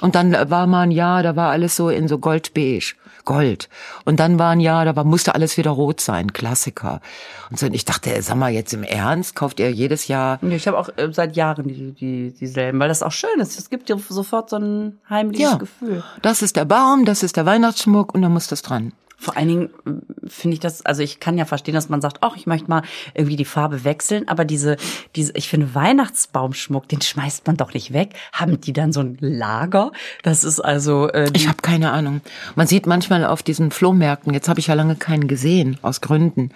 Und 0.00 0.14
dann 0.14 0.32
war 0.50 0.66
mal 0.66 0.82
ein 0.82 0.90
Jahr, 0.90 1.22
da 1.22 1.34
war 1.34 1.50
alles 1.50 1.76
so 1.76 1.88
in 1.88 2.08
so 2.08 2.18
goldbeige, 2.18 2.94
Gold. 3.28 3.68
Und 4.06 4.20
dann 4.20 4.38
war 4.38 4.52
ein 4.52 4.60
Jahr, 4.60 4.86
da 4.86 5.04
musste 5.04 5.34
alles 5.34 5.58
wieder 5.58 5.70
rot 5.70 6.00
sein, 6.00 6.32
Klassiker. 6.32 7.02
Und 7.50 7.58
so, 7.58 7.66
und 7.66 7.74
ich 7.74 7.84
dachte, 7.84 8.22
sag 8.22 8.36
mal 8.36 8.50
jetzt 8.50 8.72
im 8.72 8.82
Ernst, 8.82 9.34
kauft 9.36 9.60
ihr 9.60 9.70
jedes 9.70 10.08
Jahr 10.08 10.38
Nee, 10.40 10.56
Ich 10.56 10.66
habe 10.66 10.78
auch 10.78 10.88
äh, 10.96 11.12
seit 11.12 11.36
Jahren 11.36 11.68
die, 11.68 11.92
die, 11.92 12.32
dieselben, 12.32 12.80
weil 12.80 12.88
das 12.88 13.02
auch 13.02 13.12
schön 13.12 13.38
ist. 13.38 13.58
Es 13.58 13.68
gibt 13.68 13.90
dir 13.90 13.98
sofort 13.98 14.48
so 14.48 14.56
ein 14.56 14.98
heimliches 15.10 15.42
Ja. 15.50 15.56
Gefühl. 15.58 16.02
Das 16.22 16.40
ist 16.40 16.56
der 16.56 16.64
Baum, 16.64 17.04
das 17.04 17.22
ist 17.22 17.36
der 17.36 17.44
Weihnachtsschmuck 17.44 18.14
und 18.14 18.22
da 18.22 18.30
muss 18.30 18.46
das 18.46 18.62
dran. 18.62 18.92
Vor 19.20 19.36
allen 19.36 19.48
Dingen 19.48 19.70
äh, 19.84 20.28
finde 20.28 20.54
ich 20.54 20.60
das, 20.60 20.86
also 20.86 21.02
ich 21.02 21.18
kann 21.18 21.36
ja 21.36 21.44
verstehen, 21.44 21.74
dass 21.74 21.88
man 21.88 22.00
sagt, 22.00 22.18
ach, 22.20 22.36
ich 22.36 22.46
möchte 22.46 22.70
mal 22.70 22.82
irgendwie 23.14 23.34
die 23.34 23.44
Farbe 23.44 23.82
wechseln, 23.82 24.28
aber 24.28 24.44
diese, 24.44 24.76
diese, 25.16 25.32
ich 25.34 25.48
finde 25.48 25.74
Weihnachtsbaumschmuck, 25.74 26.88
den 26.88 27.00
schmeißt 27.00 27.44
man 27.48 27.56
doch 27.56 27.74
nicht 27.74 27.92
weg. 27.92 28.14
Haben 28.32 28.60
die 28.60 28.72
dann 28.72 28.92
so 28.92 29.00
ein 29.00 29.18
Lager? 29.20 29.90
Das 30.22 30.44
ist 30.44 30.60
also. 30.60 31.08
Äh, 31.08 31.30
ich 31.34 31.48
habe 31.48 31.58
keine 31.62 31.90
Ahnung. 31.90 32.20
Man 32.54 32.68
sieht 32.68 32.86
manchmal 32.86 33.24
auf 33.24 33.42
diesen 33.42 33.72
Flohmärkten, 33.72 34.32
jetzt 34.32 34.48
habe 34.48 34.60
ich 34.60 34.68
ja 34.68 34.74
lange 34.74 34.94
keinen 34.94 35.26
gesehen, 35.26 35.78
aus 35.82 36.00
Gründen, 36.00 36.50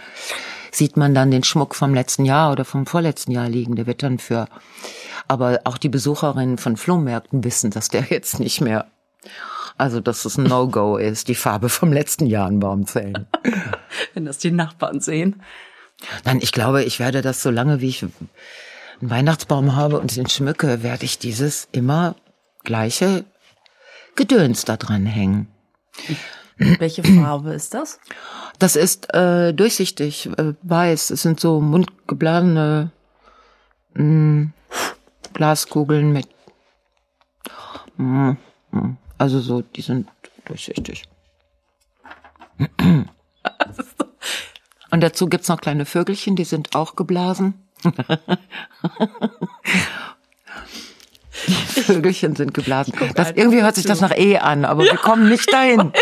sieht 0.70 0.96
man 0.96 1.14
dann 1.14 1.33
den 1.33 1.42
Schmuck 1.42 1.75
vom 1.75 1.92
letzten 1.94 2.25
Jahr 2.25 2.53
oder 2.53 2.64
vom 2.64 2.87
vorletzten 2.87 3.33
Jahr 3.33 3.48
liegen. 3.48 3.75
Der 3.75 3.88
wird 3.88 4.05
dann 4.05 4.20
für. 4.20 4.46
Aber 5.27 5.61
auch 5.64 5.79
die 5.79 5.88
Besucherinnen 5.88 6.59
von 6.59 6.77
Flohmärkten 6.77 7.42
wissen, 7.42 7.72
dass 7.72 7.88
der 7.88 8.03
jetzt 8.11 8.38
nicht 8.38 8.61
mehr 8.61 8.87
also, 9.77 10.01
dass 10.01 10.25
es 10.25 10.39
ein 10.39 10.45
No-Go 10.45 10.97
ist, 10.99 11.29
die 11.29 11.35
Farbe 11.35 11.69
vom 11.69 11.93
letzten 11.93 12.27
Jahr 12.27 12.49
in 12.49 12.61
Baumzellen. 12.61 13.27
Wenn 14.15 14.25
das 14.25 14.39
die 14.39 14.51
Nachbarn 14.51 15.01
sehen. 15.01 15.43
Nein, 16.25 16.41
ich 16.43 16.53
glaube, 16.53 16.83
ich 16.85 16.99
werde 16.99 17.23
das 17.23 17.43
so 17.43 17.51
lange, 17.51 17.81
wie 17.81 17.89
ich 17.89 18.03
einen 18.03 18.11
Weihnachtsbaum 19.01 19.77
habe 19.77 20.01
und 20.01 20.17
den 20.17 20.29
schmücke, 20.29 20.83
werde 20.83 21.05
ich 21.05 21.19
dieses 21.19 21.69
immer 21.73 22.17
gleiche 22.65 23.25
Gedöns 24.17 24.65
da 24.65 24.77
dran 24.77 25.07
hängen. 25.07 25.49
Welche 26.59 27.03
Farbe 27.03 27.55
ist 27.55 27.75
das? 27.75 27.99
Das 28.59 28.77
ist 28.77 29.13
äh, 29.15 29.53
durchsichtig, 29.53 30.29
äh, 30.39 30.55
weiß. 30.63 31.11
Es 31.11 31.23
sind 31.23 31.41
so 31.41 31.61
mundgebladene 31.61 32.91
mh, 33.95 34.05
mm, 34.05 34.53
Glaskugeln 35.33 36.13
mit 36.13 36.29
mh, 37.97 38.33
mm, 38.33 38.37
mh, 38.71 38.81
mm. 38.81 38.99
Also 39.23 39.39
so, 39.39 39.63
die 39.63 39.83
sind 39.83 40.09
durchsichtig. 40.47 41.05
Und 44.91 45.01
dazu 45.01 45.29
gibt's 45.29 45.47
noch 45.47 45.61
kleine 45.61 45.87
Vögelchen, 45.87 46.35
die 46.35 46.43
sind 46.43 46.75
auch 46.75 46.97
geblasen. 46.97 47.55
Vögelchen 51.31 52.35
sind 52.35 52.53
geblasen. 52.53 52.95
Das, 53.15 53.31
irgendwie 53.31 53.63
hört 53.63 53.77
sich 53.77 53.87
das 53.87 54.01
nach 54.01 54.11
E 54.11 54.39
an, 54.39 54.65
aber 54.65 54.83
wir 54.83 54.97
kommen 54.97 55.29
nicht 55.29 55.53
dahin. 55.53 55.93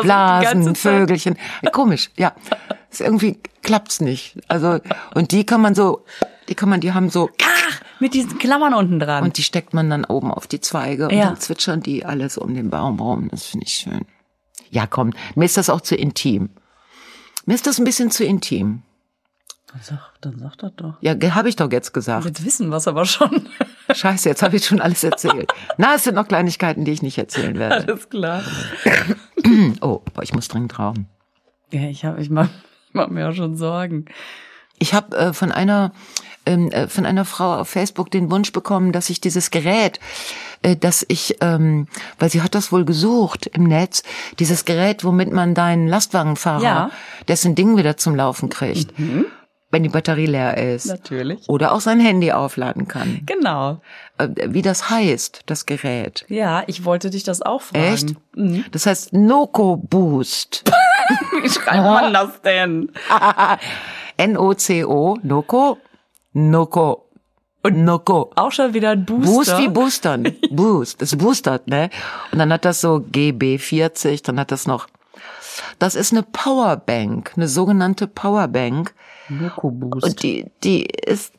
Blasen, 0.00 0.74
Vögelchen. 0.74 1.36
Komisch, 1.72 2.08
ja. 2.16 2.32
Ist 2.90 3.02
irgendwie 3.02 3.38
klappt's 3.62 4.00
nicht. 4.00 4.38
Also, 4.48 4.80
und 5.14 5.32
die 5.32 5.44
kann 5.44 5.60
man 5.60 5.74
so, 5.74 6.06
die 6.48 6.54
kann 6.54 6.70
man, 6.70 6.80
die 6.80 6.94
haben 6.94 7.10
so, 7.10 7.28
mit 8.00 8.14
diesen 8.14 8.38
Klammern 8.38 8.74
unten 8.74 8.98
dran. 8.98 9.24
Und 9.24 9.36
die 9.36 9.42
steckt 9.42 9.74
man 9.74 9.90
dann 9.90 10.04
oben 10.04 10.32
auf 10.32 10.46
die 10.46 10.60
Zweige 10.60 11.08
und 11.08 11.14
ja. 11.14 11.26
dann 11.26 11.36
zwitschern 11.38 11.80
die 11.82 12.04
alles 12.04 12.38
um 12.38 12.54
den 12.54 12.70
Baum 12.70 12.98
rum. 12.98 13.28
Das 13.30 13.44
finde 13.44 13.66
ich 13.66 13.74
schön. 13.74 14.06
Ja, 14.70 14.86
komm, 14.86 15.12
mir 15.34 15.44
ist 15.44 15.56
das 15.56 15.70
auch 15.70 15.80
zu 15.80 15.96
intim. 15.96 16.50
Mir 17.46 17.54
ist 17.54 17.66
das 17.66 17.78
ein 17.78 17.84
bisschen 17.84 18.10
zu 18.10 18.24
intim. 18.24 18.82
Dann 19.72 19.80
sag, 19.82 20.12
dann 20.20 20.38
sag 20.38 20.56
das 20.58 20.72
doch. 20.76 20.94
Ja, 21.00 21.14
habe 21.34 21.48
ich 21.48 21.56
doch 21.56 21.70
jetzt 21.70 21.92
gesagt. 21.92 22.24
Jetzt 22.24 22.44
wissen 22.44 22.70
wir 22.70 22.76
es 22.76 22.88
aber 22.88 23.04
schon. 23.04 23.48
Scheiße, 23.94 24.28
jetzt 24.28 24.42
habe 24.42 24.56
ich 24.56 24.64
schon 24.64 24.80
alles 24.80 25.04
erzählt. 25.04 25.52
Na, 25.78 25.94
es 25.94 26.04
sind 26.04 26.14
noch 26.14 26.26
Kleinigkeiten, 26.26 26.84
die 26.84 26.92
ich 26.92 27.02
nicht 27.02 27.18
erzählen 27.18 27.56
werde. 27.56 27.86
Alles 27.86 28.08
klar. 28.08 28.42
oh, 29.80 30.00
ich 30.22 30.34
muss 30.34 30.48
dringend 30.48 30.78
rauchen. 30.78 31.08
Ja, 31.72 31.82
ich 31.82 32.04
habe, 32.04 32.20
ich 32.20 32.30
mach, 32.30 32.48
ich 32.88 32.94
mach 32.94 33.08
mir 33.08 33.28
auch 33.28 33.34
schon 33.34 33.56
Sorgen. 33.56 34.06
Ich 34.78 34.92
habe 34.92 35.16
äh, 35.16 35.32
von 35.32 35.52
einer 35.52 35.92
ähm, 36.46 36.70
äh, 36.70 36.88
von 36.88 37.06
einer 37.06 37.24
Frau 37.24 37.56
auf 37.56 37.68
Facebook 37.68 38.10
den 38.10 38.30
Wunsch 38.30 38.52
bekommen, 38.52 38.92
dass 38.92 39.10
ich 39.10 39.20
dieses 39.20 39.50
Gerät, 39.50 40.00
äh, 40.62 40.76
dass 40.76 41.04
ich, 41.08 41.36
ähm, 41.40 41.86
weil 42.18 42.30
sie 42.30 42.42
hat 42.42 42.54
das 42.54 42.72
wohl 42.72 42.84
gesucht 42.84 43.46
im 43.46 43.64
Netz, 43.64 44.02
dieses 44.38 44.64
Gerät, 44.64 45.04
womit 45.04 45.32
man 45.32 45.54
deinen 45.54 45.88
Lastwagenfahrer, 45.88 46.62
ja. 46.62 46.90
dessen 47.28 47.54
Ding 47.54 47.76
wieder 47.76 47.96
zum 47.96 48.14
Laufen 48.14 48.48
kriegt. 48.48 48.98
Mhm 48.98 49.26
wenn 49.70 49.82
die 49.82 49.88
Batterie 49.88 50.26
leer 50.26 50.56
ist. 50.56 50.86
Natürlich. 50.86 51.48
Oder 51.48 51.72
auch 51.72 51.80
sein 51.80 52.00
Handy 52.00 52.32
aufladen 52.32 52.88
kann. 52.88 53.20
Genau. 53.24 53.80
Äh, 54.18 54.28
wie 54.48 54.62
das 54.62 54.90
heißt, 54.90 55.42
das 55.46 55.66
Gerät. 55.66 56.24
Ja, 56.28 56.64
ich 56.66 56.84
wollte 56.84 57.10
dich 57.10 57.22
das 57.22 57.40
auch 57.40 57.62
fragen. 57.62 57.84
Echt? 57.84 58.14
Mhm. 58.34 58.64
Das 58.72 58.86
heißt 58.86 59.12
Noco 59.12 59.76
Boost. 59.76 60.64
wie 61.42 61.48
schreibt 61.48 61.84
man 61.84 62.12
das 62.12 62.42
denn? 62.42 62.90
N-O-C-O, 64.16 65.18
Noco 65.22 65.78
Noko. 66.32 67.06
Und 67.62 67.84
Noko. 67.84 68.30
Auch 68.36 68.52
schon 68.52 68.72
wieder 68.72 68.90
ein 68.90 69.04
Booster. 69.04 69.32
Boost 69.32 69.58
wie 69.58 69.68
Boostern. 69.68 70.36
Boost. 70.50 71.02
Das 71.02 71.16
boostert, 71.16 71.66
ne? 71.68 71.90
Und 72.32 72.38
dann 72.38 72.52
hat 72.52 72.64
das 72.64 72.80
so 72.80 73.04
GB40, 73.12 74.24
dann 74.24 74.40
hat 74.40 74.50
das 74.50 74.66
noch, 74.66 74.88
das 75.78 75.94
ist 75.94 76.12
eine 76.12 76.22
Powerbank, 76.22 77.32
eine 77.36 77.48
sogenannte 77.48 78.06
Powerbank. 78.06 78.94
Noko 79.28 79.70
Boost. 79.70 80.04
Und 80.04 80.22
die, 80.22 80.46
die 80.64 80.84
ist 80.84 81.34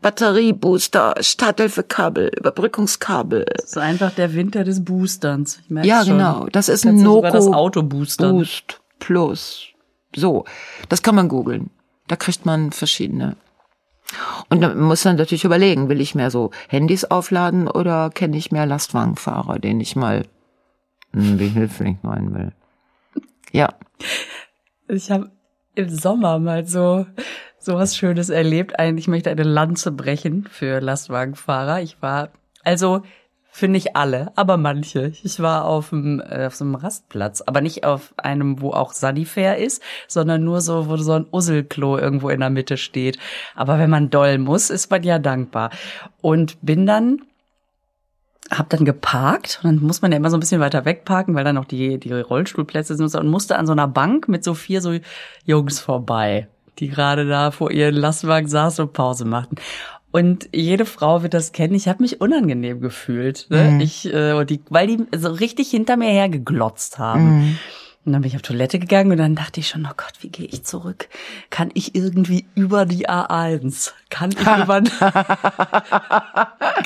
Batteriebooster, 0.00 1.14
Starthilfekabel, 1.20 2.32
Überbrückungskabel. 2.36 3.44
Das 3.44 3.64
ist 3.66 3.78
einfach 3.78 4.10
der 4.12 4.34
Winter 4.34 4.64
des 4.64 4.84
Boosterns. 4.84 5.60
Ich 5.62 5.70
merke 5.70 5.88
ja, 5.88 6.04
schon. 6.04 6.18
genau. 6.18 6.46
Das 6.50 6.68
ist 6.68 6.86
ein 6.86 7.02
Noko 7.02 7.30
das 7.30 7.46
Auto 7.46 7.82
boostern. 7.82 8.38
Boost 8.38 8.80
Plus. 8.98 9.66
So. 10.14 10.44
Das 10.88 11.02
kann 11.02 11.14
man 11.14 11.28
googeln. 11.28 11.70
Da 12.08 12.16
kriegt 12.16 12.46
man 12.46 12.72
verschiedene 12.72 13.36
und 14.50 14.60
dann 14.60 14.78
muss 14.80 15.04
man 15.04 15.16
natürlich 15.16 15.44
überlegen, 15.44 15.88
will 15.88 16.00
ich 16.00 16.14
mehr 16.14 16.30
so 16.30 16.50
Handys 16.68 17.04
aufladen 17.04 17.68
oder 17.68 18.10
kenne 18.10 18.36
ich 18.36 18.52
mehr 18.52 18.66
Lastwagenfahrer, 18.66 19.58
den 19.58 19.80
ich 19.80 19.96
mal 19.96 20.26
hm, 21.12 21.38
behilflich 21.38 21.96
meinen 22.02 22.34
will. 22.34 22.52
Ja. 23.52 23.74
Ich 24.88 25.10
habe 25.10 25.30
im 25.74 25.88
Sommer 25.88 26.38
mal 26.38 26.66
so 26.66 27.06
so 27.58 27.74
was 27.74 27.96
Schönes 27.96 28.28
erlebt. 28.28 28.78
Eigentlich 28.78 29.08
möchte 29.08 29.30
eine 29.30 29.44
Lanze 29.44 29.92
brechen 29.92 30.44
für 30.50 30.80
Lastwagenfahrer. 30.80 31.80
Ich 31.80 32.02
war 32.02 32.30
also 32.64 33.02
für 33.54 33.68
nicht 33.68 33.96
alle, 33.96 34.32
aber 34.34 34.56
manche. 34.56 35.12
Ich 35.22 35.38
war 35.38 35.66
auf, 35.66 35.90
dem, 35.90 36.20
äh, 36.20 36.46
auf 36.46 36.54
so 36.54 36.64
einem 36.64 36.74
Rastplatz, 36.74 37.42
aber 37.42 37.60
nicht 37.60 37.84
auf 37.84 38.14
einem, 38.16 38.62
wo 38.62 38.70
auch 38.70 38.92
Sanifair 38.94 39.58
ist, 39.58 39.82
sondern 40.08 40.42
nur 40.42 40.62
so, 40.62 40.88
wo 40.88 40.96
so 40.96 41.12
ein 41.12 41.26
Usselklo 41.30 41.98
irgendwo 41.98 42.30
in 42.30 42.40
der 42.40 42.48
Mitte 42.48 42.78
steht. 42.78 43.18
Aber 43.54 43.78
wenn 43.78 43.90
man 43.90 44.08
doll 44.08 44.38
muss, 44.38 44.70
ist 44.70 44.90
man 44.90 45.02
ja 45.02 45.18
dankbar. 45.18 45.68
Und 46.22 46.56
bin 46.62 46.86
dann 46.86 47.20
hab 48.50 48.70
dann 48.70 48.86
geparkt 48.86 49.60
und 49.62 49.68
dann 49.68 49.86
muss 49.86 50.00
man 50.00 50.12
ja 50.12 50.16
immer 50.16 50.30
so 50.30 50.38
ein 50.38 50.40
bisschen 50.40 50.60
weiter 50.60 50.86
wegparken, 50.86 51.34
weil 51.34 51.44
dann 51.44 51.54
noch 51.54 51.66
die, 51.66 51.98
die 51.98 52.12
Rollstuhlplätze 52.12 52.96
sind 52.96 53.14
und 53.14 53.28
musste 53.28 53.56
an 53.56 53.66
so 53.66 53.72
einer 53.72 53.86
Bank 53.86 54.28
mit 54.28 54.44
so 54.44 54.54
vier 54.54 54.80
so 54.80 54.98
Jungs 55.44 55.78
vorbei, 55.78 56.48
die 56.78 56.88
gerade 56.88 57.28
da 57.28 57.50
vor 57.50 57.70
ihren 57.70 57.94
Lastwagen 57.96 58.48
saßen 58.48 58.86
und 58.86 58.92
Pause 58.94 59.26
machten. 59.26 59.56
Und 60.12 60.48
jede 60.52 60.84
Frau 60.84 61.22
wird 61.22 61.34
das 61.34 61.52
kennen. 61.52 61.74
Ich 61.74 61.88
habe 61.88 62.02
mich 62.02 62.20
unangenehm 62.20 62.80
gefühlt, 62.80 63.46
ne? 63.48 63.72
Mhm. 63.72 63.80
ich, 63.80 64.12
äh, 64.12 64.44
die, 64.44 64.60
weil 64.68 64.86
die 64.86 65.06
so 65.16 65.30
richtig 65.30 65.70
hinter 65.70 65.96
mir 65.96 66.10
her 66.10 66.28
geglotzt 66.28 66.98
haben. 66.98 67.24
Mhm. 67.24 67.58
Und 68.04 68.12
dann 68.12 68.22
bin 68.22 68.30
ich 68.30 68.36
auf 68.36 68.42
Toilette 68.42 68.80
gegangen 68.80 69.12
und 69.12 69.18
dann 69.18 69.36
dachte 69.36 69.60
ich 69.60 69.68
schon, 69.68 69.86
oh 69.86 69.94
Gott, 69.96 70.14
wie 70.20 70.28
gehe 70.28 70.46
ich 70.46 70.64
zurück? 70.64 71.08
Kann 71.50 71.70
ich 71.74 71.94
irgendwie 71.94 72.46
über 72.56 72.84
die 72.84 73.08
A1? 73.08 73.92
Kann 74.10 74.32
ich 74.32 74.40
über, 74.40 74.82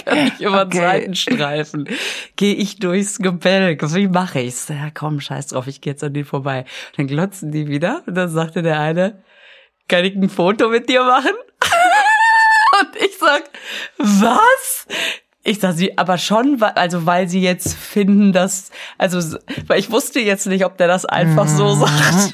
kann 0.04 0.26
ich 0.26 0.40
über 0.40 0.62
okay. 0.62 0.78
Seitenstreifen? 0.78 1.88
Gehe 2.36 2.54
ich 2.54 2.78
durchs 2.78 3.18
Gebälk? 3.18 3.82
Wie 3.94 4.08
mache 4.08 4.40
ich's? 4.40 4.68
Ja, 4.68 4.90
komm, 4.94 5.20
scheiß 5.20 5.48
drauf, 5.48 5.66
ich 5.66 5.80
gehe 5.80 5.94
jetzt 5.94 6.04
an 6.04 6.12
denen 6.12 6.26
vorbei. 6.26 6.60
Und 6.60 6.98
dann 6.98 7.06
glotzen 7.08 7.50
die 7.50 7.66
wieder 7.66 8.02
und 8.06 8.14
dann 8.14 8.28
sagte 8.28 8.62
der 8.62 8.78
eine, 8.78 9.24
kann 9.88 10.04
ich 10.04 10.14
ein 10.14 10.28
Foto 10.28 10.68
mit 10.68 10.88
dir 10.88 11.02
machen? 11.02 11.34
Und 12.80 12.96
ich 12.96 13.18
sag, 13.18 13.44
was? 13.98 14.86
Ich 15.42 15.60
sag 15.60 15.74
sie, 15.74 15.96
aber 15.96 16.18
schon, 16.18 16.60
also 16.60 17.06
weil 17.06 17.28
sie 17.28 17.40
jetzt 17.40 17.74
finden, 17.74 18.32
dass, 18.32 18.70
also, 18.98 19.38
weil 19.68 19.78
ich 19.78 19.92
wusste 19.92 20.18
jetzt 20.18 20.46
nicht, 20.46 20.64
ob 20.64 20.76
der 20.76 20.88
das 20.88 21.04
einfach 21.04 21.46
so 21.46 21.76
mhm. 21.76 21.80
sagt. 21.80 22.32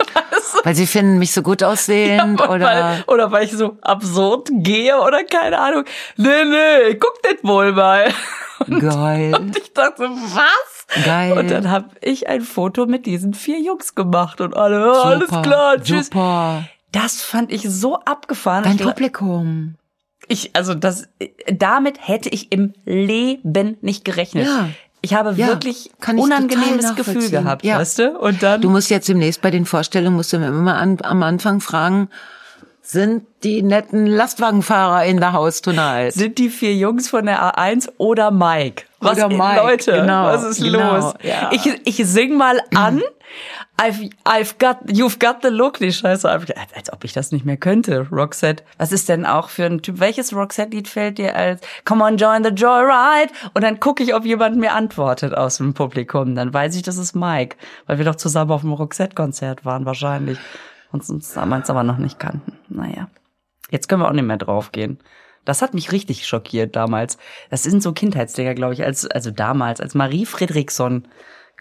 Weil 0.64 0.74
sie 0.74 0.86
finden 0.86 1.18
mich 1.18 1.32
so 1.32 1.42
gut 1.42 1.62
aussehend 1.62 2.40
ja, 2.40 2.48
oder 2.48 2.66
weil, 2.66 3.04
oder 3.06 3.30
weil 3.32 3.44
ich 3.44 3.52
so 3.52 3.76
absurd 3.82 4.48
gehe 4.50 4.98
oder 4.98 5.24
keine 5.24 5.58
Ahnung. 5.58 5.84
Nee, 6.16 6.44
nee, 6.44 6.94
guck 6.94 7.22
das 7.22 7.42
wohl 7.42 7.72
mal. 7.72 8.12
Und, 8.60 8.80
Geil. 8.80 9.34
Und 9.34 9.56
ich 9.56 9.72
dachte, 9.72 10.08
was? 10.08 11.04
Geil. 11.04 11.32
Und 11.36 11.50
dann 11.50 11.70
habe 11.70 11.90
ich 12.00 12.28
ein 12.28 12.42
Foto 12.42 12.86
mit 12.86 13.06
diesen 13.06 13.34
vier 13.34 13.60
Jungs 13.60 13.94
gemacht 13.94 14.40
und 14.40 14.56
alle, 14.56 14.94
super, 14.94 15.04
alles 15.04 15.28
klar, 15.42 15.82
tschüss. 15.82 16.06
Super. 16.06 16.64
Das 16.92 17.22
fand 17.22 17.50
ich 17.50 17.62
so 17.68 17.98
abgefahren. 18.00 18.64
Dein 18.64 18.76
Publikum. 18.76 19.76
Ich, 20.32 20.56
also 20.56 20.74
das, 20.74 21.08
damit 21.52 22.08
hätte 22.08 22.30
ich 22.30 22.52
im 22.52 22.72
Leben 22.86 23.76
nicht 23.82 24.02
gerechnet. 24.02 24.46
Ja. 24.46 24.70
Ich 25.02 25.12
habe 25.12 25.34
ja, 25.36 25.48
wirklich 25.48 25.90
unangenehmes 26.06 26.94
Gefühl 26.94 27.28
gehabt, 27.28 27.64
ja. 27.64 27.78
weißt 27.78 27.98
du? 27.98 28.18
Und 28.18 28.42
dann. 28.42 28.62
Du 28.62 28.70
musst 28.70 28.88
jetzt 28.88 29.08
demnächst 29.08 29.42
bei 29.42 29.50
den 29.50 29.66
Vorstellungen, 29.66 30.16
musst 30.16 30.32
du 30.32 30.38
mir 30.38 30.46
immer 30.46 30.76
an, 30.76 30.98
am 31.02 31.22
Anfang 31.22 31.60
fragen, 31.60 32.08
sind 32.80 33.26
die 33.44 33.62
netten 33.62 34.06
Lastwagenfahrer 34.06 35.04
in 35.04 35.20
der 35.20 35.32
tonight? 35.62 36.14
Sind 36.14 36.38
die 36.38 36.48
vier 36.48 36.74
Jungs 36.74 37.10
von 37.10 37.26
der 37.26 37.42
A1 37.42 37.90
oder 37.98 38.30
Mike? 38.30 38.84
Was, 39.00 39.18
oder 39.18 39.28
Mike, 39.28 39.56
Leute, 39.56 39.92
genau, 39.92 40.24
was 40.24 40.44
ist 40.44 40.62
genau, 40.62 40.96
los? 40.96 41.14
Ja. 41.22 41.50
Ich, 41.52 41.66
ich 41.84 42.06
sing 42.06 42.36
mal 42.36 42.62
an, 42.74 43.02
I've, 43.78 44.10
I've 44.24 44.58
got, 44.58 44.78
you've 44.86 45.18
got 45.18 45.42
the 45.42 45.48
look, 45.48 45.78
die 45.78 45.92
Scheiße. 45.92 46.28
Als 46.28 46.92
ob 46.92 47.04
ich 47.04 47.12
das 47.12 47.32
nicht 47.32 47.44
mehr 47.44 47.56
könnte, 47.56 48.06
Roxette. 48.10 48.62
Was 48.78 48.92
ist 48.92 49.08
denn 49.08 49.26
auch 49.26 49.48
für 49.48 49.64
ein 49.64 49.82
Typ? 49.82 49.98
Welches 49.98 50.34
Roxette-Lied 50.34 50.86
fällt 50.88 51.18
dir 51.18 51.34
als 51.34 51.62
Come 51.84 52.04
on, 52.04 52.16
join 52.16 52.44
the 52.44 52.50
Joyride? 52.50 53.32
Und 53.54 53.62
dann 53.62 53.80
gucke 53.80 54.02
ich, 54.02 54.14
ob 54.14 54.24
jemand 54.24 54.56
mir 54.58 54.72
antwortet 54.72 55.34
aus 55.34 55.56
dem 55.56 55.74
Publikum. 55.74 56.34
Dann 56.34 56.52
weiß 56.52 56.76
ich, 56.76 56.82
das 56.82 56.96
ist 56.96 57.16
Mike, 57.16 57.56
weil 57.86 57.98
wir 57.98 58.04
doch 58.04 58.16
zusammen 58.16 58.52
auf 58.52 58.60
dem 58.60 58.72
Roxette-Konzert 58.72 59.64
waren, 59.64 59.84
wahrscheinlich. 59.84 60.38
Und 60.92 61.08
uns 61.08 61.32
damals 61.32 61.70
aber 61.70 61.82
noch 61.82 61.98
nicht 61.98 62.18
kannten. 62.18 62.58
Naja. 62.68 63.08
Jetzt 63.70 63.88
können 63.88 64.02
wir 64.02 64.08
auch 64.08 64.12
nicht 64.12 64.26
mehr 64.26 64.36
draufgehen. 64.36 64.98
Das 65.44 65.62
hat 65.62 65.74
mich 65.74 65.90
richtig 65.90 66.26
schockiert 66.26 66.76
damals. 66.76 67.18
Das 67.50 67.62
sind 67.64 67.82
so 67.82 67.92
Kindheitsdinger, 67.92 68.54
glaube 68.54 68.74
ich, 68.74 68.84
als, 68.84 69.06
also 69.06 69.30
damals, 69.30 69.80
als 69.80 69.94
Marie 69.94 70.26
Fredriksson 70.26 71.08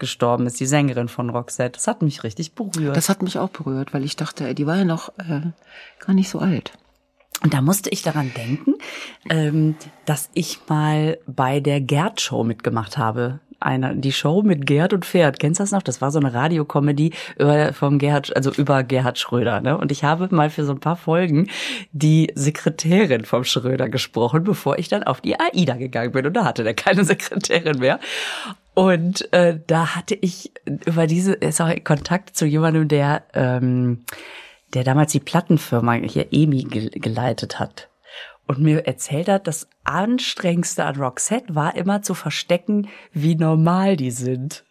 gestorben 0.02 0.46
ist, 0.46 0.58
die 0.58 0.66
Sängerin 0.66 1.08
von 1.08 1.30
Roxette. 1.30 1.76
Das 1.76 1.86
hat 1.86 2.02
mich 2.02 2.24
richtig 2.24 2.54
berührt. 2.54 2.96
Das 2.96 3.08
hat 3.08 3.22
mich 3.22 3.38
auch 3.38 3.50
berührt, 3.50 3.94
weil 3.94 4.04
ich 4.04 4.16
dachte, 4.16 4.52
die 4.52 4.66
war 4.66 4.76
ja 4.76 4.84
noch 4.84 5.10
äh, 5.18 5.52
gar 6.04 6.12
nicht 6.12 6.28
so 6.28 6.40
alt. 6.40 6.72
Und 7.44 7.54
da 7.54 7.62
musste 7.62 7.88
ich 7.90 8.02
daran 8.02 8.32
denken, 8.36 8.74
ähm, 9.30 9.76
dass 10.04 10.28
ich 10.34 10.58
mal 10.68 11.18
bei 11.26 11.60
der 11.60 11.80
Gerd-Show 11.80 12.42
mitgemacht 12.42 12.98
habe 12.98 13.40
eine, 13.62 13.96
die 13.96 14.12
Show 14.12 14.42
mit 14.42 14.66
Gerhard 14.66 14.92
und 14.92 15.04
Pferd. 15.04 15.38
Kennst 15.38 15.60
du 15.60 15.62
das 15.62 15.70
noch? 15.70 15.82
Das 15.82 16.00
war 16.00 16.10
so 16.10 16.18
eine 16.18 16.34
Radiokomödie 16.34 17.12
über, 17.38 17.72
vom 17.72 17.98
Gerhard, 17.98 18.34
also 18.36 18.50
über 18.52 18.82
Gerhard 18.82 19.18
Schröder, 19.18 19.60
ne? 19.60 19.78
Und 19.78 19.92
ich 19.92 20.04
habe 20.04 20.28
mal 20.34 20.50
für 20.50 20.64
so 20.64 20.72
ein 20.72 20.80
paar 20.80 20.96
Folgen 20.96 21.48
die 21.92 22.30
Sekretärin 22.34 23.24
vom 23.24 23.44
Schröder 23.44 23.88
gesprochen, 23.88 24.44
bevor 24.44 24.78
ich 24.78 24.88
dann 24.88 25.02
auf 25.02 25.20
die 25.20 25.38
AIDA 25.38 25.74
gegangen 25.74 26.12
bin. 26.12 26.26
Und 26.26 26.34
da 26.34 26.44
hatte 26.44 26.64
der 26.64 26.74
keine 26.74 27.04
Sekretärin 27.04 27.78
mehr. 27.78 28.00
Und 28.74 29.32
äh, 29.32 29.60
da 29.66 29.94
hatte 29.94 30.14
ich 30.14 30.52
über 30.86 31.06
diese, 31.06 31.34
ist 31.34 31.60
auch 31.60 31.70
Kontakt 31.84 32.36
zu 32.36 32.46
jemandem, 32.46 32.88
der, 32.88 33.24
ähm, 33.34 34.04
der 34.72 34.84
damals 34.84 35.12
die 35.12 35.20
Plattenfirma 35.20 35.94
hier 35.94 36.32
EMI 36.32 36.64
geleitet 36.64 37.58
hat 37.58 37.90
und 38.46 38.60
mir 38.60 38.86
erzählt 38.86 39.28
hat, 39.28 39.46
das 39.46 39.68
Anstrengendste 39.84 40.84
an 40.84 40.96
Roxette 40.96 41.54
war 41.54 41.74
immer 41.76 42.02
zu 42.02 42.14
verstecken, 42.14 42.88
wie 43.12 43.34
normal 43.34 43.96
die 43.96 44.10
sind. 44.10 44.64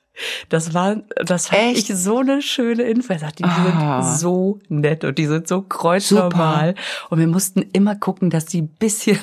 Das 0.50 0.74
war, 0.74 0.98
das 1.16 1.48
fand 1.48 1.62
Echt? 1.62 1.90
ich 1.90 1.96
so 1.96 2.20
eine 2.20 2.42
schöne 2.42 2.84
Info. 2.84 3.14
Er 3.14 3.20
sagte, 3.20 3.44
die 3.44 3.50
ah. 3.50 4.02
sind 4.02 4.20
so 4.20 4.60
nett 4.68 5.04
und 5.04 5.18
die 5.18 5.26
sind 5.26 5.48
so 5.48 5.62
kreuznormal. 5.62 6.76
Und 7.10 7.20
wir 7.20 7.28
mussten 7.28 7.62
immer 7.74 7.96
gucken, 7.96 8.30
dass 8.30 8.46
die 8.46 8.62
ein 8.62 8.68
bisschen 8.68 9.20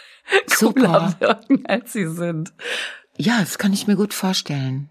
cooler 0.58 1.14
wirken, 1.18 1.64
als 1.66 1.92
sie 1.92 2.06
sind. 2.06 2.52
Ja, 3.18 3.40
das 3.40 3.58
kann 3.58 3.72
ich 3.72 3.86
mir 3.86 3.96
gut 3.96 4.14
vorstellen. 4.14 4.88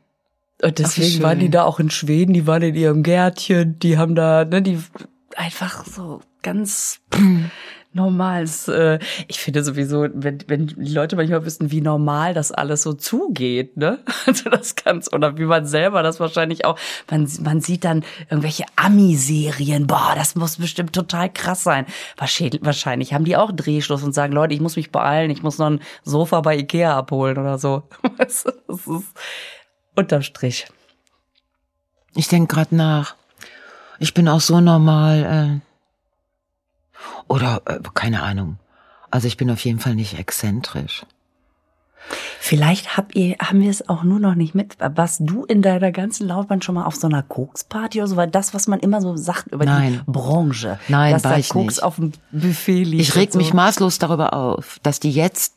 Und 0.61 0.79
deswegen 0.79 1.21
waren 1.21 1.39
die 1.39 1.49
da 1.49 1.63
auch 1.63 1.79
in 1.79 1.89
Schweden, 1.89 2.33
die 2.33 2.47
waren 2.47 2.61
in 2.61 2.75
ihrem 2.75 3.03
Gärtchen, 3.03 3.77
die 3.79 3.97
haben 3.97 4.15
da, 4.15 4.45
ne, 4.45 4.61
die 4.61 4.79
einfach 5.35 5.85
so 5.85 6.21
ganz 6.41 7.01
normales. 7.95 8.67
Äh, 8.67 8.99
ich 9.27 9.39
finde 9.39 9.63
sowieso, 9.63 10.07
wenn, 10.13 10.39
wenn 10.47 10.67
die 10.67 10.93
Leute 10.93 11.15
manchmal 11.15 11.45
wissen, 11.45 11.71
wie 11.71 11.81
normal 11.81 12.33
das 12.33 12.51
alles 12.51 12.83
so 12.83 12.93
zugeht, 12.93 13.77
ne? 13.77 13.99
Also 14.27 14.49
das 14.49 14.75
kann's, 14.75 15.11
oder 15.13 15.37
wie 15.37 15.45
man 15.45 15.65
selber 15.65 16.03
das 16.03 16.19
wahrscheinlich 16.19 16.65
auch, 16.65 16.77
man, 17.09 17.29
man 17.41 17.61
sieht 17.61 17.83
dann 17.83 18.03
irgendwelche 18.29 18.65
Ami-Serien, 18.75 19.87
boah, 19.87 20.13
das 20.15 20.35
muss 20.35 20.57
bestimmt 20.57 20.93
total 20.93 21.31
krass 21.31 21.63
sein. 21.63 21.85
Wahrscheinlich 22.17 23.13
haben 23.13 23.25
die 23.25 23.37
auch 23.37 23.51
Drehschluss 23.51 24.03
und 24.03 24.13
sagen, 24.13 24.33
Leute, 24.33 24.53
ich 24.53 24.61
muss 24.61 24.75
mich 24.75 24.91
beeilen, 24.91 25.31
ich 25.31 25.43
muss 25.43 25.57
noch 25.57 25.67
ein 25.67 25.81
Sofa 26.03 26.41
bei 26.41 26.57
Ikea 26.57 26.97
abholen 26.97 27.37
oder 27.37 27.57
so. 27.57 27.83
Das 28.17 28.45
ist 28.45 29.13
unterm 29.95 30.21
Strich. 30.21 30.67
Ich 32.15 32.27
denke 32.27 32.55
gerade 32.55 32.75
nach. 32.75 33.15
Ich 33.99 34.13
bin 34.13 34.27
auch 34.27 34.39
so 34.39 34.61
normal. 34.61 35.61
Äh 35.61 35.74
oder 37.27 37.61
äh, 37.65 37.79
keine 37.93 38.23
Ahnung. 38.23 38.57
Also 39.11 39.27
ich 39.27 39.37
bin 39.37 39.49
auf 39.49 39.63
jeden 39.63 39.79
Fall 39.79 39.95
nicht 39.95 40.19
exzentrisch. 40.19 41.05
Vielleicht 42.39 42.97
hab 42.97 43.15
ihr, 43.15 43.35
haben 43.39 43.61
wir 43.61 43.71
es 43.71 43.89
auch 43.89 44.03
nur 44.03 44.19
noch 44.19 44.35
nicht 44.35 44.53
mit. 44.53 44.77
Was 44.79 45.17
du 45.17 45.45
in 45.45 45.61
deiner 45.61 45.91
ganzen 45.91 46.27
Laufbahn 46.27 46.61
schon 46.61 46.75
mal 46.75 46.85
auf 46.85 46.95
so 46.95 47.07
einer 47.07 47.23
Koksparty 47.23 47.99
oder 47.99 48.07
so 48.07 48.15
war 48.15 48.27
das, 48.27 48.53
was 48.53 48.67
man 48.67 48.79
immer 48.79 49.01
so 49.01 49.15
sagt 49.15 49.51
über 49.51 49.65
Nein. 49.65 50.03
die 50.05 50.11
Branche. 50.11 50.79
Nein, 50.87 51.13
dass 51.13 51.23
da 51.23 51.37
ich 51.37 51.49
Koks 51.49 51.77
nicht. 51.77 51.83
auf 51.83 51.95
dem 51.95 52.11
Buffet 52.31 52.83
liegt. 52.83 53.01
Ich 53.01 53.15
reg 53.15 53.31
so. 53.31 53.39
mich 53.39 53.53
maßlos 53.53 53.97
darüber 53.97 54.33
auf, 54.33 54.79
dass 54.83 54.99
die 54.99 55.11
jetzt, 55.11 55.55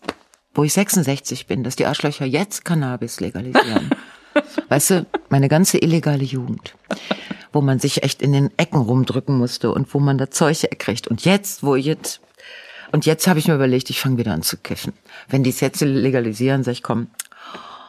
wo 0.55 0.65
ich 0.65 0.73
66 0.73 1.47
bin, 1.47 1.63
dass 1.63 1.77
die 1.77 1.85
Arschlöcher 1.85 2.25
jetzt 2.25 2.65
Cannabis 2.65 3.21
legalisieren. 3.21 3.91
weißt 4.69 4.91
du, 4.91 5.07
meine 5.29 5.49
ganze 5.49 5.79
illegale 5.79 6.25
Jugend 6.25 6.75
wo 7.53 7.61
man 7.61 7.79
sich 7.79 8.03
echt 8.03 8.23
in 8.23 8.33
den 8.33 8.51
Ecken 8.57 8.81
rumdrücken 8.81 9.37
musste 9.37 9.73
und 9.73 9.93
wo 9.95 9.99
man 9.99 10.19
da 10.19 10.31
Zeug 10.31 10.65
erkriegt. 10.65 11.09
Und 11.09 11.25
jetzt, 11.25 11.63
wo 11.63 11.77
jetzt, 11.77 12.21
und 12.93 13.07
jetzt 13.07 13.27
habe 13.27 13.39
ich 13.39 13.49
mir 13.49 13.55
überlegt, 13.55 13.91
ich 13.91 14.01
fange 14.01 14.19
wieder 14.19 14.33
an 14.33 14.43
zu 14.43 14.57
kiffen. 14.57 14.93
Wenn 15.29 15.43
die 15.43 15.51
es 15.51 15.61
jetzt 15.61 15.81
legalisieren, 15.81 16.63
sag 16.63 16.73
ich, 16.73 16.83
komm, 16.83 17.09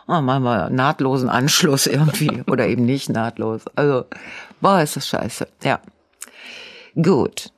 oh, 0.08 0.22
machen 0.22 0.44
wir 0.44 0.70
nahtlosen 0.70 1.30
Anschluss 1.30 1.88
irgendwie 1.88 2.44
oder 2.48 2.68
eben 2.68 2.86
nicht 2.86 3.10
nahtlos. 3.10 3.62
Also, 3.76 4.06
boah, 4.62 4.82
ist 4.82 4.96
das 4.96 5.08
scheiße. 5.08 5.48
Ja. 5.64 5.82
Gut. 6.96 7.52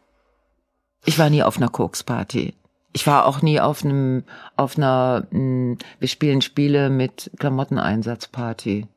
Ich 1.06 1.18
war 1.18 1.30
nie 1.30 1.44
auf 1.44 1.58
einer 1.58 1.70
Koksparty. 1.70 2.54
Ich 2.94 3.08
war 3.08 3.26
auch 3.26 3.42
nie 3.42 3.60
auf 3.60 3.84
einem, 3.84 4.24
auf 4.56 4.78
einer, 4.78 5.26
mh, 5.32 5.38
hm, 5.38 5.78
wir 6.00 6.08
spielen 6.08 6.42
Spiele 6.42 6.90
mit 6.90 7.32
Klamotteneinsatzparty. 7.40 8.88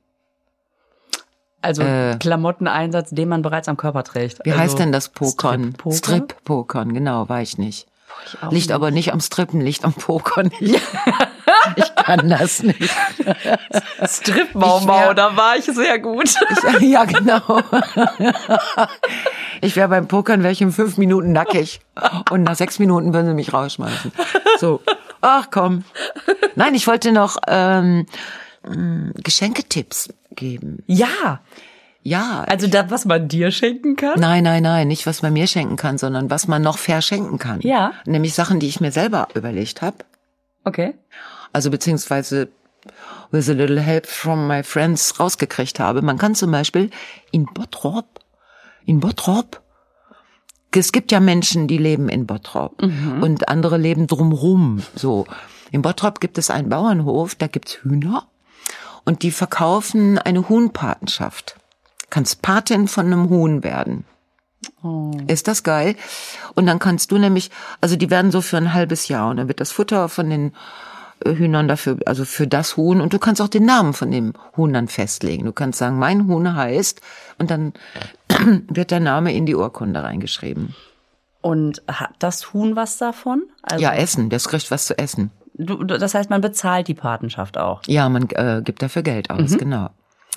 Also 1.63 1.83
äh, 1.83 2.17
Klamotteneinsatz, 2.19 3.11
den 3.11 3.29
man 3.29 3.43
bereits 3.43 3.69
am 3.69 3.77
Körper 3.77 4.05
trägt. 4.05 4.45
Wie 4.45 4.51
also 4.51 4.63
heißt 4.63 4.79
denn 4.79 4.93
das 4.93 5.09
Pokern? 5.09 5.75
Strip-Pokern, 5.91 6.89
Strip 6.91 6.95
genau, 6.95 7.29
war 7.29 7.41
ich 7.41 7.57
nicht. 7.57 7.87
Ich 8.27 8.33
liegt 8.43 8.53
nicht. 8.53 8.73
aber 8.73 8.91
nicht 8.91 9.13
am 9.13 9.21
Strippen, 9.21 9.61
liegt 9.61 9.85
am 9.85 9.95
Pokern. 9.95 10.51
ich 11.77 11.95
kann 11.95 12.29
das 12.29 12.63
nicht. 12.63 12.79
Strip-Mau-Mau, 14.05 15.15
da 15.15 15.37
war 15.37 15.57
ich 15.57 15.65
sehr 15.65 15.99
gut. 15.99 16.25
Ich, 16.29 16.83
ja, 16.83 17.05
genau. 17.05 17.43
Ich 19.61 19.77
wäre 19.77 19.89
beim 19.89 20.09
Pokern, 20.09 20.43
wäre 20.43 20.53
ich 20.53 20.61
in 20.61 20.73
fünf 20.73 20.97
Minuten 20.97 21.33
nackig. 21.33 21.81
Und 22.31 22.43
nach 22.43 22.57
sechs 22.57 22.79
Minuten 22.79 23.13
würden 23.13 23.29
sie 23.29 23.35
mich 23.35 23.53
rausschmeißen. 23.53 24.13
So, 24.59 24.81
ach 25.21 25.49
komm. 25.51 25.85
Nein, 26.55 26.75
ich 26.75 26.87
wollte 26.87 27.13
noch 27.13 27.37
ähm, 27.49 28.07
Geschenketipps 29.15 30.09
geben. 30.31 30.83
Ja. 30.87 31.41
Ja. 32.03 32.45
Also 32.47 32.67
das, 32.67 32.91
was 32.91 33.05
man 33.07 33.29
dir 33.29 33.51
schenken 33.51 33.97
kann? 33.97 34.21
Nein, 34.21 34.45
nein, 34.45 34.63
nein, 34.63 34.89
nicht 34.89 35.07
was 35.07 35.23
man 35.23 35.33
mir 35.33 35.47
schenken 35.47 35.77
kann, 35.77 35.99
sondern 35.99 36.31
was 36.31 36.47
man 36.47 36.63
noch 36.63 36.79
verschenken 36.79 37.39
kann. 37.39 37.61
Ja. 37.63 37.93
Nämlich 38.05 38.35
Sachen, 38.35 38.61
die 38.61 38.69
ich 38.69 38.81
mir 38.81 38.93
selber 38.93 39.29
überlegt 39.35 39.81
habe. 39.81 39.97
Okay. 40.65 40.95
Also 41.53 41.71
beziehungsweise 41.71 42.49
with 43.31 43.49
a 43.49 43.55
little 43.55 43.81
help 43.81 44.07
from 44.07 44.47
my 44.47 44.63
friends 44.63 45.19
rausgekriegt 45.19 45.81
habe. 45.81 46.03
Man 46.03 46.19
kann 46.19 46.35
zum 46.35 46.51
Beispiel 46.51 46.91
in 47.31 47.47
Bottrop, 47.47 48.14
in 48.87 49.01
Bottrop, 49.01 49.63
es 50.77 50.93
gibt 50.93 51.13
ja 51.13 51.21
Menschen, 51.21 51.69
die 51.69 51.79
leben 51.79 52.09
in 52.09 52.27
Bottrop 52.27 52.83
mhm. 52.83 53.23
und 53.23 53.49
andere 53.49 53.79
leben 53.79 54.07
drumrum. 54.07 54.83
So 54.95 55.27
in 55.71 55.83
Bottrop 55.83 56.21
gibt 56.21 56.39
es 56.39 56.51
einen 56.51 56.69
Bauernhof, 56.69 57.35
da 57.35 57.47
gibt's 57.47 57.79
Hühner 57.83 58.27
und 59.05 59.23
die 59.23 59.31
verkaufen 59.31 60.19
eine 60.19 60.49
Huhnpatenschaft. 60.49 61.57
Kannst 62.11 62.43
Patin 62.43 62.89
von 62.89 63.07
einem 63.07 63.29
Huhn 63.29 63.65
werden. 63.65 64.05
Oh. 64.83 65.13
Ist 65.27 65.49
das 65.49 65.63
geil? 65.63 65.97
Und 66.55 66.67
dann 66.67 66.79
kannst 66.79 67.11
du 67.11 67.19
nämlich, 67.19 67.51
also 67.81 67.97
die 67.97 68.11
werden 68.11 68.31
so 68.31 68.41
für 68.41 68.57
ein 68.57 68.73
halbes 68.73 69.09
Jahr 69.09 69.31
und 69.31 69.37
dann 69.37 69.49
wird 69.49 69.61
das 69.61 69.73
Futter 69.73 70.09
von 70.09 70.31
den 70.31 70.53
Hühnern 71.25 71.69
dafür, 71.69 71.99
also 72.07 72.25
für 72.25 72.47
das 72.47 72.77
Huhn 72.77 73.01
und 73.01 73.13
du 73.13 73.19
kannst 73.19 73.41
auch 73.41 73.49
den 73.49 73.65
Namen 73.65 73.93
von 73.93 74.11
dem 74.11 74.35
Huhn 74.57 74.73
dann 74.73 74.89
festlegen. 74.89 75.47
Du 75.47 75.53
kannst 75.53 75.79
sagen, 75.79 75.99
mein 75.99 76.27
Huhn 76.27 76.55
heißt 76.55 77.01
und 77.39 77.51
dann 77.51 77.73
wird 78.69 78.91
der 78.91 79.01
Name 79.01 79.35
in 79.35 79.47
die 79.47 79.55
Urkunde 79.55 80.03
reingeschrieben. 80.03 80.75
Und 81.41 81.83
hat 81.89 82.15
das 82.21 82.55
Huhn 82.55 82.75
was 82.75 82.97
davon? 82.97 83.43
Also 83.63 83.83
ja, 83.83 83.93
Essen. 83.93 84.31
Das 84.31 84.49
kriegt 84.49 84.71
was 84.71 84.87
zu 84.87 84.97
essen. 84.99 85.31
Du, 85.55 85.85
das 85.85 86.15
heißt, 86.15 86.31
man 86.31 86.41
bezahlt 86.41 86.89
die 86.89 86.95
Patenschaft 86.95 87.59
auch. 87.59 87.83
Ja, 87.87 88.09
man 88.09 88.29
äh, 88.31 88.63
gibt 88.65 88.83
dafür 88.83 89.03
Geld 89.03 89.31
aus, 89.31 89.51
mhm. 89.51 89.59
genau. 89.59 89.91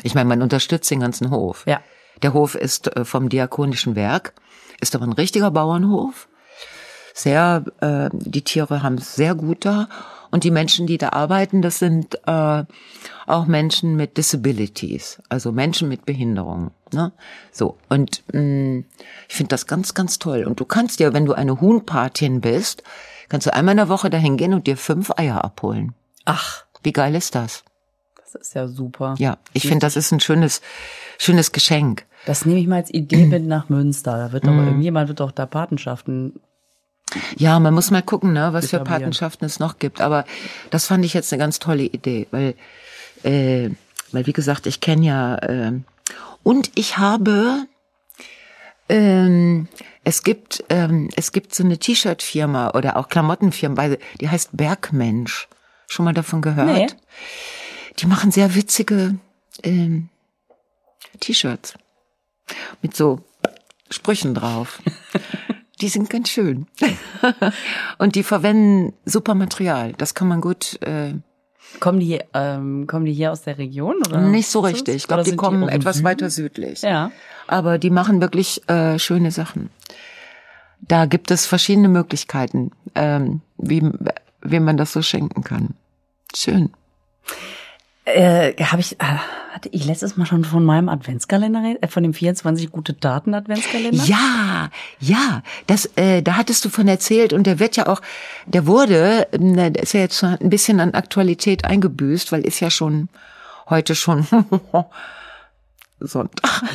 Ich 0.04 0.14
meine, 0.14 0.28
man 0.28 0.42
unterstützt 0.42 0.92
den 0.92 1.00
ganzen 1.00 1.32
Hof. 1.32 1.64
Ja. 1.66 1.80
Der 2.22 2.34
Hof 2.34 2.56
ist 2.56 2.96
äh, 2.96 3.06
vom 3.06 3.30
Diakonischen 3.30 3.96
Werk, 3.96 4.34
ist 4.80 4.96
aber 4.96 5.06
ein 5.06 5.14
richtiger 5.14 5.50
Bauernhof. 5.50 6.28
Sehr, 7.14 7.64
äh, 7.82 8.10
die 8.14 8.44
Tiere 8.44 8.84
haben 8.84 8.96
es 8.96 9.16
sehr 9.16 9.34
gut 9.34 9.66
da. 9.66 9.88
Und 10.32 10.44
die 10.44 10.52
Menschen, 10.52 10.88
die 10.88 10.98
da 10.98 11.10
arbeiten, 11.10 11.62
das 11.62 11.80
sind 11.80 12.20
äh, 12.26 12.64
auch 13.26 13.46
Menschen 13.46 13.96
mit 13.96 14.18
Disabilities, 14.18 15.22
also 15.30 15.52
Menschen 15.52 15.90
mit 15.90 16.06
Behinderung. 16.06 16.72
Ne? 16.94 17.12
So, 17.52 17.78
und 17.90 18.24
mh, 18.34 18.42
mm, 18.42 18.86
ich 19.30 19.36
finde 19.36 19.50
das 19.50 19.68
ganz, 19.68 19.94
ganz 19.94 20.20
toll. 20.20 20.44
Und 20.44 20.60
du 20.60 20.66
kannst 20.66 21.00
ja, 21.00 21.14
wenn 21.14 21.26
du 21.26 21.34
eine 21.34 21.60
Huhnpatin 21.62 22.42
bist, 22.42 22.84
kannst 23.30 23.48
du 23.48 23.54
einmal 23.54 23.74
in 23.74 23.78
der 23.78 23.90
Woche 23.90 24.10
dahin 24.10 24.38
gehen 24.38 24.54
und 24.54 24.68
dir 24.68 24.78
fünf 24.78 25.12
Eier 25.18 25.44
abholen. 25.44 25.94
Ach. 26.26 26.66
Wie 26.84 26.94
geil 26.94 27.16
ist 27.16 27.36
das? 27.36 27.64
Das 28.16 28.36
ist 28.36 28.54
ja 28.54 28.68
super. 28.68 29.16
Ja, 29.18 29.38
ich 29.54 29.64
finde, 29.64 29.86
das 29.86 29.96
ist 29.96 30.12
ein 30.12 30.20
schönes, 30.20 30.62
schönes 31.18 31.52
Geschenk. 31.52 32.06
Das 32.26 32.46
nehme 32.46 32.60
ich 32.60 32.68
mal 32.68 32.78
als 32.78 32.94
Idee 32.94 33.26
mit 33.26 33.46
nach 33.46 33.70
Münster. 33.70 34.18
Da 34.18 34.32
wird 34.34 34.46
doch 34.46 34.52
Mhm. 34.52 34.68
irgendjemand 34.68 35.08
wird 35.08 35.22
doch 35.22 35.32
da 35.32 35.46
Patenschaften. 35.46 36.40
Ja, 37.38 37.60
man 37.60 37.74
muss 37.74 37.92
mal 37.92 38.02
gucken, 38.02 38.34
ne, 38.34 38.54
was 38.54 38.70
für. 38.70 38.80
Patenschaften 38.80 39.46
es 39.46 39.60
noch 39.60 39.80
gibt. 39.80 40.02
Aber 40.02 40.26
das 40.70 40.88
fand 40.88 41.06
ich 41.06 41.14
jetzt 41.14 41.32
eine 41.32 41.40
ganz 41.40 41.60
tolle 41.60 41.84
Idee, 41.84 42.28
weil, 42.32 42.56
äh, 43.24 43.70
weil 44.12 44.26
wie 44.26 44.34
gesagt, 44.34 44.68
ich 44.68 44.82
kenne 44.82 45.06
ja 45.06 45.42
ähm, 45.44 45.86
und 46.44 46.72
ich 46.76 46.98
habe, 46.98 47.66
ähm, 48.90 49.68
es 50.04 50.24
gibt, 50.24 50.64
ähm, 50.70 51.10
es 51.16 51.32
gibt 51.32 51.54
so 51.54 51.64
eine 51.64 51.78
T-Shirt-Firma 51.78 52.72
oder 52.72 52.98
auch 52.98 53.10
Klamottenfirma, 53.10 53.96
die 54.20 54.30
heißt 54.30 54.52
Bergmensch. 54.54 55.48
Schon 55.88 56.06
mal 56.06 56.14
davon 56.14 56.42
gehört? 56.42 56.68
Nee. 56.68 56.88
Die 58.00 58.06
machen 58.06 58.32
sehr 58.32 58.56
witzige 58.56 59.18
ähm, 59.64 60.10
T-Shirts 61.20 61.74
mit 62.82 62.96
so 62.96 63.22
Sprüchen 63.90 64.34
drauf. 64.34 64.82
Die 65.82 65.90
sind 65.90 66.10
ganz 66.10 66.30
schön. 66.30 66.68
Und 67.98 68.16
die 68.16 68.24
verwenden 68.24 68.94
super 69.06 69.36
Material. 69.36 69.94
Das 69.98 70.14
kann 70.16 70.28
man 70.28 70.42
gut. 70.42 70.82
Äh, 70.82 71.14
Kommen 71.80 72.00
die, 72.00 72.20
ähm, 72.34 72.88
kommen 72.88 73.06
die 73.06 73.14
hier 73.14 73.32
aus 73.32 73.42
der 73.44 73.58
Region 73.58 73.98
oder? 73.98 74.22
nicht 74.22 74.48
so 74.48 74.62
richtig. 74.62 74.96
Ich 74.96 75.08
glaube, 75.08 75.24
die 75.24 75.36
kommen 75.36 75.62
dem 75.62 75.70
etwas 75.70 75.98
Süden? 75.98 76.08
weiter 76.08 76.30
südlich. 76.30 76.82
Ja. 76.82 77.12
Aber 77.46 77.78
die 77.78 77.90
machen 77.90 78.22
wirklich 78.22 78.68
äh, 78.70 78.98
schöne 78.98 79.32
Sachen. 79.32 79.70
Da 80.80 81.06
gibt 81.06 81.30
es 81.30 81.46
verschiedene 81.46 81.90
Möglichkeiten, 81.90 82.72
ähm, 82.96 83.42
wie, 83.58 83.84
wem 84.42 84.64
man 84.64 84.78
das 84.78 84.94
so 84.94 85.02
schenken 85.02 85.44
kann. 85.44 85.76
Schön. 86.36 86.72
Äh, 88.08 88.54
habe 88.64 88.80
ich, 88.80 88.94
äh, 89.02 89.04
hatte 89.52 89.68
ich 89.74 89.84
letztes 89.84 90.16
Mal 90.16 90.26
schon 90.26 90.46
von 90.46 90.64
meinem 90.64 90.88
Adventskalender, 90.88 91.76
äh, 91.82 91.88
von 91.90 92.04
dem 92.04 92.14
24 92.14 92.72
gute 92.72 92.94
Daten 92.94 93.34
Adventskalender? 93.34 94.02
Ja, 94.06 94.70
ja, 95.02 95.44
das, 95.66 95.92
äh, 95.98 96.22
da 96.22 96.38
hattest 96.38 96.64
du 96.64 96.70
von 96.70 96.88
erzählt 96.88 97.34
und 97.34 97.46
der 97.46 97.60
wird 97.60 97.76
ja 97.76 97.88
auch, 97.88 98.02
der 98.46 98.66
wurde, 98.66 99.28
ähm, 99.34 99.58
der 99.58 99.84
ist 99.84 99.92
ja 99.94 100.00
jetzt 100.00 100.24
ein 100.24 100.50
bisschen 100.50 100.80
an 100.80 100.94
Aktualität 100.94 101.66
eingebüßt, 101.66 102.32
weil 102.32 102.46
ist 102.46 102.62
ja 102.62 102.70
schon 102.70 103.10
heute 103.70 103.94
schon 103.94 104.26
Sonntag. 106.00 106.62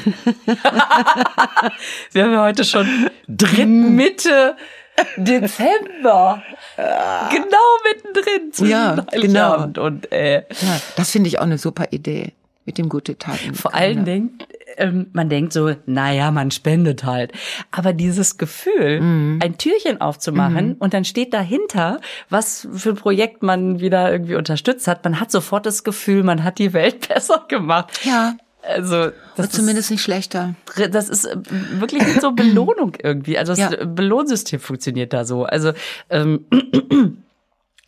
Wir 2.13 2.25
haben 2.25 2.33
ja 2.33 2.43
heute 2.43 2.65
schon 2.65 2.87
dritten 3.27 3.95
Mitte 3.95 4.55
Dezember. 5.17 6.43
genau 6.77 7.59
mittendrin 7.85 8.53
zwischen 8.53 8.71
Ja, 8.71 9.07
Heiligabend 9.13 9.79
und 9.79 10.13
äh, 10.13 10.41
Ja, 10.61 10.81
das 10.97 11.11
finde 11.11 11.29
ich 11.29 11.39
auch 11.39 11.45
eine 11.45 11.59
super 11.59 11.87
Idee 11.91 12.33
mit 12.65 12.79
dem 12.79 12.89
gute 12.89 13.19
Taten. 13.19 13.55
vor 13.55 13.75
allen 13.75 14.05
Dingen, 14.05 14.39
ähm, 14.77 15.07
man 15.13 15.29
denkt 15.29 15.53
so, 15.53 15.75
naja, 15.87 16.31
man 16.31 16.51
spendet 16.53 17.05
halt. 17.05 17.33
Aber 17.73 17.93
dieses 17.93 18.39
Gefühl, 18.39 19.01
ein 19.43 19.59
Türchen 19.59 20.01
aufzumachen 20.01 20.75
und 20.75 20.95
dann 20.95 21.05
steht 21.05 21.35
dahinter, 21.35 22.01
was 22.31 22.69
für 22.73 22.91
ein 22.91 22.97
Projekt 22.97 23.43
man 23.43 23.81
wieder 23.81 24.13
irgendwie 24.13 24.37
unterstützt 24.37 24.87
hat, 24.87 25.03
man 25.05 25.19
hat 25.19 25.31
sofort 25.33 25.67
das 25.67 25.83
Gefühl, 25.85 26.23
man 26.23 26.45
hat 26.45 26.59
die 26.59 26.73
Welt 26.73 27.09
besser 27.13 27.45
gemacht. 27.49 28.01
Ja, 28.05 28.35
Also 28.63 29.11
das 29.37 29.47
wird 29.47 29.53
zumindest 29.53 29.91
nicht 29.91 30.03
schlechter. 30.03 30.55
ist, 30.77 30.95
das 30.95 31.09
ist 31.09 31.25
äh, 31.25 31.37
wirklich 31.81 32.03
so 32.21 32.33
Belohnung 32.33 32.97
irgendwie. 33.03 33.37
Also 33.39 33.53
das 33.53 33.59
Ja. 33.59 33.85
Belohnsystem 33.85 34.61
funktioniert 34.61 35.13
da 35.13 35.25
so. 35.25 35.45
Also 35.45 35.73
ähm, 36.11 36.47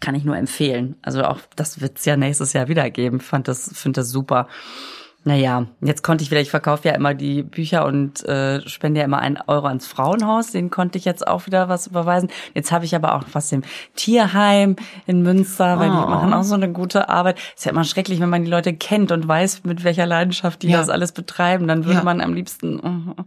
kann 0.00 0.14
ich 0.14 0.24
nur 0.24 0.36
empfehlen. 0.36 0.96
Also 1.02 1.22
auch 1.24 1.38
das 1.56 1.80
wird's 1.80 2.04
ja 2.04 2.16
nächstes 2.16 2.52
Jahr 2.52 2.68
wieder 2.68 2.90
geben. 2.90 3.20
Fand 3.20 3.46
das, 3.48 3.70
finde 3.74 4.00
das 4.00 4.10
super. 4.10 4.48
Naja, 5.26 5.66
jetzt 5.80 6.02
konnte 6.02 6.22
ich 6.22 6.30
wieder, 6.30 6.42
ich 6.42 6.50
verkaufe 6.50 6.86
ja 6.86 6.94
immer 6.94 7.14
die 7.14 7.42
Bücher 7.42 7.86
und 7.86 8.22
äh, 8.28 8.60
spende 8.68 9.00
ja 9.00 9.06
immer 9.06 9.20
einen 9.20 9.38
Euro 9.46 9.66
ans 9.68 9.86
Frauenhaus. 9.86 10.50
Den 10.50 10.68
konnte 10.70 10.98
ich 10.98 11.06
jetzt 11.06 11.26
auch 11.26 11.46
wieder 11.46 11.70
was 11.70 11.86
überweisen. 11.86 12.28
Jetzt 12.52 12.70
habe 12.72 12.84
ich 12.84 12.94
aber 12.94 13.14
auch 13.14 13.22
was 13.32 13.48
dem 13.48 13.62
Tierheim 13.96 14.76
in 15.06 15.22
Münster, 15.22 15.78
weil 15.78 15.88
die 15.90 15.96
Oh. 15.96 16.08
machen 16.10 16.34
auch 16.34 16.42
so 16.42 16.54
eine 16.54 16.70
gute 16.70 17.08
Arbeit. 17.08 17.38
Ist 17.56 17.64
ja 17.64 17.72
immer 17.72 17.84
schrecklich, 17.84 18.20
wenn 18.20 18.28
man 18.28 18.44
die 18.44 18.50
Leute 18.50 18.74
kennt 18.74 19.12
und 19.12 19.26
weiß, 19.26 19.64
mit 19.64 19.82
welcher 19.82 20.04
Leidenschaft 20.04 20.62
die 20.62 20.68
Ja. 20.68 20.76
das 20.78 20.90
alles 20.90 21.12
betreiben. 21.12 21.66
Dann 21.68 21.86
würde 21.86 21.98
Ja. 22.00 22.04
man 22.04 22.20
am 22.20 22.34
liebsten 22.34 22.78
äh, 23.18 23.22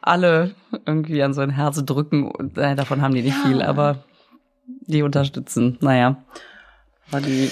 alle 0.00 0.54
irgendwie 0.86 1.22
an 1.22 1.34
so 1.34 1.42
ein 1.42 1.50
Herz 1.50 1.84
drücken. 1.84 2.26
Und 2.30 2.56
äh, 2.56 2.74
davon 2.74 3.02
haben 3.02 3.14
die 3.14 3.22
nicht 3.22 3.36
viel, 3.36 3.60
aber 3.60 3.98
die 4.86 5.02
unterstützen. 5.02 5.76
Naja. 5.82 6.16
Aber 7.10 7.20
die, 7.20 7.50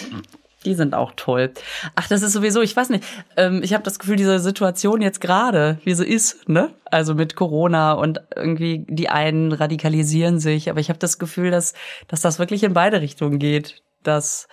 die 0.62 0.74
sind 0.74 0.94
auch 0.94 1.12
toll. 1.16 1.52
Ach, 1.94 2.08
das 2.08 2.22
ist 2.22 2.32
sowieso, 2.32 2.60
ich 2.60 2.76
weiß 2.76 2.90
nicht, 2.90 3.04
ähm, 3.36 3.62
ich 3.62 3.74
habe 3.74 3.84
das 3.84 3.98
Gefühl, 3.98 4.16
diese 4.16 4.38
Situation 4.38 5.02
jetzt 5.02 5.20
gerade, 5.20 5.78
wie 5.84 5.94
sie 5.94 6.06
ist, 6.06 6.48
ne? 6.48 6.70
Also 6.84 7.14
mit 7.14 7.36
Corona 7.36 7.92
und 7.92 8.20
irgendwie 8.34 8.84
die 8.88 9.08
einen 9.08 9.52
radikalisieren 9.52 10.38
sich, 10.38 10.70
aber 10.70 10.80
ich 10.80 10.88
habe 10.88 10.98
das 10.98 11.18
Gefühl, 11.18 11.50
dass, 11.50 11.74
dass 12.08 12.20
das 12.20 12.38
wirklich 12.38 12.62
in 12.64 12.74
beide 12.74 13.00
Richtungen 13.00 13.38
geht. 13.38 13.82
Dass, 14.02 14.48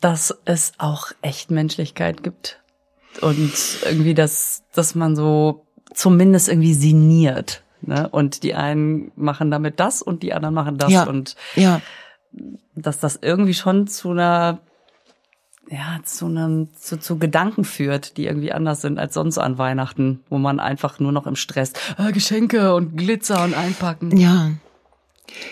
dass 0.00 0.38
es 0.44 0.72
auch 0.78 1.10
echt 1.20 1.50
Menschlichkeit 1.50 2.22
gibt. 2.22 2.60
Und 3.20 3.52
irgendwie, 3.84 4.14
dass, 4.14 4.62
dass 4.72 4.94
man 4.94 5.16
so 5.16 5.66
zumindest 5.92 6.48
irgendwie 6.48 6.74
sinniert. 6.74 7.62
Ne? 7.82 8.08
Und 8.08 8.42
die 8.42 8.54
einen 8.54 9.12
machen 9.16 9.50
damit 9.50 9.80
das 9.80 10.02
und 10.02 10.22
die 10.22 10.32
anderen 10.32 10.54
machen 10.54 10.78
das. 10.78 10.92
Ja. 10.92 11.04
Und 11.04 11.36
Ja, 11.54 11.80
dass 12.74 12.98
das 12.98 13.18
irgendwie 13.20 13.54
schon 13.54 13.86
zu 13.86 14.10
einer, 14.10 14.60
ja, 15.68 15.98
zu 16.04 16.26
einem, 16.26 16.68
zu, 16.74 16.98
zu 16.98 17.18
Gedanken 17.18 17.64
führt, 17.64 18.16
die 18.16 18.26
irgendwie 18.26 18.52
anders 18.52 18.82
sind 18.82 18.98
als 18.98 19.14
sonst 19.14 19.38
an 19.38 19.58
Weihnachten, 19.58 20.20
wo 20.28 20.38
man 20.38 20.60
einfach 20.60 20.98
nur 21.00 21.12
noch 21.12 21.26
im 21.26 21.36
Stress 21.36 21.72
äh, 21.98 22.12
Geschenke 22.12 22.74
und 22.74 22.96
Glitzer 22.96 23.42
und 23.44 23.54
einpacken. 23.54 24.16
ja. 24.16 24.50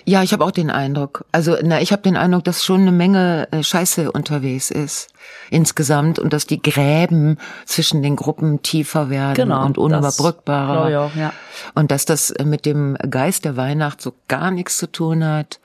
Ja, 0.05 0.22
ich 0.22 0.32
habe 0.32 0.45
auch 0.45 0.53
den 0.53 0.70
Eindruck. 0.70 1.24
Also, 1.32 1.57
na, 1.62 1.80
ich 1.80 1.91
habe 1.93 2.01
den 2.01 2.16
Eindruck, 2.16 2.45
dass 2.45 2.64
schon 2.64 2.82
eine 2.82 2.93
Menge 2.93 3.49
äh, 3.51 3.62
Scheiße 3.62 4.12
unterwegs 4.12 4.70
ist 4.70 5.12
insgesamt 5.51 6.18
und 6.18 6.32
dass 6.32 6.47
die 6.47 6.62
Gräben 6.62 7.39
zwischen 7.66 8.03
den 8.03 8.16
Gruppen 8.16 8.62
tiefer 8.62 9.11
werden 9.11 9.35
Genau, 9.35 9.64
und 9.64 9.76
das 9.76 10.18
unüberbrückbarer. 10.18 10.91
ich 10.91 10.97
auch, 10.97 11.14
ja. 11.16 11.32
Und 11.74 11.91
dass 11.91 12.05
das 12.05 12.30
äh, 12.30 12.45
mit 12.45 12.66
dem 12.66 12.97
Geist 13.11 13.45
der 13.45 13.57
Weihnacht 13.57 14.01
so 14.01 14.14
gar 14.28 14.51
nichts 14.51 14.76
zu 14.76 14.91
tun 14.91 15.24
hat. 15.24 15.59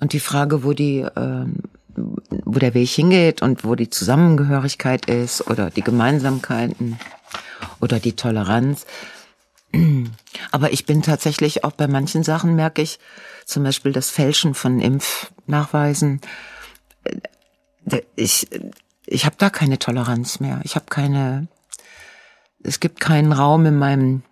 Und 0.00 0.12
die 0.12 0.20
Frage, 0.20 0.64
wo 0.64 0.72
die, 0.72 1.06
ähm, 1.16 1.56
wo 1.96 2.58
der 2.58 2.74
Weg 2.74 2.88
hingeht 2.88 3.42
und 3.42 3.64
wo 3.64 3.74
die 3.74 3.90
Zusammengehörigkeit 3.90 5.06
ist 5.06 5.48
oder 5.48 5.70
die 5.70 5.82
Gemeinsamkeiten 5.82 6.98
oder 7.80 8.00
die 8.00 8.14
Toleranz. 8.14 8.86
Aber 10.50 10.72
ich 10.72 10.86
bin 10.86 11.02
tatsächlich 11.02 11.64
auch 11.64 11.72
bei 11.72 11.88
manchen 11.88 12.22
Sachen 12.22 12.54
merke 12.54 12.82
ich, 12.82 12.98
zum 13.44 13.64
Beispiel 13.64 13.92
das 13.92 14.10
Fälschen 14.10 14.54
von 14.54 14.80
Impfnachweisen. 14.80 16.20
äh, 17.90 18.00
Ich, 18.16 18.48
ich 19.06 19.26
habe 19.26 19.36
da 19.38 19.50
keine 19.50 19.78
Toleranz 19.78 20.40
mehr. 20.40 20.60
Ich 20.64 20.76
habe 20.76 20.86
keine, 20.88 21.48
es 22.62 22.80
gibt 22.80 23.00
keinen 23.00 23.32
Raum 23.32 23.66
in 23.66 23.76
meinem 23.76 24.22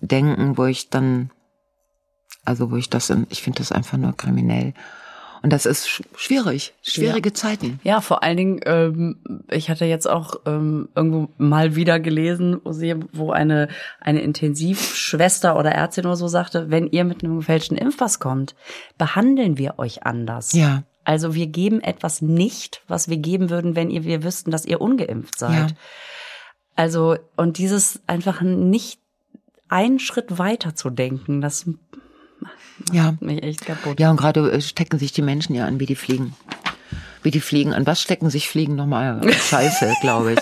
Denken, 0.00 0.58
wo 0.58 0.66
ich 0.66 0.90
dann, 0.90 1.30
also 2.44 2.70
wo 2.70 2.76
ich 2.76 2.90
das, 2.90 3.10
in, 3.10 3.26
ich 3.30 3.42
finde 3.42 3.58
das 3.58 3.72
einfach 3.72 3.98
nur 3.98 4.16
kriminell. 4.16 4.74
Und 5.42 5.54
das 5.54 5.64
ist 5.64 5.86
sch- 5.86 6.02
schwierig, 6.16 6.74
schwierige 6.82 7.32
Zeiten. 7.32 7.80
Ja, 7.82 8.02
vor 8.02 8.22
allen 8.22 8.36
Dingen, 8.36 8.60
ähm, 8.66 9.16
ich 9.50 9.70
hatte 9.70 9.86
jetzt 9.86 10.06
auch 10.06 10.34
ähm, 10.44 10.90
irgendwo 10.94 11.30
mal 11.38 11.76
wieder 11.76 11.98
gelesen, 11.98 12.60
wo, 12.62 12.72
sie, 12.72 12.94
wo 13.12 13.30
eine, 13.30 13.68
eine 14.00 14.20
Intensivschwester 14.20 15.58
oder 15.58 15.72
Ärztin 15.72 16.04
oder 16.04 16.16
so 16.16 16.28
sagte, 16.28 16.70
wenn 16.70 16.88
ihr 16.88 17.04
mit 17.04 17.24
einem 17.24 17.38
gefälschten 17.38 17.78
Impfpass 17.78 18.18
kommt, 18.18 18.54
behandeln 18.98 19.56
wir 19.56 19.78
euch 19.78 20.04
anders. 20.04 20.52
Ja. 20.52 20.82
Also 21.04 21.34
wir 21.34 21.46
geben 21.46 21.80
etwas 21.80 22.20
nicht, 22.20 22.82
was 22.86 23.08
wir 23.08 23.16
geben 23.16 23.48
würden, 23.48 23.74
wenn 23.74 23.90
ihr 23.90 24.04
wir 24.04 24.22
wüssten, 24.22 24.50
dass 24.50 24.66
ihr 24.66 24.82
ungeimpft 24.82 25.38
seid. 25.38 25.70
Ja. 25.70 25.76
Also 26.76 27.16
und 27.36 27.56
dieses 27.56 28.00
einfach 28.06 28.42
nicht 28.42 29.00
einen 29.70 29.98
Schritt 29.98 30.38
weiter 30.38 30.74
zu 30.74 30.90
denken, 30.90 31.40
das 31.40 31.66
Ja. 32.92 33.12
macht 33.12 33.22
mich 33.22 33.42
echt 33.42 33.66
kaputt. 33.66 33.98
Ja, 34.00 34.10
und 34.10 34.16
gerade 34.16 34.50
äh, 34.50 34.60
stecken 34.60 34.98
sich 34.98 35.12
die 35.12 35.22
Menschen 35.22 35.54
ja 35.54 35.66
an, 35.66 35.80
wie 35.80 35.86
die 35.86 35.96
fliegen. 35.96 36.34
Wie 37.22 37.30
die 37.30 37.40
fliegen. 37.40 37.74
An 37.74 37.86
was 37.86 38.00
stecken 38.00 38.30
sich 38.30 38.48
Fliegen 38.48 38.76
nochmal? 38.76 39.20
Scheiße, 39.32 39.94
glaube 40.00 40.32
ich. 40.34 40.38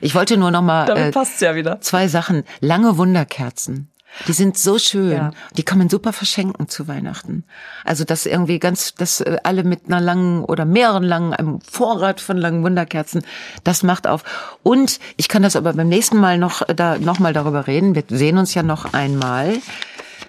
Ich 0.00 0.14
wollte 0.14 0.36
nur 0.36 0.50
nochmal 0.50 0.86
Damit 0.86 1.16
äh, 1.16 1.44
ja 1.44 1.54
wieder. 1.54 1.80
zwei 1.80 2.08
Sachen. 2.08 2.44
Lange 2.60 2.98
Wunderkerzen. 2.98 3.88
Die 4.28 4.32
sind 4.32 4.56
so 4.56 4.78
schön. 4.78 5.10
Ja. 5.12 5.30
Die 5.56 5.64
kann 5.64 5.78
man 5.78 5.88
super 5.88 6.12
verschenken 6.12 6.68
zu 6.68 6.86
Weihnachten. 6.86 7.44
Also 7.84 8.04
das 8.04 8.26
irgendwie 8.26 8.58
ganz, 8.60 8.94
das 8.94 9.20
äh, 9.20 9.38
alle 9.42 9.64
mit 9.64 9.86
einer 9.86 10.00
langen 10.00 10.44
oder 10.44 10.64
mehreren 10.64 11.02
langen, 11.02 11.34
einem 11.34 11.60
Vorrat 11.60 12.20
von 12.20 12.36
langen 12.36 12.62
Wunderkerzen, 12.62 13.22
das 13.64 13.82
macht 13.82 14.06
auf. 14.06 14.22
Und 14.62 15.00
ich 15.16 15.28
kann 15.28 15.42
das 15.42 15.56
aber 15.56 15.72
beim 15.72 15.88
nächsten 15.88 16.18
Mal 16.18 16.38
noch 16.38 16.62
äh, 16.68 16.74
da 16.74 16.98
noch 16.98 17.18
mal 17.18 17.32
darüber 17.32 17.66
reden. 17.66 17.94
Wir 17.96 18.04
sehen 18.08 18.38
uns 18.38 18.54
ja 18.54 18.62
noch 18.62 18.92
einmal. 18.92 19.54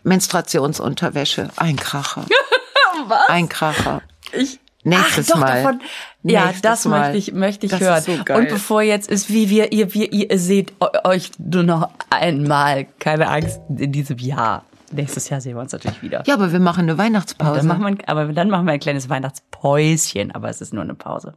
Menstruationsunterwäsche, 0.05 1.49
ein 1.57 1.75
Kracher. 1.75 2.25
Was? 3.07 3.27
Ein 3.29 3.49
Kracher. 3.49 4.01
Ich, 4.31 4.59
Nächstes 4.85 5.31
Ach, 5.31 5.33
doch, 5.33 5.41
Mal. 5.41 5.63
Davon, 5.63 5.81
Ja, 6.21 6.53
das 6.61 6.85
Mal. 6.85 6.99
möchte 6.99 7.17
ich, 7.17 7.33
möchte 7.33 7.65
ich 7.65 7.71
das 7.71 7.81
hören. 7.81 8.03
So 8.03 8.33
Und 8.35 8.49
bevor 8.49 8.83
jetzt 8.83 9.09
ist, 9.09 9.29
wie 9.29 9.49
wir, 9.49 9.71
ihr, 9.71 9.95
wir, 9.95 10.13
ihr 10.13 10.37
seht 10.37 10.73
euch 11.03 11.31
nur 11.39 11.63
noch 11.63 11.89
einmal, 12.11 12.85
keine 12.99 13.27
Angst, 13.27 13.59
in 13.75 13.91
diesem 13.91 14.19
Jahr. 14.19 14.63
Nächstes 14.91 15.27
Jahr 15.29 15.41
sehen 15.41 15.55
wir 15.55 15.61
uns 15.61 15.71
natürlich 15.71 16.03
wieder. 16.03 16.23
Ja, 16.27 16.35
aber 16.35 16.51
wir 16.51 16.59
machen 16.59 16.81
eine 16.81 16.99
Weihnachtspause. 16.99 17.57
Dann 17.57 17.67
machen 17.67 17.97
wir, 17.97 18.07
aber 18.07 18.25
dann 18.31 18.51
machen 18.51 18.67
wir 18.67 18.73
ein 18.73 18.79
kleines 18.79 19.09
Weihnachtspäuschen, 19.09 20.31
aber 20.35 20.49
es 20.49 20.61
ist 20.61 20.71
nur 20.71 20.83
eine 20.83 20.93
Pause. 20.93 21.33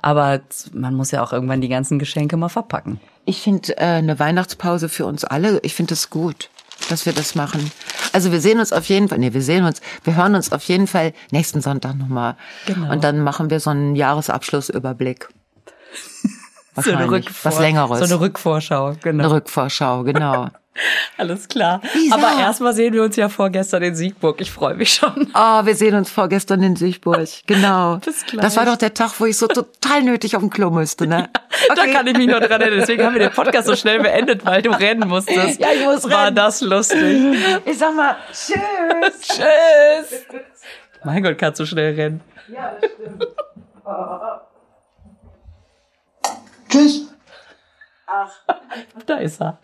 Aber 0.00 0.40
man 0.72 0.94
muss 0.94 1.10
ja 1.10 1.24
auch 1.24 1.32
irgendwann 1.32 1.60
die 1.60 1.68
ganzen 1.68 1.98
Geschenke 1.98 2.36
mal 2.36 2.48
verpacken. 2.48 3.00
Ich 3.24 3.42
finde 3.42 3.76
äh, 3.76 3.80
eine 3.80 4.20
Weihnachtspause 4.20 4.88
für 4.88 5.04
uns 5.04 5.24
alle, 5.24 5.58
ich 5.64 5.74
finde 5.74 5.90
das 5.90 6.10
gut 6.10 6.48
dass 6.88 7.06
wir 7.06 7.12
das 7.12 7.34
machen. 7.34 7.70
Also 8.12 8.32
wir 8.32 8.40
sehen 8.40 8.58
uns 8.58 8.72
auf 8.72 8.86
jeden 8.86 9.08
Fall, 9.08 9.18
nee, 9.18 9.32
wir 9.32 9.42
sehen 9.42 9.64
uns, 9.64 9.80
wir 10.04 10.16
hören 10.16 10.34
uns 10.34 10.52
auf 10.52 10.62
jeden 10.64 10.86
Fall 10.86 11.12
nächsten 11.30 11.60
Sonntag 11.60 11.96
nochmal. 11.96 12.36
Genau. 12.66 12.92
Und 12.92 13.04
dann 13.04 13.20
machen 13.20 13.50
wir 13.50 13.60
so 13.60 13.70
einen 13.70 13.96
Jahresabschlussüberblick. 13.96 15.28
so 16.76 16.92
eine 16.92 17.10
Rückvor 17.10 17.52
was 17.52 17.60
längeres. 17.60 17.98
So 17.98 18.04
eine 18.04 18.20
Rückvorschau, 18.20 18.96
genau. 19.02 19.24
Eine 19.24 19.32
Rückvorschau, 19.34 20.04
genau. 20.04 20.48
Alles 21.18 21.48
klar. 21.48 21.80
Lisa. 21.94 22.14
Aber 22.14 22.40
erstmal 22.40 22.72
sehen 22.72 22.94
wir 22.94 23.02
uns 23.02 23.16
ja 23.16 23.28
vorgestern 23.28 23.82
in 23.82 23.94
Siegburg. 23.94 24.40
Ich 24.40 24.50
freue 24.50 24.74
mich 24.74 24.94
schon. 24.94 25.30
Oh, 25.34 25.64
wir 25.64 25.74
sehen 25.74 25.94
uns 25.94 26.10
vorgestern 26.10 26.62
in 26.62 26.76
Siegburg. 26.76 27.28
Genau. 27.46 27.96
Bis 27.96 28.24
gleich. 28.24 28.40
Das 28.42 28.56
war 28.56 28.64
doch 28.64 28.76
der 28.76 28.94
Tag, 28.94 29.18
wo 29.18 29.26
ich 29.26 29.36
so 29.36 29.46
total 29.48 30.02
nötig 30.02 30.36
auf 30.36 30.42
dem 30.42 30.50
Klo 30.50 30.70
musste, 30.70 31.06
ne? 31.06 31.28
Ja, 31.68 31.74
okay. 31.74 31.92
Da 31.92 31.92
kann 31.92 32.06
ich 32.06 32.16
mich 32.16 32.26
nur 32.28 32.40
dran 32.40 32.60
erinnern. 32.60 32.80
Deswegen 32.80 33.04
haben 33.04 33.12
wir 33.14 33.20
den 33.20 33.32
Podcast 33.32 33.66
so 33.66 33.74
schnell 33.76 34.00
beendet, 34.00 34.46
weil 34.46 34.62
du 34.62 34.70
rennen 34.70 35.08
musstest. 35.08 35.60
Ja, 35.60 35.68
ich 35.72 35.84
muss 35.84 36.08
War 36.08 36.26
rennen. 36.26 36.36
das 36.36 36.60
lustig. 36.60 37.36
Ich 37.66 37.76
sag 37.76 37.94
mal, 37.94 38.16
tschüss. 38.32 38.56
tschüss. 39.20 40.24
Mein 41.04 41.22
Gott, 41.22 41.36
kannst 41.36 41.60
du 41.60 41.66
schnell 41.66 41.94
rennen. 41.94 42.20
Ja, 42.48 42.72
das 42.80 42.90
stimmt. 42.92 43.26
Tschüss. 46.70 47.12
Ach, 48.06 48.30
da 49.06 49.16
ist 49.16 49.40
er. 49.40 49.58